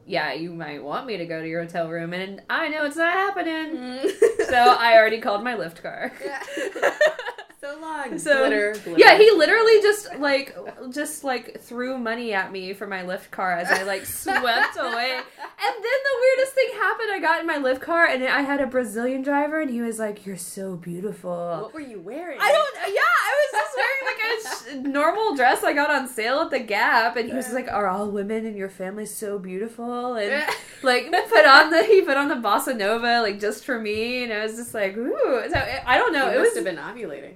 yeah, 0.06 0.32
you 0.32 0.52
might 0.54 0.82
want 0.82 1.04
me 1.06 1.16
to 1.16 1.26
go 1.26 1.42
to 1.42 1.48
your 1.48 1.62
hotel 1.62 1.88
room, 1.88 2.12
and 2.12 2.42
I 2.48 2.68
know 2.68 2.84
it's 2.84 2.96
not 2.96 3.12
happening. 3.12 4.08
so 4.48 4.56
I 4.56 4.96
already 4.96 5.20
called 5.20 5.42
my 5.42 5.54
Lyft 5.54 5.82
car. 5.82 6.12
Yeah. 6.24 6.42
so 7.64 7.78
long. 7.80 8.18
So- 8.18 8.38
glitter, 8.38 8.72
glitter. 8.84 8.98
Yeah, 8.98 9.16
he 9.18 9.30
literally 9.30 9.80
just 9.82 10.14
like 10.18 10.56
just 10.90 11.24
like 11.24 11.60
threw 11.60 11.96
money 11.98 12.32
at 12.32 12.52
me 12.52 12.72
for 12.74 12.86
my 12.86 13.02
Lyft 13.02 13.30
car 13.30 13.52
as 13.52 13.68
I 13.70 13.82
like 13.84 14.04
swept 14.06 14.76
away. 14.76 15.12
And 15.12 15.74
then 15.84 15.98
the 16.08 16.16
weirdest 16.20 16.52
thing 16.54 16.68
happened. 16.74 17.10
I 17.12 17.18
got 17.20 17.40
in 17.40 17.46
my 17.46 17.56
Lyft 17.58 17.80
car 17.80 18.06
and 18.06 18.22
I 18.24 18.42
had 18.42 18.60
a 18.60 18.66
Brazilian 18.66 19.22
driver, 19.22 19.60
and 19.60 19.70
he 19.70 19.80
was 19.80 19.98
like, 19.98 20.26
"You're 20.26 20.36
so 20.36 20.76
beautiful." 20.76 21.30
What 21.62 21.74
were 21.74 21.80
you 21.80 22.00
wearing? 22.00 22.38
I 22.40 22.52
don't. 22.52 22.74
Yeah, 22.92 23.00
I 23.00 23.32
was 23.40 23.50
just 23.60 23.76
wearing 23.76 24.04
like 24.06 24.20
a 24.24 24.84
sh- 24.86 24.92
normal 24.92 25.34
dress 25.36 25.64
I 25.64 25.72
got 25.72 25.90
on 25.90 26.06
sale 26.08 26.40
at 26.40 26.50
the 26.50 26.58
Gap, 26.60 27.16
and 27.16 27.28
he 27.28 27.34
was 27.34 27.52
like, 27.52 27.68
"Are 27.70 27.86
all 27.86 28.10
women 28.10 28.44
in 28.46 28.56
your 28.56 28.68
family 28.68 29.06
so 29.06 29.38
beautiful?" 29.38 30.14
And 30.14 30.44
like 30.82 31.10
put 31.28 31.44
on 31.46 31.70
the 31.70 31.82
he 31.84 32.02
put 32.02 32.16
on 32.16 32.28
the 32.28 32.34
bossa 32.34 32.76
nova 32.76 33.22
like 33.22 33.40
just 33.40 33.64
for 33.64 33.78
me, 33.80 34.24
and 34.24 34.32
I 34.32 34.42
was 34.42 34.56
just 34.56 34.74
like, 34.74 34.96
"Ooh." 34.96 35.42
So 35.50 35.82
I 35.86 35.96
don't 35.98 36.12
know. 36.12 36.26
You 36.30 36.36
it 36.36 36.38
must 36.42 36.56
was 36.56 36.66
have 36.66 36.76
been 36.76 36.76
ovulating. 36.84 37.34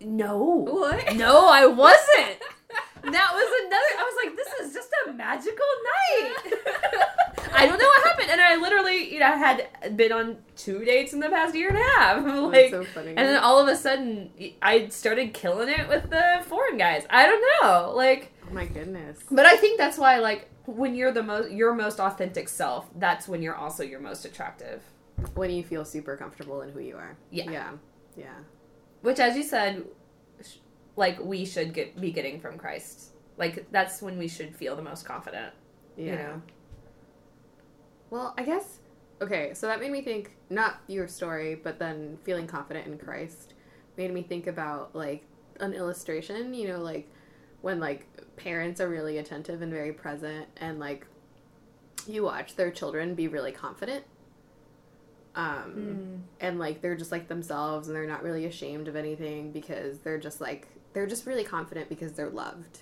No, 0.00 0.38
What? 0.38 1.14
no, 1.16 1.48
I 1.48 1.66
wasn't. 1.66 2.38
That 3.04 3.30
was 3.34 3.66
another. 3.66 3.90
I 3.98 4.02
was 4.02 4.24
like, 4.24 4.36
this 4.36 4.66
is 4.66 4.72
just 4.74 4.88
a 5.06 5.12
magical 5.12 5.52
night. 5.84 6.54
I 7.52 7.66
don't 7.66 7.78
know 7.78 7.84
what 7.86 8.04
happened, 8.08 8.30
and 8.30 8.40
I 8.40 8.56
literally, 8.56 9.12
you 9.12 9.20
know, 9.20 9.26
I 9.26 9.36
had 9.36 9.96
been 9.96 10.10
on 10.10 10.38
two 10.56 10.84
dates 10.86 11.12
in 11.12 11.20
the 11.20 11.28
past 11.28 11.54
year 11.54 11.68
and 11.68 11.76
a 11.76 11.82
half. 11.82 12.24
That's 12.24 12.40
Like, 12.40 12.70
so 12.70 12.82
funny. 12.84 13.08
and 13.10 13.18
then 13.18 13.36
all 13.42 13.60
of 13.60 13.68
a 13.68 13.76
sudden, 13.76 14.30
I 14.62 14.88
started 14.88 15.34
killing 15.34 15.68
it 15.68 15.86
with 15.88 16.08
the 16.08 16.40
foreign 16.46 16.78
guys. 16.78 17.04
I 17.10 17.26
don't 17.26 17.44
know, 17.62 17.92
like, 17.94 18.32
oh 18.50 18.54
my 18.54 18.64
goodness. 18.64 19.18
but 19.30 19.44
I 19.44 19.56
think 19.58 19.76
that's 19.78 19.98
why, 19.98 20.18
like, 20.18 20.48
when 20.64 20.94
you're 20.94 21.12
the 21.12 21.22
most 21.22 21.50
your 21.50 21.74
most 21.74 22.00
authentic 22.00 22.48
self, 22.48 22.86
that's 22.98 23.28
when 23.28 23.42
you're 23.42 23.54
also 23.54 23.82
your 23.82 24.00
most 24.00 24.24
attractive. 24.24 24.82
When 25.34 25.50
you 25.50 25.62
feel 25.62 25.84
super 25.84 26.16
comfortable 26.16 26.62
in 26.62 26.70
who 26.70 26.80
you 26.80 26.96
are. 26.96 27.16
Yeah. 27.30 27.50
Yeah. 27.50 27.70
Yeah. 28.16 28.32
Which, 29.04 29.20
as 29.20 29.36
you 29.36 29.42
said, 29.42 29.84
sh- 30.42 30.56
like 30.96 31.20
we 31.20 31.44
should 31.44 31.74
get 31.74 32.00
be 32.00 32.10
getting 32.10 32.40
from 32.40 32.56
Christ. 32.56 33.10
Like 33.36 33.70
that's 33.70 34.00
when 34.00 34.16
we 34.16 34.28
should 34.28 34.56
feel 34.56 34.74
the 34.76 34.82
most 34.82 35.04
confident. 35.04 35.52
Yeah. 35.94 36.04
You 36.04 36.16
know. 36.16 36.42
Well, 38.08 38.34
I 38.38 38.44
guess 38.44 38.78
okay, 39.20 39.52
so 39.52 39.66
that 39.66 39.78
made 39.78 39.92
me 39.92 40.00
think 40.00 40.36
not 40.48 40.80
your 40.86 41.06
story, 41.06 41.54
but 41.54 41.78
then 41.78 42.16
feeling 42.24 42.46
confident 42.46 42.86
in 42.86 42.96
Christ 42.96 43.52
made 43.98 44.10
me 44.10 44.22
think 44.22 44.46
about 44.46 44.96
like 44.96 45.22
an 45.60 45.74
illustration, 45.74 46.54
you 46.54 46.68
know, 46.68 46.80
like 46.80 47.06
when 47.60 47.80
like 47.80 48.06
parents 48.36 48.80
are 48.80 48.88
really 48.88 49.18
attentive 49.18 49.60
and 49.60 49.70
very 49.70 49.92
present 49.92 50.46
and 50.56 50.80
like 50.80 51.06
you 52.06 52.22
watch 52.22 52.56
their 52.56 52.70
children 52.70 53.14
be 53.14 53.28
really 53.28 53.52
confident. 53.52 54.02
Um 55.36 56.22
and 56.40 56.58
like 56.58 56.80
they're 56.80 56.96
just 56.96 57.12
like 57.12 57.28
themselves 57.28 57.88
and 57.88 57.96
they're 57.96 58.06
not 58.06 58.22
really 58.22 58.44
ashamed 58.46 58.88
of 58.88 58.96
anything 58.96 59.52
because 59.52 59.98
they're 60.00 60.18
just 60.18 60.40
like 60.40 60.68
they're 60.92 61.06
just 61.06 61.26
really 61.26 61.44
confident 61.44 61.88
because 61.88 62.12
they're 62.12 62.30
loved. 62.30 62.80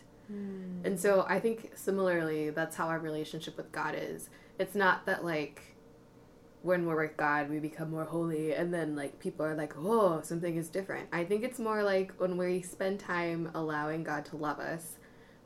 And 0.84 0.98
so 0.98 1.26
I 1.28 1.40
think 1.40 1.72
similarly, 1.74 2.50
that's 2.50 2.76
how 2.76 2.86
our 2.88 2.98
relationship 2.98 3.56
with 3.56 3.70
God 3.72 3.94
is. 3.98 4.30
It's 4.58 4.74
not 4.74 5.06
that 5.06 5.24
like 5.24 5.62
when 6.62 6.86
we're 6.86 7.02
with 7.02 7.16
God, 7.16 7.50
we 7.50 7.58
become 7.58 7.90
more 7.90 8.04
holy, 8.04 8.52
and 8.54 8.72
then 8.72 8.94
like 8.94 9.18
people 9.18 9.44
are 9.44 9.54
like, 9.54 9.74
oh, 9.76 10.20
something 10.22 10.56
is 10.56 10.68
different. 10.68 11.08
I 11.12 11.24
think 11.24 11.42
it's 11.42 11.58
more 11.58 11.82
like 11.82 12.12
when 12.18 12.36
we 12.36 12.62
spend 12.62 13.00
time 13.00 13.50
allowing 13.54 14.04
God 14.04 14.24
to 14.26 14.36
love 14.36 14.60
us, 14.60 14.96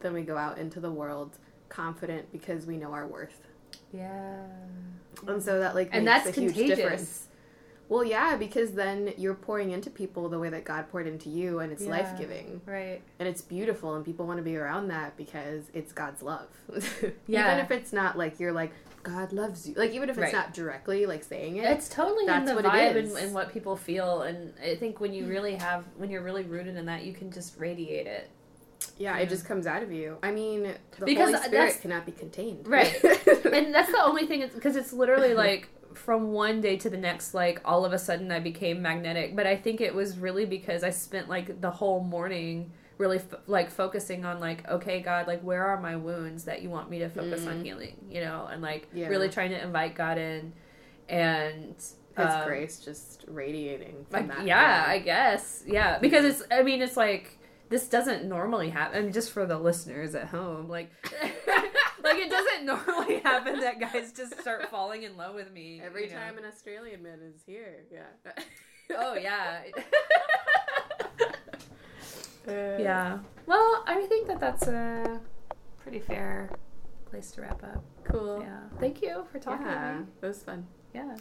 then 0.01 0.13
we 0.13 0.23
go 0.23 0.37
out 0.37 0.59
into 0.59 0.79
the 0.79 0.91
world 0.93 1.39
confident 1.69 2.31
because 2.33 2.67
we 2.67 2.77
know 2.77 2.93
our 2.93 3.07
worth. 3.07 3.46
Yeah. 3.93 4.43
And 5.27 5.43
so 5.43 5.59
that 5.61 5.75
like 5.75 5.91
And 5.93 6.07
that's 6.07 6.27
a 6.27 6.31
huge 6.33 6.55
contagious. 6.55 6.77
difference. 6.79 7.23
Well, 7.89 8.03
yeah, 8.03 8.35
because 8.37 8.73
then 8.73 9.13
you're 9.17 9.35
pouring 9.35 9.71
into 9.71 9.91
people 9.91 10.29
the 10.29 10.41
way 10.41 10.49
that 10.51 10.65
God 10.65 10.89
poured 10.91 11.07
into 11.07 11.29
you, 11.31 11.61
and 11.61 11.71
it's 11.73 11.85
Yeah. 11.85 11.91
life 11.91 12.19
giving 12.19 12.61
Right. 12.67 13.01
and 13.21 13.29
it's 13.29 13.41
beautiful 13.43 13.95
and 13.95 14.05
people 14.05 14.27
want 14.27 14.39
to 14.39 14.43
be 14.43 14.57
around 14.57 14.89
that 14.89 15.17
because 15.17 15.65
it's 15.73 15.93
god's 15.93 16.21
love 16.21 16.49
Yeah. 17.29 17.53
even 17.55 17.65
if 17.65 17.71
it's 17.71 17.93
not 17.93 18.19
like 18.19 18.41
you're 18.41 18.53
like 18.53 18.73
god 19.05 19.33
loves 19.33 19.69
you 19.69 19.75
like 19.77 19.93
even 19.93 20.09
if 20.11 20.17
it's 20.19 20.25
Right. 20.25 20.33
not 20.33 20.53
directly 20.53 21.07
like 21.07 21.23
saying 21.23 21.59
it 21.59 21.65
It's 21.65 21.89
totally 21.89 22.23
in 22.23 22.27
That's 22.27 22.51
the 22.51 22.57
what 22.57 22.65
it 22.65 22.73
vibe 22.73 22.97
and, 22.97 23.17
and 23.17 23.33
what 23.33 23.53
people 23.53 23.77
feel, 23.77 24.23
and 24.23 24.53
I 24.61 24.75
think 24.75 24.99
when 25.01 25.13
you 25.15 25.27
really 25.27 25.55
have, 25.55 25.85
when 25.97 26.11
you're 26.11 26.23
really 26.25 26.43
rooted 26.43 26.77
in 26.77 26.87
that, 26.87 27.05
you 27.05 27.13
can 27.13 27.31
just 27.31 27.57
radiate 27.57 28.09
it. 28.09 28.29
Yeah 28.99 29.19
it 29.19 29.29
just 29.29 29.45
comes 29.47 29.67
out 29.67 29.83
of 29.83 29.93
you. 29.93 30.17
I 30.23 30.31
mean 30.33 30.63
the 30.99 31.05
Because 31.05 31.35
holy 31.35 31.43
spirit 31.49 31.79
cannot 31.83 32.07
be 32.07 32.13
contained. 32.13 32.67
Right. 32.69 32.95
and 33.05 33.75
that's 33.75 33.91
the 33.93 34.03
only 34.03 34.27
thing 34.27 34.49
because 34.55 34.77
it's 34.77 34.93
literally 34.93 35.35
like 35.35 35.69
from 35.95 36.33
one 36.33 36.61
day 36.61 36.77
to 36.77 36.91
the 36.91 36.97
next 36.97 37.33
like 37.33 37.61
all 37.65 37.85
of 37.87 37.93
a 37.95 37.99
sudden 37.99 38.31
i 38.31 38.39
became 38.39 38.83
magnetic. 38.83 39.35
But 39.37 39.47
i 39.47 39.57
think 39.57 39.81
it 39.81 39.95
was 39.95 40.19
really 40.19 40.45
because 40.45 40.83
i 40.85 40.91
spent 40.91 41.29
like 41.29 41.61
the 41.61 41.71
whole 41.71 42.01
morning 42.01 42.71
really 42.99 43.19
f- 43.19 43.41
like 43.47 43.71
focusing 43.71 44.25
on 44.25 44.41
like 44.41 44.67
okay 44.69 45.01
god 45.01 45.27
like 45.27 45.41
where 45.43 45.65
are 45.67 45.79
my 45.81 45.97
wounds 45.97 46.45
that 46.45 46.63
you 46.63 46.71
want 46.71 46.89
me 46.91 46.99
to 46.99 47.09
focus 47.11 47.47
on 47.47 47.63
healing 47.65 47.95
you 48.11 48.21
know? 48.21 48.49
And 48.51 48.63
like 48.63 48.89
Yeah. 48.95 49.09
really 49.09 49.29
trying 49.29 49.51
to 49.51 49.63
invite 49.63 49.95
god 49.95 50.17
in. 50.19 50.53
And 51.09 51.75
his 51.77 52.27
um, 52.35 52.47
grace 52.47 52.81
just 52.81 53.25
radiating 53.29 54.07
from 54.11 54.27
like 54.29 54.37
that 54.39 54.47
yeah 54.47 54.83
room. 54.83 54.91
i 54.91 54.99
guess. 54.99 55.63
Yeah 55.67 55.99
because 55.99 56.25
it's 56.25 56.43
i 56.51 56.63
mean 56.63 56.81
it's 56.83 56.97
like 56.97 57.36
this 57.69 57.89
doesn't 57.89 58.25
normally 58.25 58.71
happen 58.71 59.05
and 59.05 59.13
just 59.13 59.31
for 59.31 59.47
the 59.47 59.59
listeners 59.59 60.15
at 60.15 60.29
home 60.29 60.69
like 60.69 60.91
like 62.03 62.19
it 62.19 62.31
doesn't 62.31 62.65
normally 62.65 63.19
happen 63.25 63.61
that 63.61 63.81
guys 63.81 64.13
just 64.13 64.39
start 64.41 64.69
falling 64.71 65.03
in 65.03 65.17
love 65.17 65.35
with 65.35 65.53
me 65.53 65.81
every 65.85 66.05
you 66.05 66.11
know? 66.11 66.17
time 66.17 66.39
an 66.39 66.45
australian 66.45 67.03
man 67.03 67.19
is 67.23 67.43
here 67.47 67.85
yeah. 67.93 68.33
Oh 68.97 69.15
yeah. 69.15 69.63
Uh, 72.47 72.79
yeah. 72.79 73.19
Well 73.47 73.83
i 73.89 74.07
think 74.09 74.29
that 74.29 74.39
that's 74.39 74.69
a 74.69 75.21
pretty 75.83 75.99
fair 75.99 76.51
place 77.17 77.31
to 77.33 77.41
wrap 77.41 77.63
up. 77.63 77.85
Cool. 78.05 78.41
Yeah. 78.43 78.59
Thank 78.79 79.01
you 79.03 79.25
for 79.33 79.39
talking 79.39 79.67
yeah. 79.67 79.93
to 79.93 79.99
me. 80.01 80.07
It 80.21 80.27
was 80.27 80.43
fun. 80.43 80.67
Yeah. 80.95 81.17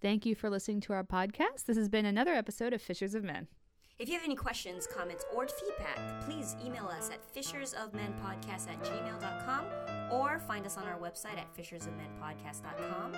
Thank 0.00 0.26
you 0.26 0.34
for 0.34 0.50
listening 0.50 0.80
to 0.82 0.92
our 0.92 1.02
podcast. 1.02 1.64
This 1.66 1.76
has 1.76 1.88
been 1.88 2.04
another 2.04 2.34
episode 2.34 2.72
of 2.72 2.82
Fishers 2.82 3.14
of 3.14 3.24
Men. 3.24 3.48
If 3.96 4.08
you 4.08 4.14
have 4.14 4.24
any 4.24 4.34
questions, 4.34 4.88
comments, 4.88 5.24
or 5.32 5.46
feedback, 5.46 6.20
please 6.24 6.56
email 6.64 6.86
us 6.86 7.10
at 7.10 7.20
fishersofmenpodcast 7.32 8.68
at 8.68 8.82
gmail.com 8.82 9.64
or 10.10 10.40
find 10.40 10.66
us 10.66 10.76
on 10.76 10.84
our 10.84 10.98
website 10.98 11.38
at 11.38 11.46
fishersofmenpodcast.com. 11.56 13.12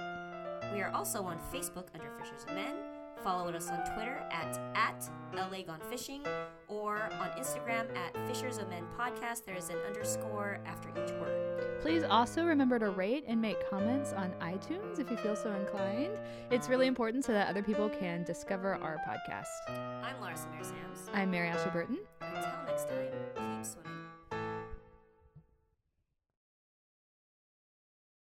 We 0.75 0.83
are 0.83 0.91
also 0.91 1.23
on 1.23 1.39
Facebook 1.53 1.87
under 1.95 2.11
Fishers 2.19 2.43
of 2.43 2.55
Men. 2.55 2.75
Follow 3.23 3.51
us 3.53 3.69
on 3.69 3.79
Twitter 3.95 4.23
at, 4.31 4.59
at 4.75 5.09
LA 5.35 5.63
Gone 5.63 5.81
Fishing 5.91 6.23
or 6.69 7.11
on 7.21 7.31
Instagram 7.39 7.87
at 7.97 8.15
Fishers 8.29 8.59
of 8.59 8.69
Men 8.69 8.85
Podcast. 8.99 9.45
There 9.45 9.57
is 9.57 9.69
an 9.69 9.79
underscore 9.87 10.61
after 10.67 10.89
each 10.91 11.11
word. 11.13 11.81
Please 11.81 12.03
also 12.05 12.45
remember 12.45 12.79
to 12.79 12.91
rate 12.91 13.25
and 13.27 13.41
make 13.41 13.69
comments 13.69 14.13
on 14.13 14.31
iTunes 14.41 14.99
if 14.99 15.11
you 15.11 15.17
feel 15.17 15.37
so 15.37 15.53
inclined. 15.53 16.17
It's 16.51 16.69
really 16.69 16.87
important 16.87 17.25
so 17.25 17.33
that 17.33 17.49
other 17.49 17.63
people 17.63 17.89
can 17.89 18.25
discover 18.25 18.75
our 18.75 18.99
podcast. 19.09 19.47
I'm 20.03 20.21
Laura 20.21 20.35
Samir 20.35 20.65
Sams. 20.65 21.11
I'm 21.13 21.31
Mary 21.31 21.49
Ashley 21.49 21.71
Burton. 21.71 21.99
Until 22.21 22.51
next 22.67 22.89
time, 22.89 23.09
keep 23.35 23.65
swimming. 23.65 23.93